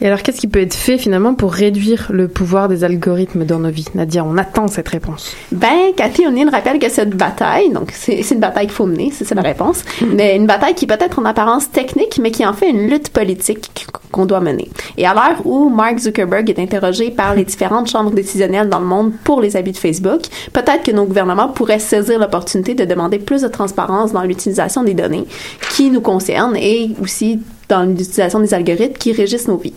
Et 0.00 0.06
alors, 0.06 0.22
qu'est-ce 0.22 0.40
qui 0.40 0.48
peut 0.48 0.60
être 0.60 0.74
fait 0.74 0.98
finalement 0.98 1.34
pour 1.34 1.52
réduire 1.52 2.08
le 2.10 2.28
pouvoir 2.28 2.68
des 2.68 2.84
algorithmes 2.84 3.44
dans 3.44 3.60
nos 3.60 3.70
vies? 3.70 3.86
Nadia, 3.94 4.24
on 4.24 4.36
attend 4.36 4.66
cette 4.68 4.88
réponse. 4.88 5.34
Ben, 5.52 5.92
Cathy 5.96 6.26
O'Neill 6.26 6.48
rappelle 6.48 6.78
que 6.78 6.88
cette 6.88 7.10
bataille, 7.10 7.70
donc 7.70 7.92
c'est 7.92 8.28
une 8.30 8.40
bataille 8.40 8.66
qu'il 8.66 8.74
faut 8.74 8.86
mener, 8.86 9.12
c'est 9.12 9.34
la 9.34 9.42
réponse, 9.42 9.84
mais 10.02 10.36
une 10.36 10.46
bataille 10.46 10.74
qui 10.74 10.86
peut 10.86 10.96
être 10.98 11.18
en 11.18 11.24
apparence 11.24 11.70
technique, 11.70 12.18
mais 12.20 12.30
qui 12.30 12.44
en 12.44 12.52
fait 12.52 12.70
une 12.70 12.88
lutte 12.88 13.10
politique 13.10 13.86
qu'on 14.10 14.26
doit 14.26 14.40
mener. 14.40 14.68
Et 14.96 15.06
à 15.06 15.14
l'heure 15.14 15.44
où 15.44 15.68
Mark 15.68 15.98
Zuckerberg 15.98 16.48
est 16.50 16.58
interrogé 16.58 17.10
par 17.10 17.34
les 17.34 17.44
différentes 17.44 17.88
chambres 17.88 18.12
décisionnelles 18.12 18.68
dans 18.68 18.80
le 18.80 18.86
monde 18.86 19.12
pour 19.24 19.40
les 19.40 19.56
abus 19.56 19.72
de 19.72 19.76
Facebook, 19.76 20.22
peut-être 20.52 20.82
que 20.82 20.92
nos 20.92 21.04
gouvernements 21.04 21.48
pourraient 21.48 21.78
saisir 21.78 22.18
l'opportunité 22.18 22.74
de 22.74 22.84
demander 22.84 23.18
plus 23.18 23.42
de 23.42 23.48
transparence 23.48 24.12
dans 24.12 24.22
l'utilisation 24.22 24.82
des 24.82 24.94
données 24.94 25.24
qui 25.70 25.90
nous 25.90 26.00
concernent 26.00 26.56
et 26.56 26.90
aussi 27.00 27.40
dans 27.68 27.82
l'utilisation 27.84 28.40
des 28.40 28.54
algorithmes 28.54 28.98
qui 28.98 29.12
régissent 29.12 29.48
nos 29.48 29.56
vies. 29.56 29.74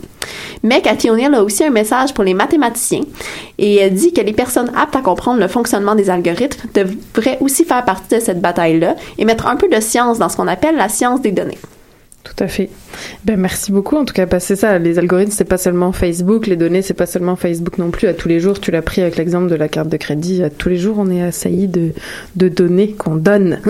Mais 0.68 0.82
Cathy 0.82 1.08
O'Neill 1.08 1.34
a 1.34 1.42
aussi 1.42 1.64
un 1.64 1.70
message 1.70 2.12
pour 2.12 2.24
les 2.24 2.34
mathématiciens 2.34 3.04
et 3.56 3.76
elle 3.76 3.94
dit 3.94 4.12
que 4.12 4.20
les 4.20 4.34
personnes 4.34 4.70
aptes 4.76 4.96
à 4.96 5.00
comprendre 5.00 5.40
le 5.40 5.48
fonctionnement 5.48 5.94
des 5.94 6.10
algorithmes 6.10 6.68
devraient 6.74 7.38
aussi 7.40 7.64
faire 7.64 7.86
partie 7.86 8.16
de 8.16 8.20
cette 8.20 8.42
bataille-là 8.42 8.94
et 9.16 9.24
mettre 9.24 9.46
un 9.46 9.56
peu 9.56 9.68
de 9.70 9.80
science 9.80 10.18
dans 10.18 10.28
ce 10.28 10.36
qu'on 10.36 10.46
appelle 10.46 10.76
la 10.76 10.90
science 10.90 11.22
des 11.22 11.32
données. 11.32 11.56
Tout 12.28 12.44
à 12.44 12.48
fait. 12.48 12.68
Ben 13.24 13.38
merci 13.38 13.72
beaucoup 13.72 13.96
en 13.96 14.04
tout 14.04 14.14
cas 14.14 14.26
c'est 14.38 14.56
ça 14.56 14.78
les 14.78 14.98
algorithmes 14.98 15.30
c'est 15.30 15.44
pas 15.44 15.56
seulement 15.56 15.92
Facebook, 15.92 16.46
les 16.46 16.56
données 16.56 16.82
c'est 16.82 16.94
pas 16.94 17.06
seulement 17.06 17.36
Facebook 17.36 17.78
non 17.78 17.90
plus 17.90 18.06
à 18.06 18.14
tous 18.14 18.28
les 18.28 18.40
jours, 18.40 18.60
tu 18.60 18.70
l'as 18.70 18.82
pris 18.82 19.00
avec 19.00 19.16
l'exemple 19.16 19.48
de 19.48 19.54
la 19.54 19.68
carte 19.68 19.88
de 19.88 19.96
crédit, 19.96 20.42
à 20.42 20.50
tous 20.50 20.68
les 20.68 20.76
jours 20.76 20.96
on 20.98 21.10
est 21.10 21.22
assailli 21.22 21.68
de 21.68 21.92
de 22.36 22.48
données 22.48 22.92
qu'on 22.92 23.16
donne. 23.16 23.60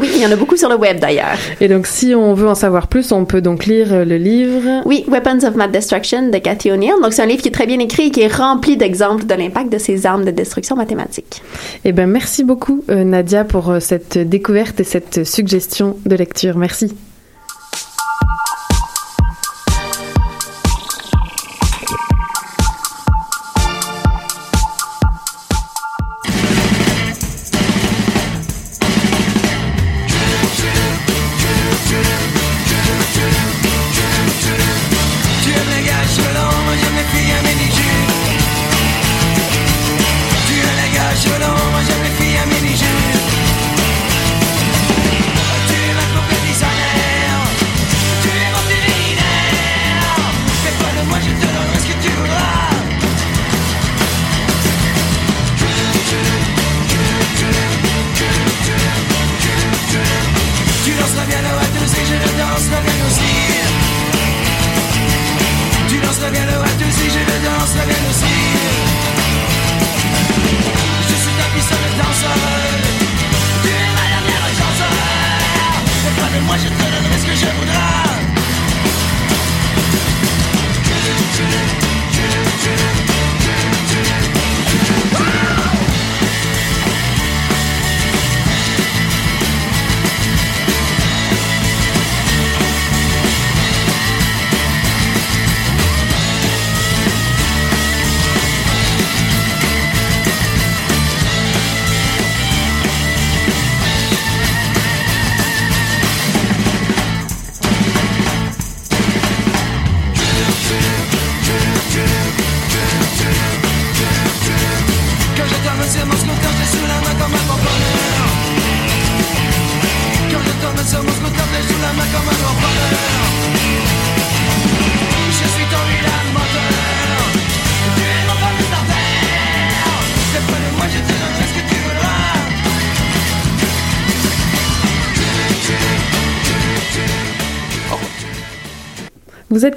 oui, 0.00 0.10
il 0.16 0.22
y 0.22 0.26
en 0.26 0.32
a 0.32 0.36
beaucoup 0.36 0.56
sur 0.56 0.68
le 0.68 0.76
web 0.76 1.00
d'ailleurs. 1.00 1.38
Et 1.60 1.68
donc 1.68 1.86
si 1.86 2.14
on 2.14 2.34
veut 2.34 2.48
en 2.48 2.54
savoir 2.54 2.88
plus, 2.88 3.12
on 3.12 3.24
peut 3.24 3.40
donc 3.40 3.66
lire 3.66 4.04
le 4.04 4.16
livre 4.16 4.82
Oui, 4.84 5.04
Weapons 5.08 5.46
of 5.46 5.54
Math 5.54 5.72
Destruction 5.72 6.28
de 6.28 6.38
Cathy 6.38 6.70
O'Neill. 6.70 6.94
Donc 7.02 7.12
c'est 7.12 7.22
un 7.22 7.26
livre 7.26 7.42
qui 7.42 7.48
est 7.48 7.52
très 7.52 7.66
bien 7.66 7.78
écrit 7.78 8.08
et 8.08 8.10
qui 8.10 8.22
est 8.22 8.34
rempli 8.34 8.76
d'exemples 8.76 9.26
de 9.26 9.34
l'impact 9.34 9.72
de 9.72 9.78
ces 9.78 10.06
armes 10.06 10.24
de 10.24 10.30
destruction 10.30 10.76
mathématique. 10.76 11.42
Eh 11.84 11.92
ben 11.92 12.06
merci 12.06 12.44
beaucoup 12.44 12.84
euh, 12.90 13.04
Nadia 13.04 13.44
pour 13.44 13.70
euh, 13.70 13.80
cette 13.80 14.18
découverte 14.18 14.80
et 14.80 14.84
cette 14.84 15.24
suggestion 15.24 15.96
de 16.04 16.16
lecture. 16.16 16.56
Merci. 16.56 16.92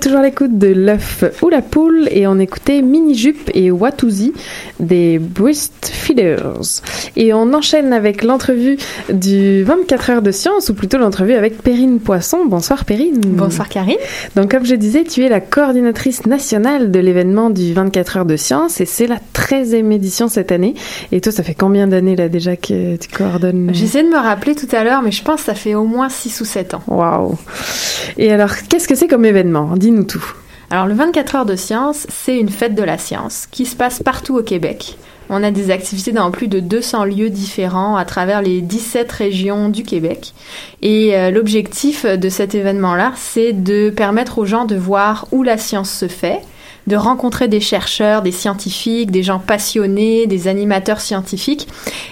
Toujours 0.09 0.21
à 0.21 0.25
l'écoute 0.25 0.57
de 0.57 0.69
l'œuf 0.69 1.23
ou 1.43 1.49
la 1.49 1.61
poule 1.61 2.07
et 2.09 2.25
on 2.25 2.39
écoutait 2.39 2.81
Mini 2.81 3.13
Jupe 3.13 3.51
et 3.53 3.69
Watusi 3.69 4.33
des 4.79 5.19
Breast 5.19 5.91
Feeders. 5.91 6.81
Et 7.15 7.33
on 7.33 7.53
enchaîne 7.53 7.93
avec 7.93 8.23
l'entrevue 8.23 8.77
du 9.11 9.63
24 9.63 10.09
heures 10.09 10.21
de 10.21 10.31
science 10.31 10.69
ou 10.69 10.73
plutôt 10.73 10.97
l'entrevue 10.97 11.33
avec 11.33 11.61
Perrine 11.61 11.99
Poisson. 11.99 12.45
Bonsoir 12.45 12.85
Perrine. 12.85 13.19
Bonsoir 13.19 13.69
Karine. 13.69 13.97
Donc 14.35 14.51
comme 14.51 14.65
je 14.65 14.75
disais, 14.75 15.03
tu 15.03 15.23
es 15.23 15.29
la 15.29 15.41
coordinatrice 15.41 16.25
nationale 16.25 16.91
de 16.91 16.99
l'événement 16.99 17.49
du 17.49 17.73
24 17.73 18.17
heures 18.17 18.25
de 18.25 18.37
science 18.37 18.81
et 18.81 18.85
c'est 18.85 19.07
la 19.07 19.19
13e 19.33 19.91
édition 19.91 20.27
cette 20.27 20.51
année. 20.51 20.75
Et 21.11 21.21
toi, 21.21 21.31
ça 21.31 21.43
fait 21.43 21.55
combien 21.55 21.87
d'années 21.87 22.15
là 22.15 22.29
déjà 22.29 22.55
que 22.55 22.95
tu 22.95 23.09
coordonnes? 23.09 23.71
J'essaie 23.73 24.03
de 24.03 24.09
me 24.09 24.17
rappeler 24.17 24.55
tout 24.55 24.67
à 24.71 24.83
l'heure, 24.83 25.01
mais 25.01 25.11
je 25.11 25.23
pense 25.23 25.41
que 25.41 25.45
ça 25.47 25.55
fait 25.55 25.75
au 25.75 25.83
moins 25.83 26.09
6 26.09 26.41
ou 26.41 26.45
7 26.45 26.73
ans. 26.73 26.83
Waouh. 26.87 27.37
Et 28.17 28.31
alors, 28.31 28.51
qu'est-ce 28.69 28.87
que 28.87 28.95
c'est 28.95 29.07
comme 29.07 29.25
événement? 29.25 29.75
Dis-nous 29.75 30.03
tout. 30.03 30.33
Alors, 30.71 30.85
le 30.85 30.93
24 30.93 31.35
heures 31.35 31.45
de 31.45 31.55
science, 31.55 32.05
c'est 32.09 32.37
une 32.37 32.49
fête 32.49 32.75
de 32.75 32.83
la 32.83 32.99
science 32.99 33.47
qui 33.49 33.65
se 33.65 33.75
passe 33.75 34.03
partout 34.03 34.37
au 34.37 34.43
Québec. 34.43 34.97
On 35.31 35.43
a 35.43 35.49
des 35.49 35.71
activités 35.71 36.11
dans 36.11 36.29
plus 36.29 36.47
de 36.47 36.59
200 36.59 37.05
lieux 37.05 37.29
différents 37.31 37.95
à 37.95 38.05
travers 38.05 38.43
les 38.43 38.61
17 38.61 39.11
régions 39.11 39.69
du 39.69 39.83
Québec. 39.83 40.33
Et 40.83 41.15
euh, 41.15 41.31
l'objectif 41.31 42.05
de 42.05 42.29
cet 42.29 42.53
événement-là, 42.53 43.13
c'est 43.15 43.53
de 43.53 43.89
permettre 43.89 44.37
aux 44.37 44.45
gens 44.45 44.65
de 44.65 44.75
voir 44.75 45.27
où 45.31 45.41
la 45.41 45.57
science 45.57 45.91
se 45.91 46.07
fait, 46.07 46.41
de 46.89 46.95
rencontrer 46.95 47.47
des 47.47 47.59
chercheurs, 47.59 48.23
des 48.23 48.31
scientifiques, 48.31 49.11
des 49.11 49.21
gens 49.21 49.37
passionnés, 49.37 50.25
des 50.25 50.47
animateurs 50.47 50.99
scientifiques, 50.99 51.67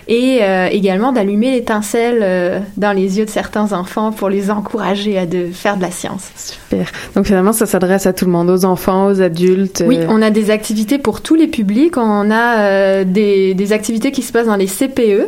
et 0.07 0.39
euh, 0.41 0.67
également 0.71 1.11
d'allumer 1.11 1.51
l'étincelle 1.51 2.19
euh, 2.21 2.59
dans 2.77 2.93
les 2.93 3.17
yeux 3.17 3.25
de 3.25 3.29
certains 3.29 3.73
enfants 3.73 4.11
pour 4.11 4.29
les 4.29 4.51
encourager 4.51 5.17
à 5.17 5.25
de 5.25 5.47
faire 5.51 5.77
de 5.77 5.81
la 5.81 5.89
science. 5.89 6.29
Super. 6.35 6.91
Donc 7.15 7.25
finalement, 7.25 7.53
ça 7.53 7.65
s'adresse 7.65 8.05
à 8.05 8.13
tout 8.13 8.25
le 8.25 8.31
monde, 8.31 8.51
aux 8.51 8.65
enfants, 8.65 9.07
aux 9.07 9.19
adultes. 9.19 9.83
Oui, 9.85 9.97
euh, 9.97 10.07
on 10.09 10.21
a 10.21 10.29
des 10.29 10.51
activités 10.51 10.99
pour 10.99 11.21
tous 11.21 11.35
les 11.35 11.47
publics. 11.47 11.97
On 11.97 12.29
a 12.29 13.03
des, 13.03 13.55
des 13.55 13.73
activités 13.73 14.11
qui 14.11 14.21
se 14.21 14.31
passent 14.31 14.47
dans 14.47 14.55
les 14.55 14.67
CPE. 14.67 15.27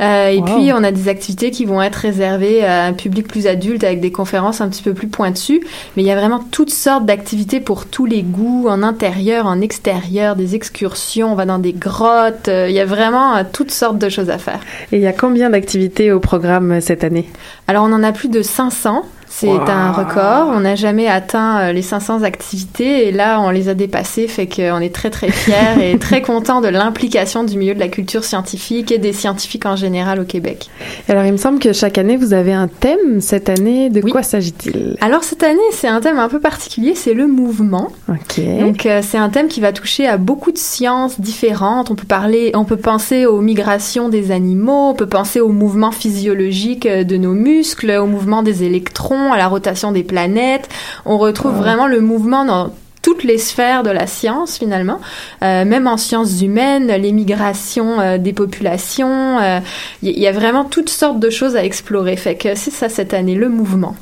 Euh, 0.00 0.28
et 0.28 0.38
Wow. 0.38 0.44
puis, 0.44 0.72
on 0.72 0.84
a 0.84 0.92
des 0.92 1.08
activités 1.08 1.50
qui 1.50 1.64
vont 1.64 1.82
être 1.82 1.96
réservées 1.96 2.64
à 2.64 2.84
un 2.84 2.92
public 2.92 3.26
plus 3.26 3.46
adulte 3.46 3.82
avec 3.84 4.00
des 4.00 4.12
conférences 4.12 4.60
un 4.60 4.68
petit 4.68 4.82
peu 4.82 4.94
plus 4.94 5.08
pointues. 5.08 5.60
Mais 5.96 6.02
il 6.02 6.06
y 6.06 6.10
a 6.12 6.16
vraiment 6.16 6.44
toutes 6.50 6.70
sortes 6.70 7.04
d'activités 7.04 7.60
pour 7.60 7.86
tous 7.86 8.06
les 8.06 8.22
goûts, 8.22 8.66
en 8.68 8.82
intérieur, 8.82 9.46
en 9.46 9.60
extérieur, 9.60 10.36
des 10.36 10.54
excursions, 10.54 11.32
on 11.32 11.34
va 11.34 11.46
dans 11.46 11.58
des 11.58 11.72
grottes. 11.72 12.48
euh, 12.48 12.66
Il 12.68 12.74
y 12.74 12.80
a 12.80 12.84
vraiment 12.86 13.36
euh, 13.36 13.42
toutes 13.52 13.70
sortes 13.72 13.98
de 13.98 14.08
choses 14.08 14.30
à 14.30 14.38
faire. 14.38 14.60
Et 14.92 14.96
il 14.96 15.02
y 15.02 15.06
a 15.06 15.12
combien 15.12 15.50
d'activités 15.50 16.12
au 16.12 16.20
programme 16.20 16.80
cette 16.80 17.02
année? 17.04 17.28
Alors, 17.66 17.84
on 17.84 17.92
en 17.92 18.02
a 18.02 18.12
plus 18.12 18.28
de 18.28 18.42
500. 18.42 19.04
C'est 19.40 19.46
Wow. 19.46 19.60
un 19.68 19.92
record. 19.92 20.50
On 20.52 20.60
n'a 20.60 20.74
jamais 20.74 21.06
atteint 21.06 21.60
euh, 21.60 21.72
les 21.72 21.82
500 21.82 22.22
activités 22.24 23.06
et 23.06 23.12
là, 23.12 23.40
on 23.40 23.50
les 23.50 23.68
a 23.68 23.74
dépassées. 23.74 24.26
Fait 24.26 24.46
qu'on 24.48 24.80
est 24.80 24.92
très, 24.92 25.10
très 25.10 25.30
fiers 25.30 25.54
et 25.92 25.98
très 26.00 26.22
contents 26.22 26.60
de 26.60 26.66
l'implication 26.68 27.44
du 27.44 27.56
milieu 27.56 27.74
de 27.74 27.78
la 27.78 27.88
culture 27.88 28.24
scientifique 28.24 28.90
et 28.90 28.98
des 28.98 29.12
scientifiques 29.12 29.64
en 29.66 29.76
général 29.76 30.18
au 30.20 30.24
Québec. 30.24 30.68
Alors, 31.08 31.24
il 31.24 31.32
me 31.32 31.36
semble 31.36 31.60
que 31.60 31.72
chaque 31.72 31.98
année, 31.98 32.16
vous 32.16 32.32
avez 32.32 32.52
un 32.52 32.66
thème. 32.68 33.20
Cette 33.20 33.48
année, 33.48 33.90
de 33.90 34.00
quoi 34.00 34.22
s'agit-il? 34.22 34.96
Alors 35.00 35.22
cette 35.22 35.42
année, 35.44 35.58
c'est 35.72 35.88
un 35.88 36.00
thème 36.00 36.18
un 36.18 36.28
peu 36.28 36.40
particulier, 36.40 36.94
c'est 36.96 37.14
le 37.14 37.26
mouvement. 37.26 37.92
Ok. 38.08 38.40
Donc 38.60 38.86
euh, 38.86 39.00
c'est 39.02 39.18
un 39.18 39.28
thème 39.28 39.48
qui 39.48 39.60
va 39.60 39.72
toucher 39.72 40.06
à 40.08 40.16
beaucoup 40.16 40.50
de 40.50 40.58
sciences 40.58 41.20
différentes. 41.20 41.90
On 41.90 41.94
peut 41.94 42.06
parler, 42.06 42.50
on 42.54 42.64
peut 42.64 42.76
penser 42.76 43.26
aux 43.26 43.40
migrations 43.40 44.08
des 44.08 44.30
animaux, 44.32 44.90
on 44.90 44.94
peut 44.94 45.06
penser 45.06 45.40
au 45.40 45.50
mouvement 45.50 45.92
physiologique 45.92 46.86
euh, 46.86 47.04
de 47.04 47.16
nos 47.16 47.32
muscles, 47.32 47.90
au 47.92 48.06
mouvement 48.06 48.42
des 48.42 48.64
électrons, 48.64 49.27
à 49.32 49.38
la 49.38 49.48
rotation 49.48 49.92
des 49.92 50.04
planètes. 50.04 50.68
On 51.04 51.18
retrouve 51.18 51.54
vraiment 51.56 51.86
le 51.86 52.00
mouvement 52.00 52.44
dans 52.44 52.72
toutes 53.00 53.22
les 53.22 53.38
sphères 53.38 53.84
de 53.84 53.90
la 53.90 54.06
science 54.06 54.58
finalement, 54.58 55.00
Euh, 55.42 55.64
même 55.64 55.86
en 55.86 55.96
sciences 55.96 56.42
humaines, 56.42 56.88
les 56.88 57.12
migrations 57.12 58.00
euh, 58.00 58.18
des 58.18 58.32
populations, 58.32 59.38
euh, 59.38 59.60
il 60.02 60.10
y, 60.10 60.20
y 60.20 60.26
a 60.26 60.32
vraiment 60.32 60.64
toutes 60.64 60.90
sortes 60.90 61.20
de 61.20 61.30
choses 61.30 61.56
à 61.56 61.64
explorer. 61.64 62.16
Fait 62.16 62.34
que 62.34 62.54
c'est 62.54 62.72
ça 62.72 62.88
cette 62.88 63.14
année, 63.14 63.36
le 63.36 63.48
mouvement. 63.48 63.94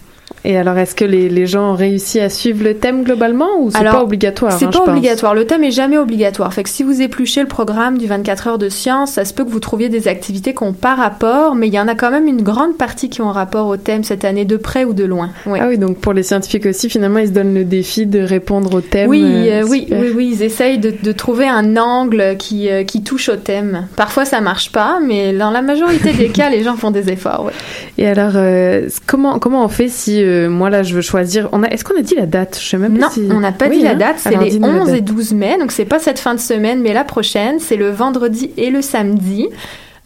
Et 0.48 0.56
alors, 0.56 0.78
est-ce 0.78 0.94
que 0.94 1.04
les, 1.04 1.28
les 1.28 1.44
gens 1.46 1.72
ont 1.72 1.74
réussi 1.74 2.20
à 2.20 2.28
suivre 2.28 2.62
le 2.62 2.74
thème 2.74 3.02
globalement 3.02 3.48
ou 3.58 3.72
c'est 3.72 3.82
pas 3.82 4.00
obligatoire 4.02 4.52
C'est 4.52 4.66
hein, 4.66 4.70
je 4.72 4.78
pas 4.78 4.84
pense? 4.84 4.96
obligatoire. 4.96 5.34
Le 5.34 5.44
thème 5.44 5.64
est 5.64 5.72
jamais 5.72 5.98
obligatoire. 5.98 6.52
Fait 6.54 6.62
que 6.62 6.68
si 6.68 6.84
vous 6.84 7.02
épluchez 7.02 7.40
le 7.40 7.48
programme 7.48 7.98
du 7.98 8.06
24 8.06 8.46
heures 8.46 8.58
de 8.58 8.68
science, 8.68 9.10
ça 9.14 9.24
se 9.24 9.34
peut 9.34 9.44
que 9.44 9.50
vous 9.50 9.58
trouviez 9.58 9.88
des 9.88 10.06
activités 10.06 10.54
qui 10.54 10.62
n'ont 10.62 10.72
pas 10.72 10.94
rapport, 10.94 11.56
mais 11.56 11.66
il 11.66 11.74
y 11.74 11.80
en 11.80 11.88
a 11.88 11.96
quand 11.96 12.12
même 12.12 12.28
une 12.28 12.42
grande 12.42 12.76
partie 12.78 13.10
qui 13.10 13.22
ont 13.22 13.32
rapport 13.32 13.66
au 13.66 13.76
thème 13.76 14.04
cette 14.04 14.24
année, 14.24 14.44
de 14.44 14.56
près 14.56 14.84
ou 14.84 14.94
de 14.94 15.02
loin. 15.04 15.30
Ah 15.46 15.66
oui, 15.68 15.78
donc 15.78 15.98
pour 15.98 16.12
les 16.12 16.22
scientifiques 16.22 16.66
aussi, 16.66 16.88
finalement, 16.88 17.18
ils 17.18 17.26
se 17.26 17.32
donnent 17.32 17.54
le 17.54 17.64
défi 17.64 18.06
de 18.06 18.20
répondre 18.20 18.72
au 18.72 18.80
thème. 18.80 19.10
Oui, 19.10 19.24
euh, 19.24 19.62
euh, 19.62 19.66
oui, 19.68 19.88
oui, 19.90 20.12
oui, 20.14 20.30
ils 20.32 20.42
essayent 20.44 20.78
de, 20.78 20.94
de 21.02 21.10
trouver 21.10 21.48
un 21.48 21.76
angle 21.76 22.36
qui, 22.38 22.70
euh, 22.70 22.84
qui 22.84 23.02
touche 23.02 23.28
au 23.30 23.36
thème. 23.36 23.88
Parfois, 23.96 24.24
ça 24.24 24.40
marche 24.40 24.70
pas, 24.70 25.00
mais 25.04 25.32
dans 25.32 25.50
la 25.50 25.62
majorité 25.62 26.12
des 26.12 26.28
cas, 26.30 26.50
les 26.50 26.62
gens 26.62 26.76
font 26.76 26.92
des 26.92 27.10
efforts. 27.10 27.46
ouais. 27.46 27.52
Et 27.98 28.06
alors, 28.06 28.32
euh, 28.36 28.86
comment 29.06 29.40
comment 29.40 29.64
on 29.64 29.68
fait 29.68 29.88
si 29.88 30.22
moi 30.48 30.70
là 30.70 30.82
je 30.82 30.94
veux 30.94 31.00
choisir 31.02 31.48
on 31.52 31.62
a, 31.62 31.68
Est-ce 31.68 31.84
qu'on 31.84 31.98
a 31.98 32.02
dit 32.02 32.14
la 32.14 32.26
date? 32.26 32.58
Je 32.60 32.68
sais 32.68 32.78
même 32.78 32.94
Non, 32.94 33.08
pas 33.08 33.10
si... 33.10 33.28
on 33.30 33.40
n'a 33.40 33.52
pas 33.52 33.68
Oui, 33.68 33.78
dit 33.78 33.82
la 33.84 33.90
hein 33.92 33.96
date, 33.96 34.16
c'est 34.18 34.36
les 34.36 34.50
dis-nous 34.50 34.66
la 34.70 34.82
11 34.82 34.88
et 34.90 34.92
date. 35.00 35.04
12 35.04 35.32
mai, 35.34 35.56
donc 35.58 35.72
c'est 35.72 35.84
pas 35.84 35.98
cette 35.98 36.18
fin 36.18 36.34
de 36.34 36.40
semaine, 36.40 36.80
mais 36.80 36.92
la 36.92 37.04
prochaine, 37.04 37.58
c'est 37.60 37.76
le 37.76 37.90
vendredi 37.90 38.50
et 38.56 38.70
le 38.70 38.82
samedi. 38.82 39.48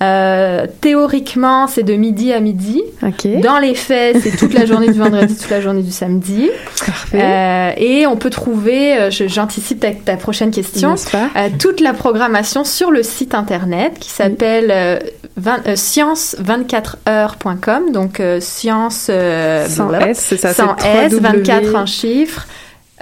Euh, 0.02 0.66
théoriquement, 0.80 1.66
c'est 1.66 1.82
de 1.82 1.92
midi 1.94 2.32
à 2.32 2.40
midi. 2.40 2.82
Dans 3.42 3.58
les 3.58 3.74
faits, 3.74 4.16
c'est 4.22 4.34
toute 4.36 4.54
la 4.54 4.64
journée 4.64 4.90
du 4.90 4.98
vendredi, 4.98 5.36
toute 5.36 5.50
la 5.50 5.60
journée 5.60 5.82
du 5.82 5.90
samedi. 5.90 6.48
Euh, 7.14 7.70
et 7.76 8.06
on 8.06 8.16
peut 8.16 8.30
trouver, 8.30 8.96
euh, 8.98 9.10
j'anticipe 9.10 9.80
ta, 9.80 9.90
ta 9.92 10.16
prochaine 10.16 10.50
question, 10.52 10.90
euh, 11.36 11.48
toute 11.58 11.80
la 11.80 11.92
programmation 11.92 12.64
sur 12.64 12.90
le 12.90 13.02
site 13.02 13.34
internet 13.34 13.98
qui 14.00 14.08
s'appelle 14.08 14.70
euh, 14.70 14.98
vingt- 15.38 15.60
euh, 15.68 15.74
science24heures.com. 15.74 17.92
Donc 17.92 18.22
science 18.40 19.08
euh, 19.10 19.66
Sans. 19.68 19.92
S, 19.92 20.18
c'est 20.28 20.36
ça, 20.36 20.54
Sans 20.54 20.76
S, 20.76 21.12
3W. 21.12 21.20
24 21.20 21.74
en 21.74 21.86
chiffres 21.86 22.46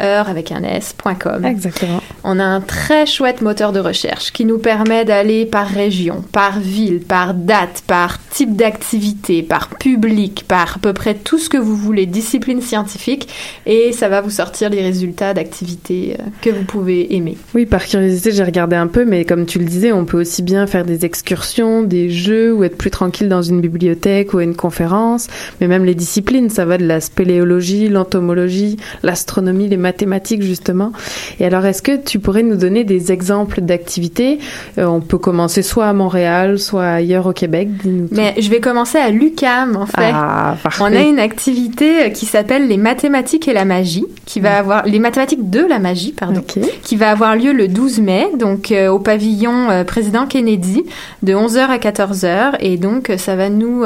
heure 0.01 0.29
avec 0.29 0.53
un 0.53 0.63
s.com. 0.63 1.45
Exactement. 1.45 2.01
On 2.25 2.39
a 2.39 2.45
un 2.45 2.61
très 2.61 3.07
chouette 3.07 3.43
moteur 3.43 3.73
de 3.73 3.81
recherche 3.81 4.33
qui 4.33 4.45
nous 4.45 4.59
permet 4.59 5.05
d'aller 5.05 5.47
par 5.47 5.67
région, 5.67 6.23
par 6.33 6.61
ville, 6.61 7.01
par 7.01 7.35
date, 7.35 7.83
par 7.87 8.19
type 8.31 8.57
d'activité, 8.57 9.43
par 9.43 9.71
public, 9.71 10.45
par 10.47 10.77
à 10.77 10.79
peu 10.79 10.93
près 10.93 11.15
tout 11.15 11.39
ce 11.39 11.49
que 11.49 11.57
vous 11.57 11.77
voulez, 11.77 12.07
discipline 12.07 12.61
scientifique, 12.61 13.29
et 13.67 13.93
ça 13.93 14.09
va 14.09 14.21
vous 14.21 14.31
sortir 14.31 14.71
les 14.71 14.83
résultats 14.83 15.35
d'activités 15.35 16.17
euh, 16.19 16.25
que 16.43 16.51
vous 16.51 16.65
pouvez 16.65 17.15
aimer. 17.15 17.37
Oui, 17.55 17.67
par 17.67 17.85
curiosité, 17.85 18.33
j'ai 18.33 18.45
regardé 18.45 18.77
un 18.77 18.87
peu, 18.87 19.05
mais 19.05 19.25
comme 19.25 19.47
tu 19.47 19.59
le 19.59 19.65
disais, 19.65 19.93
on 19.93 20.05
peut 20.05 20.21
aussi 20.21 20.43
bien 20.43 20.67
faire 20.67 20.85
des 20.85 21.05
excursions, 21.05 21.83
des 21.83 22.11
jeux, 22.11 22.53
ou 22.53 22.65
être 22.65 22.77
plus 22.77 22.91
tranquille 22.91 23.29
dans 23.29 23.43
une 23.43 23.61
bibliothèque 23.61 24.35
ou 24.35 24.39
à 24.39 24.45
une 24.45 24.57
conférence. 24.57 25.29
Mais 25.61 25.67
même 25.67 25.85
les 25.85 25.95
disciplines, 25.95 26.51
ça 26.51 26.65
va 26.65 26.79
de 26.79 26.87
la 26.87 27.01
spéléologie, 27.01 27.89
l'entomologie, 27.89 28.77
l'astronomie, 29.03 29.69
les 29.69 29.77
mathématiques, 29.89 30.43
justement. 30.43 30.93
Et 31.41 31.47
alors, 31.47 31.65
est-ce 31.65 31.83
que 31.83 31.97
tu 31.97 32.19
pourrais 32.19 32.43
nous 32.43 32.57
donner 32.57 32.85
des 32.85 33.13
exemples 33.13 33.61
d'activités? 33.61 34.39
Euh, 34.79 34.85
On 34.87 35.01
peut 35.01 35.19
commencer 35.19 35.63
soit 35.63 35.87
à 35.87 35.93
Montréal, 35.93 36.59
soit 36.59 36.89
ailleurs 37.01 37.27
au 37.27 37.33
Québec. 37.33 37.69
Mais 38.11 38.35
je 38.39 38.49
vais 38.51 38.61
commencer 38.61 38.99
à 38.99 39.11
l'UCAM, 39.11 39.77
en 39.77 39.87
fait. 39.87 40.13
Ah, 40.13 40.57
parfait. 40.63 40.83
On 40.83 40.95
a 40.95 41.01
une 41.01 41.19
activité 41.19 42.05
euh, 42.05 42.09
qui 42.11 42.27
s'appelle 42.27 42.69
les 42.69 42.77
mathématiques 42.77 43.49
et 43.49 43.53
la 43.53 43.65
magie, 43.65 44.05
qui 44.27 44.41
va 44.41 44.59
avoir 44.59 44.85
les 44.85 44.99
mathématiques 44.99 45.49
de 45.51 45.61
la 45.61 45.79
magie, 45.79 46.13
pardon, 46.13 46.43
qui 46.83 46.97
va 46.97 47.11
avoir 47.11 47.37
lieu 47.37 47.53
le 47.53 47.69
12 47.69 48.01
mai, 48.01 48.29
donc 48.39 48.73
euh, 48.73 48.89
au 48.89 48.99
pavillon 48.99 49.71
euh, 49.71 49.85
Président 49.85 50.27
Kennedy, 50.27 50.83
de 51.23 51.33
11h 51.33 51.59
à 51.59 51.79
14h, 51.79 52.57
et 52.61 52.77
donc 52.77 53.13
ça 53.17 53.37
va 53.37 53.49
nous 53.49 53.85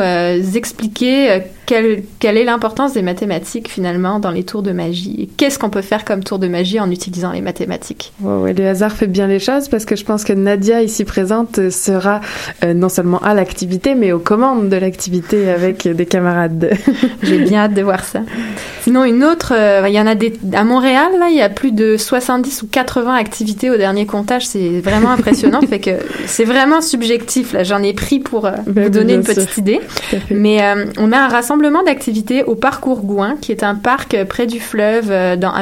expliquer 0.54 1.42
quelle, 1.66 2.02
quelle 2.18 2.36
est 2.36 2.44
l'importance 2.44 2.92
des 2.92 3.02
mathématiques 3.02 3.68
finalement 3.68 4.18
dans 4.18 4.30
les 4.30 4.44
tours 4.44 4.62
de 4.62 4.72
magie, 4.72 5.16
et 5.22 5.26
qu'est-ce 5.26 5.58
qu'on 5.58 5.70
peut 5.70 5.82
faire 5.82 5.91
comme 5.98 6.24
tour 6.24 6.38
de 6.38 6.48
magie 6.48 6.80
en 6.80 6.90
utilisant 6.90 7.32
les 7.32 7.40
mathématiques. 7.40 8.12
Le 8.22 8.66
hasard 8.66 8.92
fait 8.92 9.06
bien 9.06 9.26
les 9.26 9.38
choses 9.38 9.68
parce 9.68 9.84
que 9.84 9.96
je 9.96 10.04
pense 10.04 10.24
que 10.24 10.32
Nadia, 10.32 10.82
ici 10.82 11.04
présente, 11.04 11.58
euh, 11.58 11.70
sera 11.70 12.20
euh, 12.64 12.74
non 12.74 12.88
seulement 12.88 13.18
à 13.18 13.34
l'activité, 13.34 13.94
mais 13.94 14.12
aux 14.12 14.18
commandes 14.18 14.68
de 14.68 14.76
l'activité 14.76 15.50
avec 15.50 15.86
des 15.86 16.06
camarades. 16.06 16.70
J'ai 17.22 17.38
bien 17.38 17.60
hâte 17.60 17.74
de 17.74 17.82
voir 17.82 18.04
ça. 18.04 18.20
Sinon, 18.82 19.04
une 19.04 19.22
autre, 19.22 19.52
euh, 19.54 19.84
il 19.86 19.94
y 19.94 20.00
en 20.00 20.06
a 20.06 20.14
des, 20.14 20.32
à 20.54 20.64
Montréal, 20.64 21.12
là, 21.18 21.28
il 21.30 21.36
y 21.36 21.42
a 21.42 21.48
plus 21.48 21.72
de 21.72 21.96
70 21.96 22.62
ou 22.62 22.66
80 22.66 23.14
activités 23.14 23.70
au 23.70 23.76
dernier 23.76 24.06
comptage. 24.06 24.46
C'est 24.46 24.80
vraiment 24.80 25.10
impressionnant. 25.10 25.60
fait 25.68 25.78
que 25.78 25.90
c'est 26.26 26.44
vraiment 26.44 26.80
subjectif, 26.80 27.52
là. 27.52 27.62
J'en 27.62 27.82
ai 27.82 27.92
pris 27.92 28.18
pour 28.18 28.46
euh, 28.46 28.52
Ben 28.66 28.84
vous 28.84 28.90
donner 28.90 29.14
une 29.14 29.24
sûr. 29.24 29.34
petite 29.34 29.56
idée. 29.58 29.80
Mais 30.30 30.60
on 30.98 31.12
a 31.12 31.18
un 31.18 31.28
rassemblement 31.28 31.82
d'activités 31.82 32.42
au 32.44 32.54
parc 32.54 32.86
Ourgouin, 32.86 33.36
qui 33.40 33.52
est 33.52 33.62
un 33.62 33.74
parc 33.74 34.16
près 34.24 34.46
du 34.46 34.60
fleuve 34.60 35.38
dans 35.38 35.52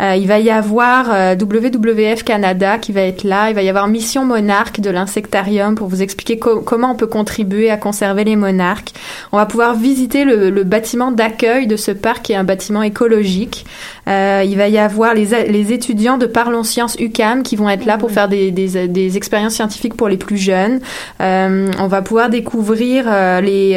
Euh, 0.00 0.14
il 0.16 0.26
va 0.26 0.38
y 0.38 0.50
avoir 0.50 1.06
euh, 1.10 1.34
WWF 1.34 2.22
Canada 2.22 2.78
qui 2.78 2.92
va 2.92 3.02
être 3.02 3.24
là. 3.24 3.50
Il 3.50 3.54
va 3.54 3.62
y 3.62 3.68
avoir 3.68 3.88
Mission 3.88 4.24
Monarque 4.24 4.80
de 4.80 4.90
l'insectarium 4.90 5.74
pour 5.74 5.88
vous 5.88 6.02
expliquer 6.02 6.38
co- 6.38 6.60
comment 6.60 6.92
on 6.92 6.94
peut 6.94 7.06
contribuer 7.06 7.70
à 7.70 7.76
conserver 7.76 8.24
les 8.24 8.36
monarques. 8.36 8.90
On 9.32 9.36
va 9.36 9.46
pouvoir 9.46 9.74
visiter 9.74 10.24
le, 10.24 10.64
bâtiment 10.64 11.12
d'accueil 11.12 11.66
de 11.66 11.76
ce 11.76 11.90
parc 11.92 12.22
qui 12.22 12.32
est 12.32 12.36
un 12.36 12.44
bâtiment 12.44 12.82
écologique. 12.82 13.66
Euh, 14.08 14.42
il 14.44 14.56
va 14.56 14.68
y 14.68 14.78
avoir 14.78 15.14
les, 15.14 15.72
étudiants 15.72 16.18
de 16.18 16.26
Parlons 16.26 16.64
Sciences 16.64 16.96
UCAM 16.98 17.42
qui 17.42 17.56
vont 17.56 17.68
être 17.68 17.84
là 17.84 17.98
pour 17.98 18.10
faire 18.10 18.28
des, 18.28 19.16
expériences 19.16 19.54
scientifiques 19.54 19.96
pour 19.96 20.08
les 20.08 20.16
plus 20.16 20.36
jeunes. 20.36 20.80
On 21.20 21.86
va 21.88 22.02
pouvoir 22.02 22.30
découvrir 22.30 23.06
les... 23.42 23.76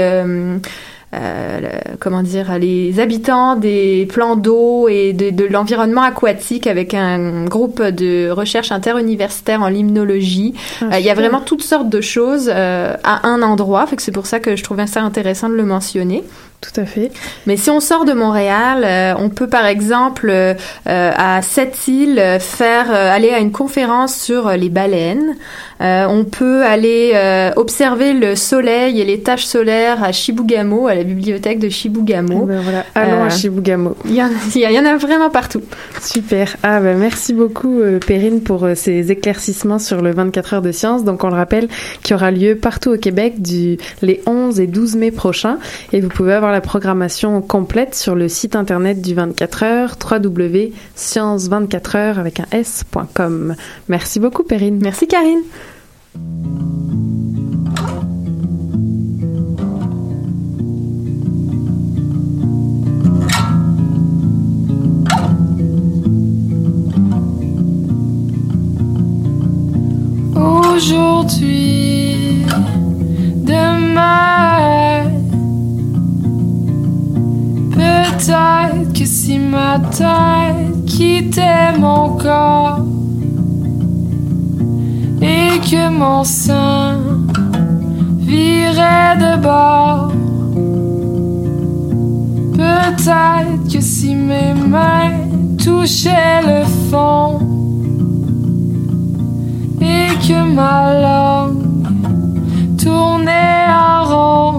euh, 1.14 1.60
le- 1.62 1.98
comment 2.00 2.22
dire, 2.22 2.58
les 2.60 3.00
habitants 3.00 3.56
des 3.56 4.06
plans 4.10 4.36
d'eau 4.36 4.88
et 4.88 5.14
de, 5.14 5.30
de 5.32 5.46
l'environnement 5.46 6.04
aquatique 6.04 6.68
avec 6.68 6.94
un 6.94 7.46
groupe 7.46 7.82
de 7.82 8.30
recherche 8.30 8.72
interuniversitaire 8.72 9.62
en 9.62 9.70
limnologie. 9.70 10.54
Ah, 10.82 10.86
Euh, 10.96 11.00
Il 11.00 11.06
y 11.06 11.10
a 11.10 11.14
vraiment 11.16 11.42
toutes 11.42 11.64
sortes 11.64 11.90
de 11.90 12.02
choses 12.02 12.50
euh, 12.54 12.96
à 13.04 13.28
un 13.28 13.42
endroit, 13.42 13.86
fait 13.88 13.96
que 13.96 14.02
c'est 14.02 14.12
pour 14.12 14.26
ça 14.28 14.40
que 14.40 14.56
je 14.56 14.64
trouvais 14.64 14.88
ça 14.88 15.02
intéressant 15.02 15.50
de 15.50 15.56
le 15.56 15.66
mentionner. 15.66 16.24
Tout 16.62 16.82
à 16.82 16.86
fait. 16.86 17.10
Mais 17.48 17.56
si 17.56 17.70
on 17.70 17.80
sort 17.80 18.04
de 18.04 18.12
Montréal, 18.12 18.84
euh, 18.84 19.14
on 19.18 19.30
peut 19.30 19.48
par 19.48 19.66
exemple 19.66 20.30
euh, 20.30 20.54
à 20.86 21.42
Sept-Îles 21.42 22.22
faire 22.42 22.88
euh, 22.92 23.16
aller 23.16 23.30
à 23.30 23.40
une 23.40 23.52
conférence 23.54 24.14
sur 24.16 24.50
les 24.52 24.68
baleines. 24.70 25.36
On 25.82 26.26
peut 26.26 26.66
aller 26.66 27.14
observer 27.56 28.12
le 28.12 28.36
soleil 28.36 29.00
et 29.00 29.06
les 29.06 29.22
taches 29.22 29.46
solaires 29.46 30.04
à 30.04 30.12
Chibougamau, 30.12 30.88
à 30.88 30.94
la 30.96 31.06
bibliothèque 31.06 31.60
de 31.60 31.70
Chibougamau. 31.70 32.44
Ben 32.44 32.60
voilà, 32.62 32.84
allons 32.96 33.24
à 33.24 33.30
Chibougamau. 33.30 33.96
Il 34.04 34.14
y, 34.14 34.22
en- 34.22 34.28
il 34.56 34.60
y 34.62 34.78
en 34.78 34.84
a 34.86 34.98
vraiment 34.98 35.30
partout. 35.30 35.62
Super. 36.02 36.58
Ah 36.64 36.82
ben 36.82 36.98
merci 36.98 37.34
beaucoup 37.34 37.80
Perrine 38.06 38.42
pour 38.42 38.68
ces 38.76 39.10
éclaircissements 39.10 39.80
sur 39.80 40.02
le 40.02 40.12
24 40.12 40.56
heures 40.56 40.62
de 40.62 40.74
science. 40.74 41.06
Donc 41.06 41.24
on 41.24 41.30
le 41.30 41.36
rappelle 41.36 41.70
qui 42.04 42.14
aura 42.14 42.30
lieu 42.32 42.56
partout 42.58 42.92
au 42.92 42.98
Québec 42.98 43.42
du 43.42 43.78
les 44.02 44.22
11 44.28 44.60
et 44.60 44.68
12 44.68 44.98
mai 44.98 45.12
prochains 45.12 45.60
et 45.94 46.02
vous 46.02 46.10
pouvez 46.10 46.34
avoir 46.34 46.49
la 46.52 46.62
programmation 46.62 47.42
complète 47.42 47.96
sur 47.96 48.16
le 48.16 48.30
site 48.30 48.56
internet 48.56 49.02
du 49.02 49.16
24h, 49.16 49.96
www.science24h 50.02 52.18
avec 52.18 52.40
un 52.40 52.46
s.com. 52.52 53.56
Merci 53.88 54.20
beaucoup, 54.20 54.44
Perrine. 54.44 54.80
Merci, 54.82 55.08
Karine. 55.08 55.42
Aujourd'hui, 70.36 72.46
demain. 73.46 74.49
Peut-être 78.20 78.94
que 78.94 79.06
si 79.06 79.40
ma 79.40 79.80
tête 79.80 80.86
quittait 80.86 81.78
mon 81.78 82.18
corps 82.18 82.80
et 85.22 85.60
que 85.60 85.90
mon 85.90 86.24
sein 86.24 86.98
virait 88.20 89.16
de 89.18 89.42
bord. 89.42 90.12
Peut-être 92.56 93.72
que 93.72 93.80
si 93.80 94.16
mes 94.16 94.54
mains 94.54 95.12
touchaient 95.58 96.42
le 96.42 96.66
fond 96.90 97.40
et 99.82 100.10
que 100.28 100.44
ma 100.44 100.94
langue 101.02 101.64
tournait 102.78 103.68
en 103.70 104.04
rond. 104.04 104.59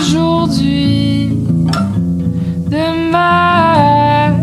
Aujourd'hui, 0.00 1.28
demain. 2.70 4.34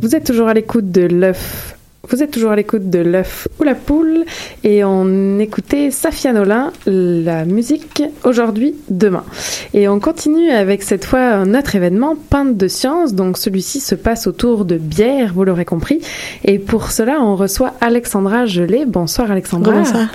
Vous 0.00 0.16
êtes 0.16 0.24
toujours 0.24 0.48
à 0.48 0.54
l'écoute 0.54 0.90
de 0.90 1.02
l'œuf. 1.02 1.67
Vous 2.10 2.22
êtes 2.22 2.30
toujours 2.30 2.52
à 2.52 2.56
l'écoute 2.56 2.88
de 2.88 3.00
l'œuf 3.00 3.48
ou 3.60 3.64
la 3.64 3.74
poule 3.74 4.24
et 4.64 4.82
on 4.82 5.38
écoutait 5.38 5.90
Safia 5.90 6.32
Nolin, 6.32 6.72
la 6.86 7.44
musique 7.44 8.02
aujourd'hui, 8.24 8.74
demain. 8.88 9.24
Et 9.74 9.88
on 9.88 10.00
continue 10.00 10.50
avec 10.50 10.82
cette 10.82 11.04
fois 11.04 11.44
notre 11.44 11.76
événement 11.76 12.16
Pinte 12.30 12.56
de 12.56 12.66
science. 12.68 13.14
Donc 13.14 13.36
celui-ci 13.36 13.80
se 13.80 13.94
passe 13.94 14.26
autour 14.26 14.64
de 14.64 14.76
bière, 14.76 15.32
vous 15.34 15.44
l'aurez 15.44 15.66
compris. 15.66 16.00
Et 16.44 16.58
pour 16.58 16.92
cela, 16.92 17.18
on 17.20 17.36
reçoit 17.36 17.74
Alexandra 17.80 18.46
Gelé. 18.46 18.84
Bonsoir 18.86 19.30
Alexandra. 19.30 19.72
Bonsoir. 19.72 20.08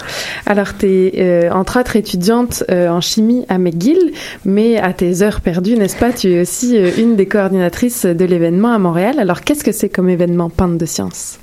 Alors 0.48 0.76
tu 0.78 0.88
es 0.88 1.50
entre 1.52 1.80
autres 1.80 1.96
étudiante 1.96 2.64
euh, 2.72 2.89
en 2.89 3.02
chimie 3.02 3.46
à 3.50 3.58
McGill, 3.58 4.14
mais 4.46 4.78
à 4.78 4.94
tes 4.94 5.22
heures 5.22 5.41
perdues, 5.41 5.78
n'est-ce 5.78 5.98
pas, 5.98 6.12
tu 6.12 6.32
es 6.32 6.41
aussi 6.41 6.78
euh, 6.78 6.89
une 6.98 7.16
des 7.16 7.28
coordinatrices 7.28 8.06
de 8.06 8.26
l'événement 8.26 8.74
à 8.74 8.80
Montréal. 8.80 9.20
Alors 9.20 9.41
qu'est-ce 9.41 9.64
que 9.64 9.72
c'est 9.72 9.89
comme 9.89 10.10
événement 10.10 10.50
Pinte 10.50 10.78
de 10.78 10.86
science? 10.86 11.39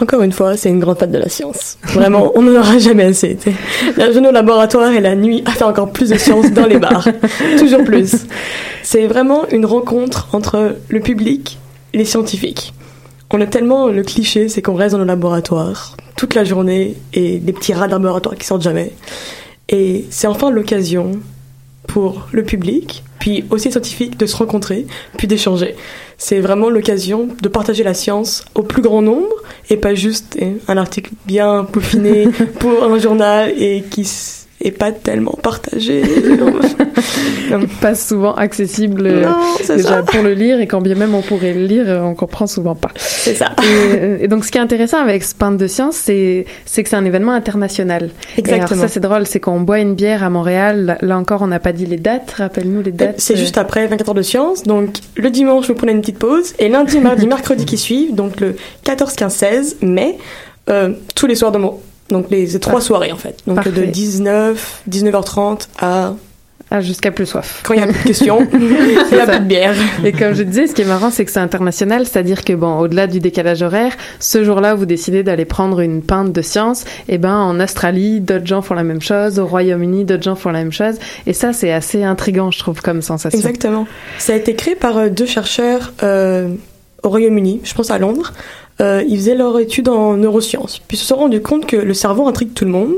Encore 0.00 0.22
une 0.22 0.32
fois, 0.32 0.56
c'est 0.56 0.68
une 0.68 0.78
grande 0.78 0.98
fête 0.98 1.10
de 1.10 1.18
la 1.18 1.28
science. 1.28 1.78
Vraiment, 1.82 2.30
on 2.36 2.42
n'en 2.42 2.60
aura 2.60 2.78
jamais 2.78 3.04
assez. 3.04 3.36
La 3.96 4.12
journée 4.12 4.28
au 4.28 4.32
laboratoire 4.32 4.92
et 4.92 5.00
la 5.00 5.16
nuit 5.16 5.42
à 5.44 5.50
faire 5.50 5.66
encore 5.66 5.90
plus 5.90 6.10
de 6.10 6.16
science 6.16 6.52
dans 6.52 6.66
les 6.66 6.78
bars. 6.78 7.08
Toujours 7.58 7.82
plus. 7.82 8.26
C'est 8.82 9.06
vraiment 9.06 9.48
une 9.50 9.66
rencontre 9.66 10.28
entre 10.32 10.76
le 10.88 11.00
public 11.00 11.58
et 11.92 11.98
les 11.98 12.04
scientifiques. 12.04 12.74
On 13.30 13.40
a 13.40 13.46
tellement 13.46 13.88
le 13.88 14.02
cliché, 14.02 14.48
c'est 14.48 14.62
qu'on 14.62 14.74
reste 14.74 14.92
dans 14.92 14.98
nos 14.98 15.04
laboratoires 15.04 15.96
toute 16.16 16.34
la 16.34 16.44
journée 16.44 16.94
et 17.12 17.38
des 17.38 17.52
petits 17.52 17.74
rats 17.74 17.86
de 17.86 17.92
laboratoire 17.92 18.36
qui 18.36 18.46
sortent 18.46 18.62
jamais. 18.62 18.92
Et 19.68 20.06
c'est 20.10 20.26
enfin 20.26 20.50
l'occasion 20.50 21.12
pour 21.88 22.28
le 22.30 22.44
public, 22.44 23.02
puis 23.18 23.44
aussi 23.50 23.66
les 23.66 23.72
scientifiques, 23.72 24.16
de 24.16 24.26
se 24.26 24.36
rencontrer, 24.36 24.86
puis 25.16 25.26
d'échanger. 25.26 25.74
C'est 26.18 26.40
vraiment 26.40 26.70
l'occasion 26.70 27.28
de 27.42 27.48
partager 27.48 27.82
la 27.82 27.94
science 27.94 28.44
au 28.54 28.62
plus 28.62 28.82
grand 28.82 29.02
nombre 29.02 29.34
et 29.70 29.76
pas 29.76 29.94
juste 29.94 30.38
un 30.68 30.76
article 30.76 31.10
bien 31.26 31.64
peaufiné 31.64 32.28
pour 32.60 32.84
un 32.84 32.98
journal 32.98 33.52
et 33.56 33.82
qui 33.90 34.04
est 34.60 34.72
pas 34.72 34.92
tellement 34.92 35.36
partagé. 35.42 36.02
pas 37.80 37.94
souvent 37.94 38.34
accessible 38.34 39.06
euh, 39.06 39.22
Non, 39.22 39.36
déjà 39.68 39.82
ça. 39.82 40.02
pour 40.02 40.22
le 40.22 40.34
lire 40.34 40.60
et 40.60 40.66
quand 40.66 40.80
bien 40.80 40.94
même 40.94 41.14
on 41.14 41.22
pourrait 41.22 41.54
le 41.54 41.64
lire, 41.64 41.84
euh, 41.86 42.00
on 42.00 42.14
comprend 42.14 42.46
souvent 42.46 42.74
pas. 42.74 42.90
C'est 42.96 43.34
ça. 43.34 43.52
Et, 43.62 43.64
euh, 43.66 44.18
et 44.20 44.28
donc 44.28 44.44
ce 44.44 44.50
qui 44.50 44.58
est 44.58 44.60
intéressant 44.60 44.98
avec 44.98 45.22
ce 45.22 45.34
Pinte 45.34 45.56
de 45.56 45.66
science, 45.66 45.96
c'est 45.96 46.46
c'est 46.64 46.82
que 46.82 46.88
c'est 46.88 46.96
un 46.96 47.04
événement 47.04 47.32
international. 47.32 48.04
Et 48.36 48.40
alors, 48.40 48.54
Exactement. 48.54 48.82
ça 48.82 48.88
c'est 48.88 49.00
drôle, 49.00 49.26
c'est 49.26 49.40
qu'on 49.40 49.60
boit 49.60 49.78
une 49.78 49.94
bière 49.94 50.24
à 50.24 50.30
Montréal. 50.30 50.98
Là, 51.00 51.18
encore, 51.18 51.42
on 51.42 51.46
n'a 51.46 51.60
pas 51.60 51.72
dit 51.72 51.86
les 51.86 51.96
dates. 51.96 52.32
Rappelle-nous 52.32 52.82
les 52.82 52.92
dates. 52.92 53.20
C'est 53.20 53.36
juste 53.36 53.58
après 53.58 53.86
24 53.86 54.08
heures 54.08 54.14
de 54.14 54.22
science. 54.22 54.64
Donc, 54.64 54.96
le 55.16 55.30
dimanche, 55.30 55.68
vous 55.68 55.74
prenez 55.74 55.92
une 55.92 56.00
petite 56.00 56.18
pause. 56.18 56.54
Et 56.58 56.68
lundi, 56.68 56.98
mardi, 56.98 57.26
mercredi 57.28 57.64
qui 57.64 57.78
suivent, 57.78 58.14
donc 58.14 58.40
le 58.40 58.56
14, 58.84 59.14
15, 59.14 59.34
16 59.34 59.76
mai, 59.82 60.18
euh, 60.68 60.90
tous 61.14 61.26
les 61.26 61.34
soirs 61.34 61.52
de. 61.52 61.58
Donc, 62.08 62.30
les 62.30 62.58
trois 62.58 62.80
soirées, 62.80 63.12
en 63.12 63.16
fait. 63.16 63.38
Donc, 63.46 63.56
Parfait. 63.56 63.72
de 63.72 63.84
19, 63.84 64.82
19h30 64.88 65.68
à... 65.80 66.14
Ah, 66.70 66.82
jusqu'à 66.82 67.10
plus 67.10 67.24
soif. 67.24 67.62
Quand 67.64 67.72
il 67.72 67.78
n'y 67.78 67.82
a 67.82 67.86
plus 67.86 67.98
de 67.98 68.06
questions, 68.08 68.46
il 68.52 68.58
n'y 68.58 69.20
a 69.20 69.26
plus 69.26 69.40
de 69.40 69.44
bière. 69.44 69.74
Et 70.04 70.12
comme 70.12 70.34
je 70.34 70.42
disais, 70.42 70.66
ce 70.66 70.74
qui 70.74 70.82
est 70.82 70.86
marrant, 70.86 71.10
c'est 71.10 71.24
que 71.24 71.30
c'est 71.30 71.40
international, 71.40 72.06
c'est-à-dire 72.06 72.44
que 72.44 72.52
bon, 72.52 72.78
au-delà 72.78 73.06
du 73.06 73.20
décalage 73.20 73.62
horaire, 73.62 73.96
ce 74.20 74.44
jour-là, 74.44 74.74
vous 74.74 74.84
décidez 74.84 75.22
d'aller 75.22 75.46
prendre 75.46 75.80
une 75.80 76.02
pinte 76.02 76.30
de 76.30 76.42
science. 76.42 76.84
Et 77.08 77.16
ben, 77.16 77.34
en 77.34 77.58
Australie, 77.58 78.20
d'autres 78.20 78.46
gens 78.46 78.60
font 78.60 78.74
la 78.74 78.84
même 78.84 79.00
chose. 79.00 79.38
Au 79.38 79.46
Royaume-Uni, 79.46 80.04
d'autres 80.04 80.24
gens 80.24 80.34
font 80.34 80.50
la 80.50 80.58
même 80.58 80.72
chose. 80.72 80.96
Et 81.26 81.32
ça, 81.32 81.54
c'est 81.54 81.72
assez 81.72 82.04
intrigant, 82.04 82.50
je 82.50 82.58
trouve, 82.58 82.82
comme 82.82 83.00
sensation. 83.00 83.38
Exactement. 83.38 83.86
Ça 84.18 84.34
a 84.34 84.36
été 84.36 84.54
créé 84.54 84.74
par 84.74 84.98
euh, 84.98 85.08
deux 85.08 85.26
chercheurs 85.26 85.94
euh, 86.02 86.50
au 87.02 87.08
Royaume-Uni, 87.08 87.62
je 87.64 87.72
pense 87.72 87.90
à 87.90 87.98
Londres. 87.98 88.34
Euh, 88.80 89.02
ils 89.08 89.16
faisaient 89.16 89.34
leur 89.34 89.58
étude 89.58 89.88
en 89.88 90.16
neurosciences. 90.16 90.78
Puis 90.86 90.96
ils 90.96 91.00
se 91.00 91.06
sont 91.06 91.16
rendus 91.16 91.40
compte 91.42 91.66
que 91.66 91.76
le 91.76 91.94
cerveau 91.94 92.28
intrigue 92.28 92.54
tout 92.54 92.64
le 92.64 92.70
monde. 92.70 92.92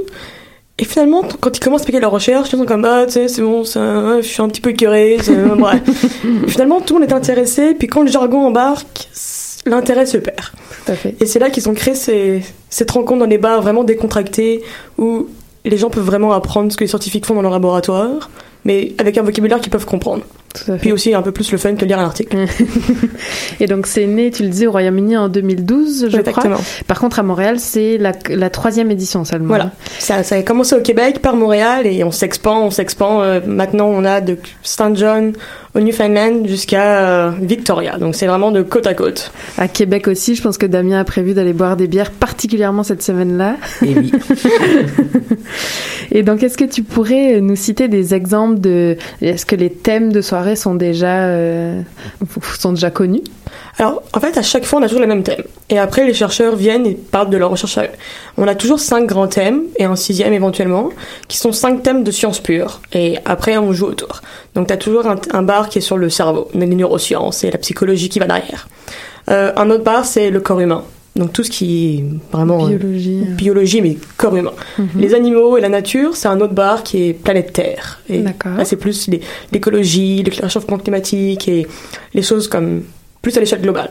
Et 0.78 0.84
finalement, 0.84 1.22
quand 1.40 1.56
ils 1.56 1.60
commencent 1.60 1.80
à 1.80 1.82
expliquer 1.82 2.00
leur 2.00 2.10
recherche, 2.10 2.52
ils 2.52 2.58
sont 2.58 2.64
comme 2.64 2.84
ah 2.86 3.04
tu 3.06 3.12
sais 3.12 3.28
c'est 3.28 3.42
bon, 3.42 3.64
ça, 3.64 4.20
je 4.22 4.26
suis 4.26 4.40
un 4.42 4.48
petit 4.48 4.60
peu 4.62 4.70
écœuré, 4.70 5.18
c'est- 5.20 5.34
euh, 5.36 5.54
bref. 5.54 5.80
finalement, 6.48 6.80
tout 6.80 6.94
le 6.94 7.00
monde 7.00 7.10
est 7.10 7.14
intéressé. 7.14 7.74
Puis 7.74 7.86
quand 7.88 8.02
le 8.02 8.10
jargon 8.10 8.46
embarque, 8.46 9.08
l'intérêt 9.66 10.06
se 10.06 10.16
perd. 10.16 10.40
Tout 10.86 10.92
à 10.92 10.94
fait. 10.96 11.16
Et 11.20 11.26
c'est 11.26 11.38
là 11.38 11.50
qu'ils 11.50 11.68
ont 11.68 11.74
créé 11.74 11.94
ces, 11.94 12.42
cette 12.70 12.90
rencontre 12.90 13.20
dans 13.20 13.26
les 13.26 13.36
bars 13.38 13.60
vraiment 13.60 13.84
décontractées 13.84 14.62
où 14.98 15.26
les 15.66 15.76
gens 15.76 15.90
peuvent 15.90 16.04
vraiment 16.04 16.32
apprendre 16.32 16.72
ce 16.72 16.76
que 16.78 16.84
les 16.84 16.88
scientifiques 16.88 17.26
font 17.26 17.34
dans 17.34 17.42
leur 17.42 17.52
laboratoire, 17.52 18.30
mais 18.64 18.92
avec 18.98 19.18
un 19.18 19.22
vocabulaire 19.22 19.60
qu'ils 19.60 19.70
peuvent 19.70 19.84
comprendre. 19.86 20.22
Tout 20.52 20.72
à 20.72 20.74
fait. 20.74 20.80
Puis 20.80 20.92
aussi 20.92 21.14
un 21.14 21.22
peu 21.22 21.30
plus 21.32 21.50
le 21.52 21.58
fun 21.58 21.74
que 21.76 21.84
lire 21.84 21.98
un 21.98 22.04
article. 22.04 22.36
Et 23.60 23.66
donc, 23.66 23.86
c'est 23.86 24.06
né, 24.06 24.30
tu 24.30 24.42
le 24.42 24.48
dis, 24.48 24.66
au 24.66 24.72
Royaume-Uni 24.72 25.16
en 25.16 25.28
2012, 25.28 26.08
je 26.10 26.16
Exactement. 26.18 26.54
crois. 26.56 26.64
Par 26.86 26.98
contre, 26.98 27.18
à 27.20 27.22
Montréal, 27.22 27.60
c'est 27.60 27.98
la, 27.98 28.12
la 28.28 28.50
troisième 28.50 28.90
édition 28.90 29.24
seulement. 29.24 29.48
Voilà. 29.48 29.70
Ça, 29.98 30.22
ça 30.22 30.36
a 30.36 30.42
commencé 30.42 30.74
au 30.74 30.80
Québec 30.80 31.20
par 31.20 31.36
Montréal 31.36 31.86
et 31.86 32.02
on 32.02 32.10
s'expand, 32.10 32.64
on 32.64 32.70
s'expand. 32.70 33.22
Euh, 33.22 33.40
maintenant, 33.46 33.86
on 33.86 34.04
a 34.04 34.20
de 34.20 34.38
St. 34.62 34.96
John 34.96 35.32
au 35.74 35.80
Newfoundland 35.80 36.46
jusqu'à 36.46 37.08
euh, 37.08 37.32
Victoria. 37.40 37.98
Donc 37.98 38.14
c'est 38.14 38.26
vraiment 38.26 38.50
de 38.50 38.62
côte 38.62 38.86
à 38.86 38.94
côte. 38.94 39.32
À 39.56 39.68
Québec 39.68 40.08
aussi, 40.08 40.34
je 40.34 40.42
pense 40.42 40.58
que 40.58 40.66
Damien 40.66 41.00
a 41.00 41.04
prévu 41.04 41.34
d'aller 41.34 41.52
boire 41.52 41.76
des 41.76 41.86
bières, 41.86 42.10
particulièrement 42.10 42.82
cette 42.82 43.02
semaine-là. 43.02 43.56
Et 43.82 43.94
oui. 43.96 44.12
Et 46.12 46.22
donc, 46.22 46.42
est-ce 46.42 46.58
que 46.58 46.64
tu 46.64 46.82
pourrais 46.82 47.40
nous 47.40 47.56
citer 47.56 47.88
des 47.88 48.14
exemples 48.14 48.58
de... 48.58 48.96
Est-ce 49.22 49.46
que 49.46 49.54
les 49.54 49.70
thèmes 49.70 50.12
de 50.12 50.20
soirée 50.20 50.56
sont 50.56 50.74
déjà, 50.74 51.24
euh, 51.26 51.80
sont 52.58 52.72
déjà 52.72 52.90
connus? 52.90 53.22
Alors, 53.78 54.02
en 54.12 54.20
fait, 54.20 54.36
à 54.36 54.42
chaque 54.42 54.64
fois, 54.64 54.80
on 54.80 54.82
a 54.82 54.86
toujours 54.86 55.00
les 55.00 55.06
mêmes 55.06 55.22
thèmes. 55.22 55.44
Et 55.68 55.78
après, 55.78 56.04
les 56.04 56.14
chercheurs 56.14 56.56
viennent 56.56 56.86
et 56.86 56.94
parlent 56.94 57.30
de 57.30 57.36
leur 57.36 57.50
recherche 57.50 57.78
à 57.78 57.84
eux. 57.84 57.90
On 58.36 58.46
a 58.48 58.54
toujours 58.54 58.80
cinq 58.80 59.06
grands 59.06 59.28
thèmes, 59.28 59.62
et 59.76 59.84
un 59.84 59.96
sixième 59.96 60.32
éventuellement, 60.32 60.90
qui 61.28 61.38
sont 61.38 61.52
cinq 61.52 61.82
thèmes 61.82 62.02
de 62.02 62.10
sciences 62.10 62.40
pures. 62.40 62.80
Et 62.92 63.18
après, 63.24 63.56
on 63.56 63.72
joue 63.72 63.86
autour. 63.86 64.20
Donc, 64.54 64.66
tu 64.66 64.72
as 64.72 64.76
toujours 64.76 65.06
un, 65.06 65.16
un 65.32 65.42
bar 65.42 65.59
qui 65.68 65.78
est 65.78 65.82
sur 65.82 65.96
le 65.98 66.08
cerveau, 66.10 66.48
les 66.54 66.66
neurosciences 66.66 67.44
et 67.44 67.50
la 67.50 67.58
psychologie 67.58 68.08
qui 68.08 68.18
va 68.18 68.26
derrière. 68.26 68.68
Euh, 69.28 69.52
un 69.56 69.70
autre 69.70 69.84
bar, 69.84 70.04
c'est 70.04 70.30
le 70.30 70.40
corps 70.40 70.60
humain. 70.60 70.84
Donc, 71.16 71.32
tout 71.32 71.42
ce 71.42 71.50
qui 71.50 71.98
est 71.98 72.04
vraiment... 72.32 72.66
euh, 72.66 72.76
Biologie. 72.76 73.24
biologie, 73.36 73.82
mais 73.82 73.96
corps 74.16 74.36
humain. 74.36 74.52
Mhm. 74.78 74.88
Les 74.96 75.14
animaux 75.14 75.58
et 75.58 75.60
la 75.60 75.68
nature, 75.68 76.16
c'est 76.16 76.28
un 76.28 76.40
autre 76.40 76.54
bar 76.54 76.82
qui 76.82 77.08
est 77.08 77.12
planète 77.12 77.52
Terre. 77.52 78.00
Et 78.08 78.22
là, 78.22 78.32
c'est 78.64 78.76
plus 78.76 79.10
l'écologie, 79.52 80.22
le 80.22 80.32
réchauffement 80.42 80.78
climatique 80.78 81.48
et 81.48 81.66
les 82.14 82.22
choses 82.22 82.48
comme 82.48 82.84
plus 83.22 83.36
à 83.36 83.40
l'échelle 83.40 83.60
globale. 83.60 83.90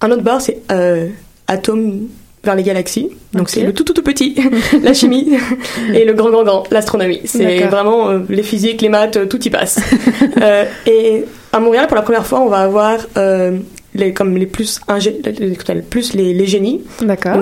Un 0.00 0.10
autre 0.10 0.22
bar, 0.22 0.40
c'est 0.40 0.60
euh, 0.72 1.08
atomes 1.46 2.08
vers 2.44 2.54
les 2.56 2.62
galaxies. 2.62 3.08
Donc 3.32 3.48
c'est 3.50 3.62
le 3.62 3.72
tout 3.72 3.84
tout 3.84 3.92
tout 3.92 4.02
petit, 4.02 4.36
la 4.82 4.94
chimie, 4.94 5.32
et 5.94 6.04
le 6.04 6.12
grand 6.14 6.30
grand 6.30 6.44
grand, 6.44 6.64
l'astronomie. 6.70 7.20
C'est 7.24 7.44
vraiment 7.70 8.10
euh, 8.10 8.18
les 8.28 8.42
physiques, 8.42 8.80
les 8.82 8.88
maths, 8.88 9.16
euh, 9.16 9.26
tout 9.26 9.42
y 9.46 9.50
passe. 9.50 9.78
Euh, 10.40 10.64
et 10.86 11.24
à 11.52 11.60
Montréal, 11.60 11.86
pour 11.86 11.96
la 11.96 12.02
première 12.02 12.26
fois, 12.26 12.40
on 12.40 12.48
va 12.48 12.58
avoir 12.58 12.98
euh, 13.16 13.58
les, 13.94 14.12
comme 14.12 14.36
les 14.36 14.46
plus, 14.46 14.80
ingé- 14.88 15.20
les- 15.38 15.82
plus 15.82 16.12
les, 16.14 16.34
les 16.34 16.46
génies. 16.46 16.82
D'accord. 17.00 17.36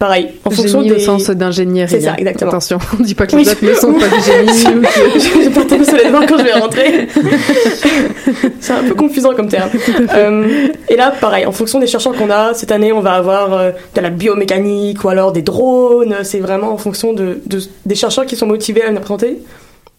Pareil, 0.00 0.30
en 0.46 0.50
fonction 0.50 0.80
des... 0.80 0.92
au 0.92 0.98
sens 0.98 1.28
d'ingénierie. 1.28 1.90
C'est 1.90 2.00
ça, 2.00 2.12
hein. 2.12 2.16
exactement. 2.16 2.50
Attention, 2.52 2.78
on 2.98 3.02
dit 3.02 3.14
pas 3.14 3.26
que 3.26 3.36
Oui. 3.36 3.44
les 3.44 3.50
autres 3.50 3.62
ne 3.66 3.74
sont 3.74 3.92
pas 3.92 4.08
du 4.08 4.14
génie. 4.24 4.78
ou 4.78 4.80
que- 5.12 5.20
je 5.20 5.38
vais 5.48 5.50
pas 5.50 5.64
tomber 5.66 5.84
sur 5.84 5.96
les 5.96 6.04
quand 6.26 6.38
je 6.38 6.42
vais 6.42 6.52
rentrer. 6.54 7.06
c'est 8.60 8.72
un 8.72 8.82
peu 8.84 8.94
confusant 8.94 9.34
comme 9.34 9.48
terme. 9.48 9.68
Euh, 10.14 10.68
et 10.88 10.96
là, 10.96 11.12
pareil, 11.20 11.44
en 11.44 11.52
fonction 11.52 11.78
des 11.78 11.86
chercheurs 11.86 12.14
qu'on 12.14 12.30
a, 12.30 12.54
cette 12.54 12.72
année, 12.72 12.92
on 12.92 13.00
va 13.00 13.12
avoir 13.12 13.52
euh, 13.52 13.70
de 13.94 14.00
la 14.00 14.08
biomécanique 14.10 15.04
ou 15.04 15.10
alors 15.10 15.32
des 15.32 15.42
drones. 15.42 16.16
C'est 16.22 16.40
vraiment 16.40 16.72
en 16.72 16.78
fonction 16.78 17.12
de, 17.12 17.40
de- 17.46 17.60
des 17.84 17.94
chercheurs 17.94 18.24
qui 18.24 18.36
sont 18.36 18.46
motivés 18.46 18.82
à 18.82 18.90
nous 18.92 19.00
présenter. 19.00 19.38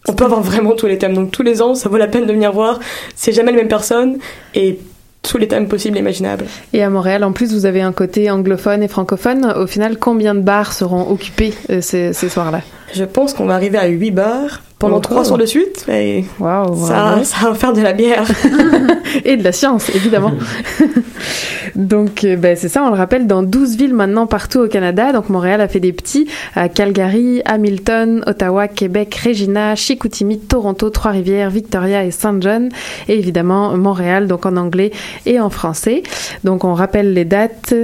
On 0.08 0.14
peut 0.14 0.24
avoir 0.24 0.42
vraiment 0.42 0.72
tous 0.72 0.86
les 0.88 0.98
thèmes. 0.98 1.14
Donc 1.14 1.30
tous 1.30 1.44
les 1.44 1.62
ans, 1.62 1.76
ça 1.76 1.88
vaut 1.88 1.96
la 1.96 2.08
peine 2.08 2.26
de 2.26 2.32
venir 2.32 2.50
voir. 2.50 2.80
C'est 3.14 3.30
jamais 3.32 3.52
les 3.52 3.58
mêmes 3.58 3.68
personnes 3.68 4.18
et 4.56 4.80
tous 5.22 5.38
les 5.38 5.48
thèmes 5.48 5.68
possibles 5.68 5.96
et 5.96 6.00
imaginables. 6.00 6.46
Et 6.72 6.82
à 6.82 6.90
Montréal, 6.90 7.24
en 7.24 7.32
plus, 7.32 7.52
vous 7.52 7.66
avez 7.66 7.80
un 7.80 7.92
côté 7.92 8.30
anglophone 8.30 8.82
et 8.82 8.88
francophone. 8.88 9.52
Au 9.56 9.66
final, 9.66 9.98
combien 9.98 10.34
de 10.34 10.40
bars 10.40 10.72
seront 10.72 11.08
occupés 11.10 11.54
euh, 11.70 11.80
ces, 11.80 12.12
ces 12.12 12.28
soirs-là? 12.28 12.60
Je 12.94 13.04
pense 13.04 13.32
qu'on 13.32 13.46
va 13.46 13.54
arriver 13.54 13.78
à 13.78 13.86
8 13.86 14.10
bars 14.10 14.62
pendant 14.78 14.96
Oh. 14.96 15.00
3 15.00 15.24
soirs 15.24 15.38
de 15.38 15.46
suite. 15.46 15.86
Et 15.88 16.24
Waouh, 16.40 16.76
ça, 16.86 17.22
va 17.42 17.54
faire 17.54 17.72
de 17.72 17.80
la 17.80 17.92
bière. 17.92 18.26
et 19.24 19.36
de 19.36 19.44
la 19.44 19.52
science, 19.52 19.88
évidemment. 19.94 20.32
Donc, 21.74 22.24
euh, 22.24 22.36
ben, 22.36 22.56
c'est 22.56 22.68
ça, 22.68 22.82
on 22.84 22.90
le 22.90 22.96
rappelle, 22.96 23.26
dans 23.26 23.42
12 23.42 23.76
villes 23.76 23.94
maintenant 23.94 24.26
partout 24.26 24.60
au 24.60 24.68
Canada. 24.68 25.12
Donc, 25.12 25.30
Montréal 25.30 25.60
a 25.60 25.68
fait 25.68 25.80
des 25.80 25.92
petits 25.92 26.26
à 26.54 26.68
Calgary, 26.68 27.42
Hamilton, 27.46 28.22
Ottawa, 28.26 28.68
Québec, 28.68 29.14
Regina, 29.24 29.74
Chicoutimi, 29.74 30.38
Toronto, 30.38 30.90
Trois-Rivières, 30.90 31.50
Victoria 31.50 32.04
et 32.04 32.10
Saint 32.10 32.36
John. 32.40 32.68
Et 33.08 33.18
évidemment, 33.18 33.76
Montréal, 33.76 34.26
donc 34.26 34.44
en 34.44 34.56
anglais 34.56 34.90
et 35.24 35.40
en 35.40 35.48
français. 35.48 36.02
Donc, 36.44 36.64
on 36.64 36.74
rappelle 36.74 37.14
les 37.14 37.24
dates. 37.24 37.74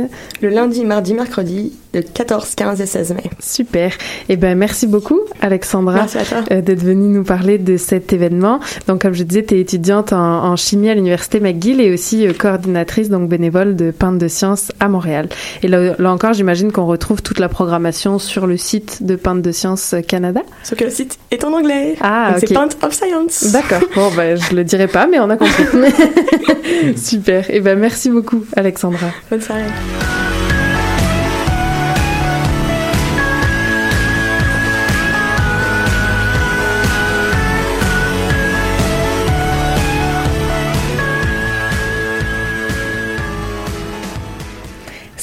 Le 0.43 0.49
lundi, 0.49 0.85
mardi, 0.85 1.15
mercredi, 1.15 1.73
le 1.99 2.05
14, 2.05 2.55
15 2.55 2.81
et 2.81 2.87
16 2.87 3.15
mai. 3.15 3.25
Super. 3.41 3.93
Et 4.29 4.37
ben 4.37 4.57
merci 4.57 4.87
beaucoup 4.87 5.21
Alexandra 5.41 6.07
euh, 6.51 6.61
d'être 6.61 6.83
venue 6.83 7.09
nous 7.09 7.25
parler 7.25 7.59
de 7.59 7.77
cet 7.77 8.13
événement. 8.13 8.61
Donc 8.87 9.03
comme 9.03 9.15
je 9.15 9.23
disais, 9.23 9.45
tu 9.45 9.55
es 9.57 9.61
étudiante 9.61 10.13
en, 10.13 10.45
en 10.45 10.57
chimie 10.57 10.91
à 10.91 10.95
l'université 10.95 11.41
McGill 11.41 11.81
et 11.81 11.93
aussi 11.93 12.27
euh, 12.27 12.33
coordinatrice 12.33 13.09
donc 13.09 13.29
bénévole 13.29 13.77
de 13.77 13.91
Pinte 13.91 14.19
de 14.19 14.29
Sciences 14.29 14.73
à 14.81 14.89
Montréal. 14.89 15.29
Et 15.63 15.69
là, 15.69 15.95
là 15.99 16.13
encore, 16.13 16.33
j'imagine 16.33 16.73
qu'on 16.73 16.87
retrouve 16.87 17.23
toute 17.23 17.39
la 17.39 17.49
programmation 17.49 18.19
sur 18.19 18.47
le 18.47 18.57
site 18.57 19.03
de 19.03 19.17
Pinte 19.17 19.43
de 19.43 19.53
Sciences 19.53 19.95
Canada. 20.07 20.43
Sauf 20.63 20.79
que 20.79 20.85
le 20.85 20.91
site 20.91 21.19
est 21.31 21.45
en 21.45 21.53
anglais. 21.53 21.97
Ah. 22.01 22.35
C'est 22.39 22.53
Pint 22.53 22.69
of 22.83 22.93
Science. 22.93 23.53
D'accord. 23.53 23.79
Bon, 23.99 24.11
ben, 24.15 24.39
je 24.39 24.55
le 24.55 24.63
dirai 24.63 24.87
pas, 24.87 25.09
mais 25.09 25.19
on 25.19 25.29
a 25.29 25.37
compris. 25.37 25.65
Super. 26.97 27.51
Et 27.51 27.61
ben, 27.61 27.79
merci 27.79 28.11
beaucoup, 28.11 28.45
Alexandra. 28.57 29.09
Bonne 29.31 29.41
soirée. 29.41 29.63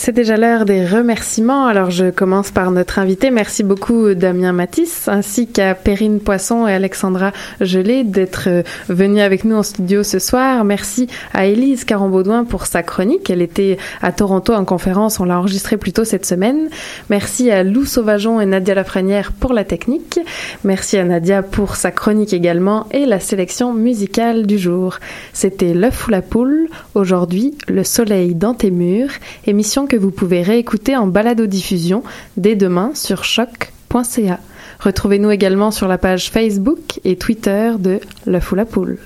C'est 0.05 0.11
déjà 0.11 0.37
l'heure 0.37 0.65
des 0.65 0.85
remerciements. 0.85 1.65
Alors, 1.65 1.89
je 1.89 2.11
commence 2.11 2.51
par 2.51 2.69
notre 2.69 2.99
invité. 2.99 3.31
Merci 3.31 3.63
beaucoup, 3.63 4.13
Damien 4.13 4.51
Matisse, 4.51 5.07
ainsi 5.07 5.47
qu'à 5.47 5.73
Perrine 5.73 6.19
Poisson 6.19 6.67
et 6.67 6.73
Alexandra 6.73 7.31
Gelé 7.59 8.03
d'être 8.03 8.43
euh, 8.45 8.61
venus 8.87 9.23
avec 9.23 9.45
nous 9.45 9.55
en 9.55 9.63
studio 9.63 10.03
ce 10.03 10.19
soir. 10.19 10.63
Merci 10.63 11.07
à 11.33 11.47
Élise 11.47 11.85
Carambaudouin 11.85 12.43
pour 12.43 12.67
sa 12.67 12.83
chronique. 12.83 13.31
Elle 13.31 13.41
était 13.41 13.79
à 14.03 14.11
Toronto 14.11 14.53
en 14.53 14.63
conférence. 14.63 15.19
On 15.19 15.25
l'a 15.25 15.39
enregistrée 15.39 15.77
plus 15.77 15.91
tôt 15.91 16.03
cette 16.03 16.27
semaine. 16.27 16.69
Merci 17.09 17.49
à 17.49 17.63
Lou 17.63 17.83
Sauvageon 17.83 18.39
et 18.39 18.45
Nadia 18.45 18.75
Lafrenière 18.75 19.31
pour 19.31 19.53
la 19.53 19.63
technique. 19.63 20.19
Merci 20.63 20.99
à 20.99 21.03
Nadia 21.03 21.41
pour 21.41 21.77
sa 21.77 21.89
chronique 21.89 22.31
également 22.31 22.85
et 22.91 23.07
la 23.07 23.19
sélection 23.19 23.73
musicale 23.73 24.45
du 24.45 24.59
jour. 24.59 24.99
C'était 25.33 25.73
L'œuf 25.73 26.07
ou 26.07 26.11
la 26.11 26.21
poule. 26.21 26.67
Aujourd'hui, 26.93 27.57
Le 27.67 27.83
soleil 27.83 28.35
dans 28.35 28.53
tes 28.53 28.69
murs. 28.69 29.09
Émission 29.47 29.87
que 29.87 29.94
vous 29.97 30.11
pouvez 30.11 30.41
réécouter 30.41 30.95
en 30.95 31.07
balado-diffusion 31.07 32.03
dès 32.37 32.55
demain 32.55 32.91
sur 32.93 33.23
choc.ca. 33.23 34.39
Retrouvez-nous 34.79 35.31
également 35.31 35.71
sur 35.71 35.87
la 35.87 35.97
page 35.97 36.29
Facebook 36.29 36.99
et 37.03 37.15
Twitter 37.15 37.71
de 37.79 37.99
L'œuf 38.25 38.51
ou 38.51 38.55
la 38.55 38.65
poule. 38.65 38.97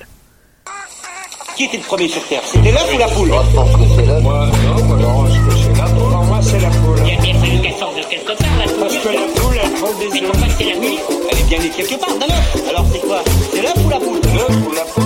Qui 1.56 1.64
était 1.64 1.76
le 1.76 1.82
premier 1.82 2.08
sur 2.08 2.26
Terre? 2.26 2.40
C'était 2.44 2.72
l'œuf 2.72 2.94
ou 2.94 2.98
la 2.98 3.08
poule? 3.08 3.28
Moi, 3.28 3.44
je 3.50 3.54
pense 3.54 3.70
que 3.72 3.82
c'est 3.96 4.06
l'œuf. 4.06 4.22
Moi, 4.22 4.46
non, 4.46 4.84
moi, 4.84 4.96
non, 4.96 5.26
je 5.26 5.40
pense 5.40 5.54
que 5.54 5.60
c'est 5.60 5.78
la 5.78 5.84
poule. 5.84 6.10
Non, 6.10 6.24
moi, 6.24 6.40
c'est 6.42 6.60
la 6.60 6.70
poule. 6.70 6.98
Il 7.04 7.18
a 7.18 7.20
bien 7.20 7.34
fallu 7.34 7.60
qu'elle 7.60 7.74
sorte 7.74 7.96
de 7.96 8.02
quelque 8.08 8.38
part, 8.38 8.58
la 8.58 8.64
poule. 8.64 8.80
Parce 8.80 8.96
que 8.96 9.08
la 9.08 9.40
poule, 9.40 9.56
elle 9.62 9.70
prend 9.72 9.92
des 9.98 10.06
œufs. 10.06 10.12
Mais 10.14 10.20
pourquoi 10.22 10.48
c'est 10.56 10.64
la 10.64 10.76
nuit 10.76 10.98
Elle 11.30 11.38
est 11.38 11.48
bien 11.48 11.58
née 11.58 11.68
quelque 11.68 12.00
part, 12.00 12.14
d'un 12.18 12.34
œuf. 12.34 12.68
Alors 12.68 12.86
c'est 12.92 13.00
quoi? 13.00 13.22
C'est 13.52 13.62
l'œuf 13.62 13.76
ou 13.84 13.90
la 13.90 13.98
poule? 13.98 14.20
L'œuf 14.34 14.56
ou 14.68 14.72
la 14.74 14.84
poule 14.84 14.99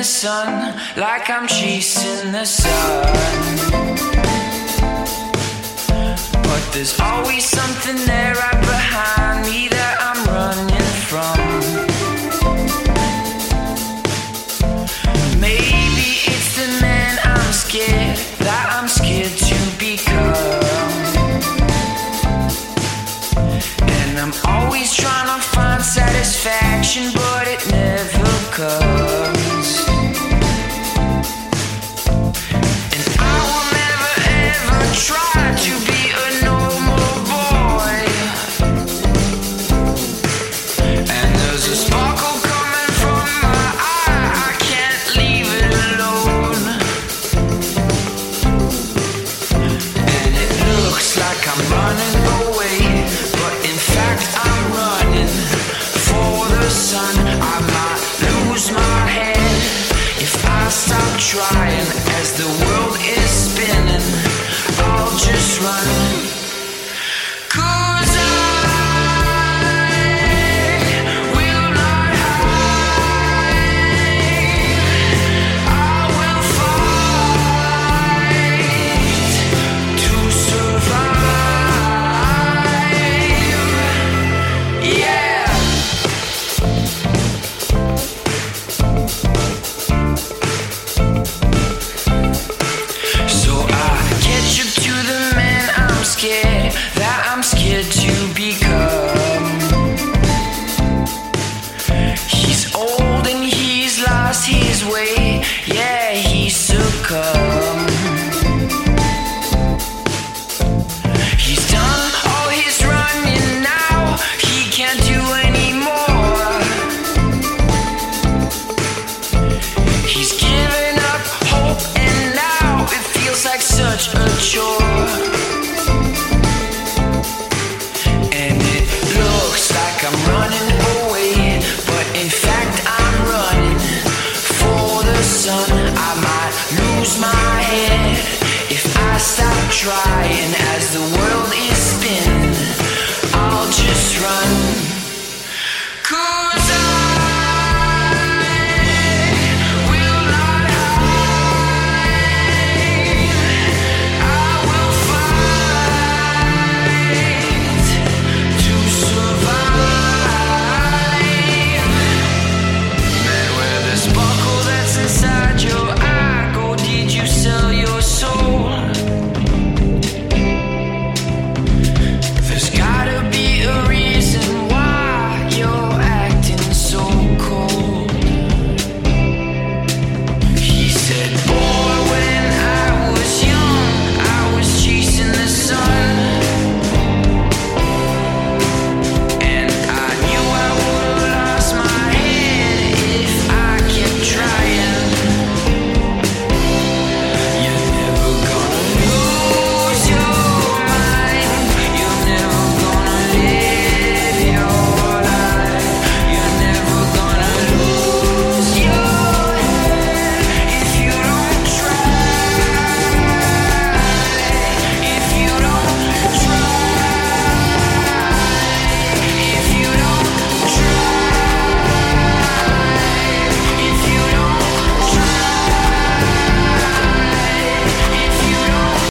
the 0.00 0.04
sun, 0.04 0.74
like 0.96 1.28
I'm 1.28 1.46
chasing 1.46 2.32
the 2.32 2.46
sun. 2.46 3.04
But 6.42 6.62
there's 6.72 6.98
always 6.98 7.44
something 7.44 8.06
there 8.06 8.34
right 8.34 8.60
behind 8.62 9.19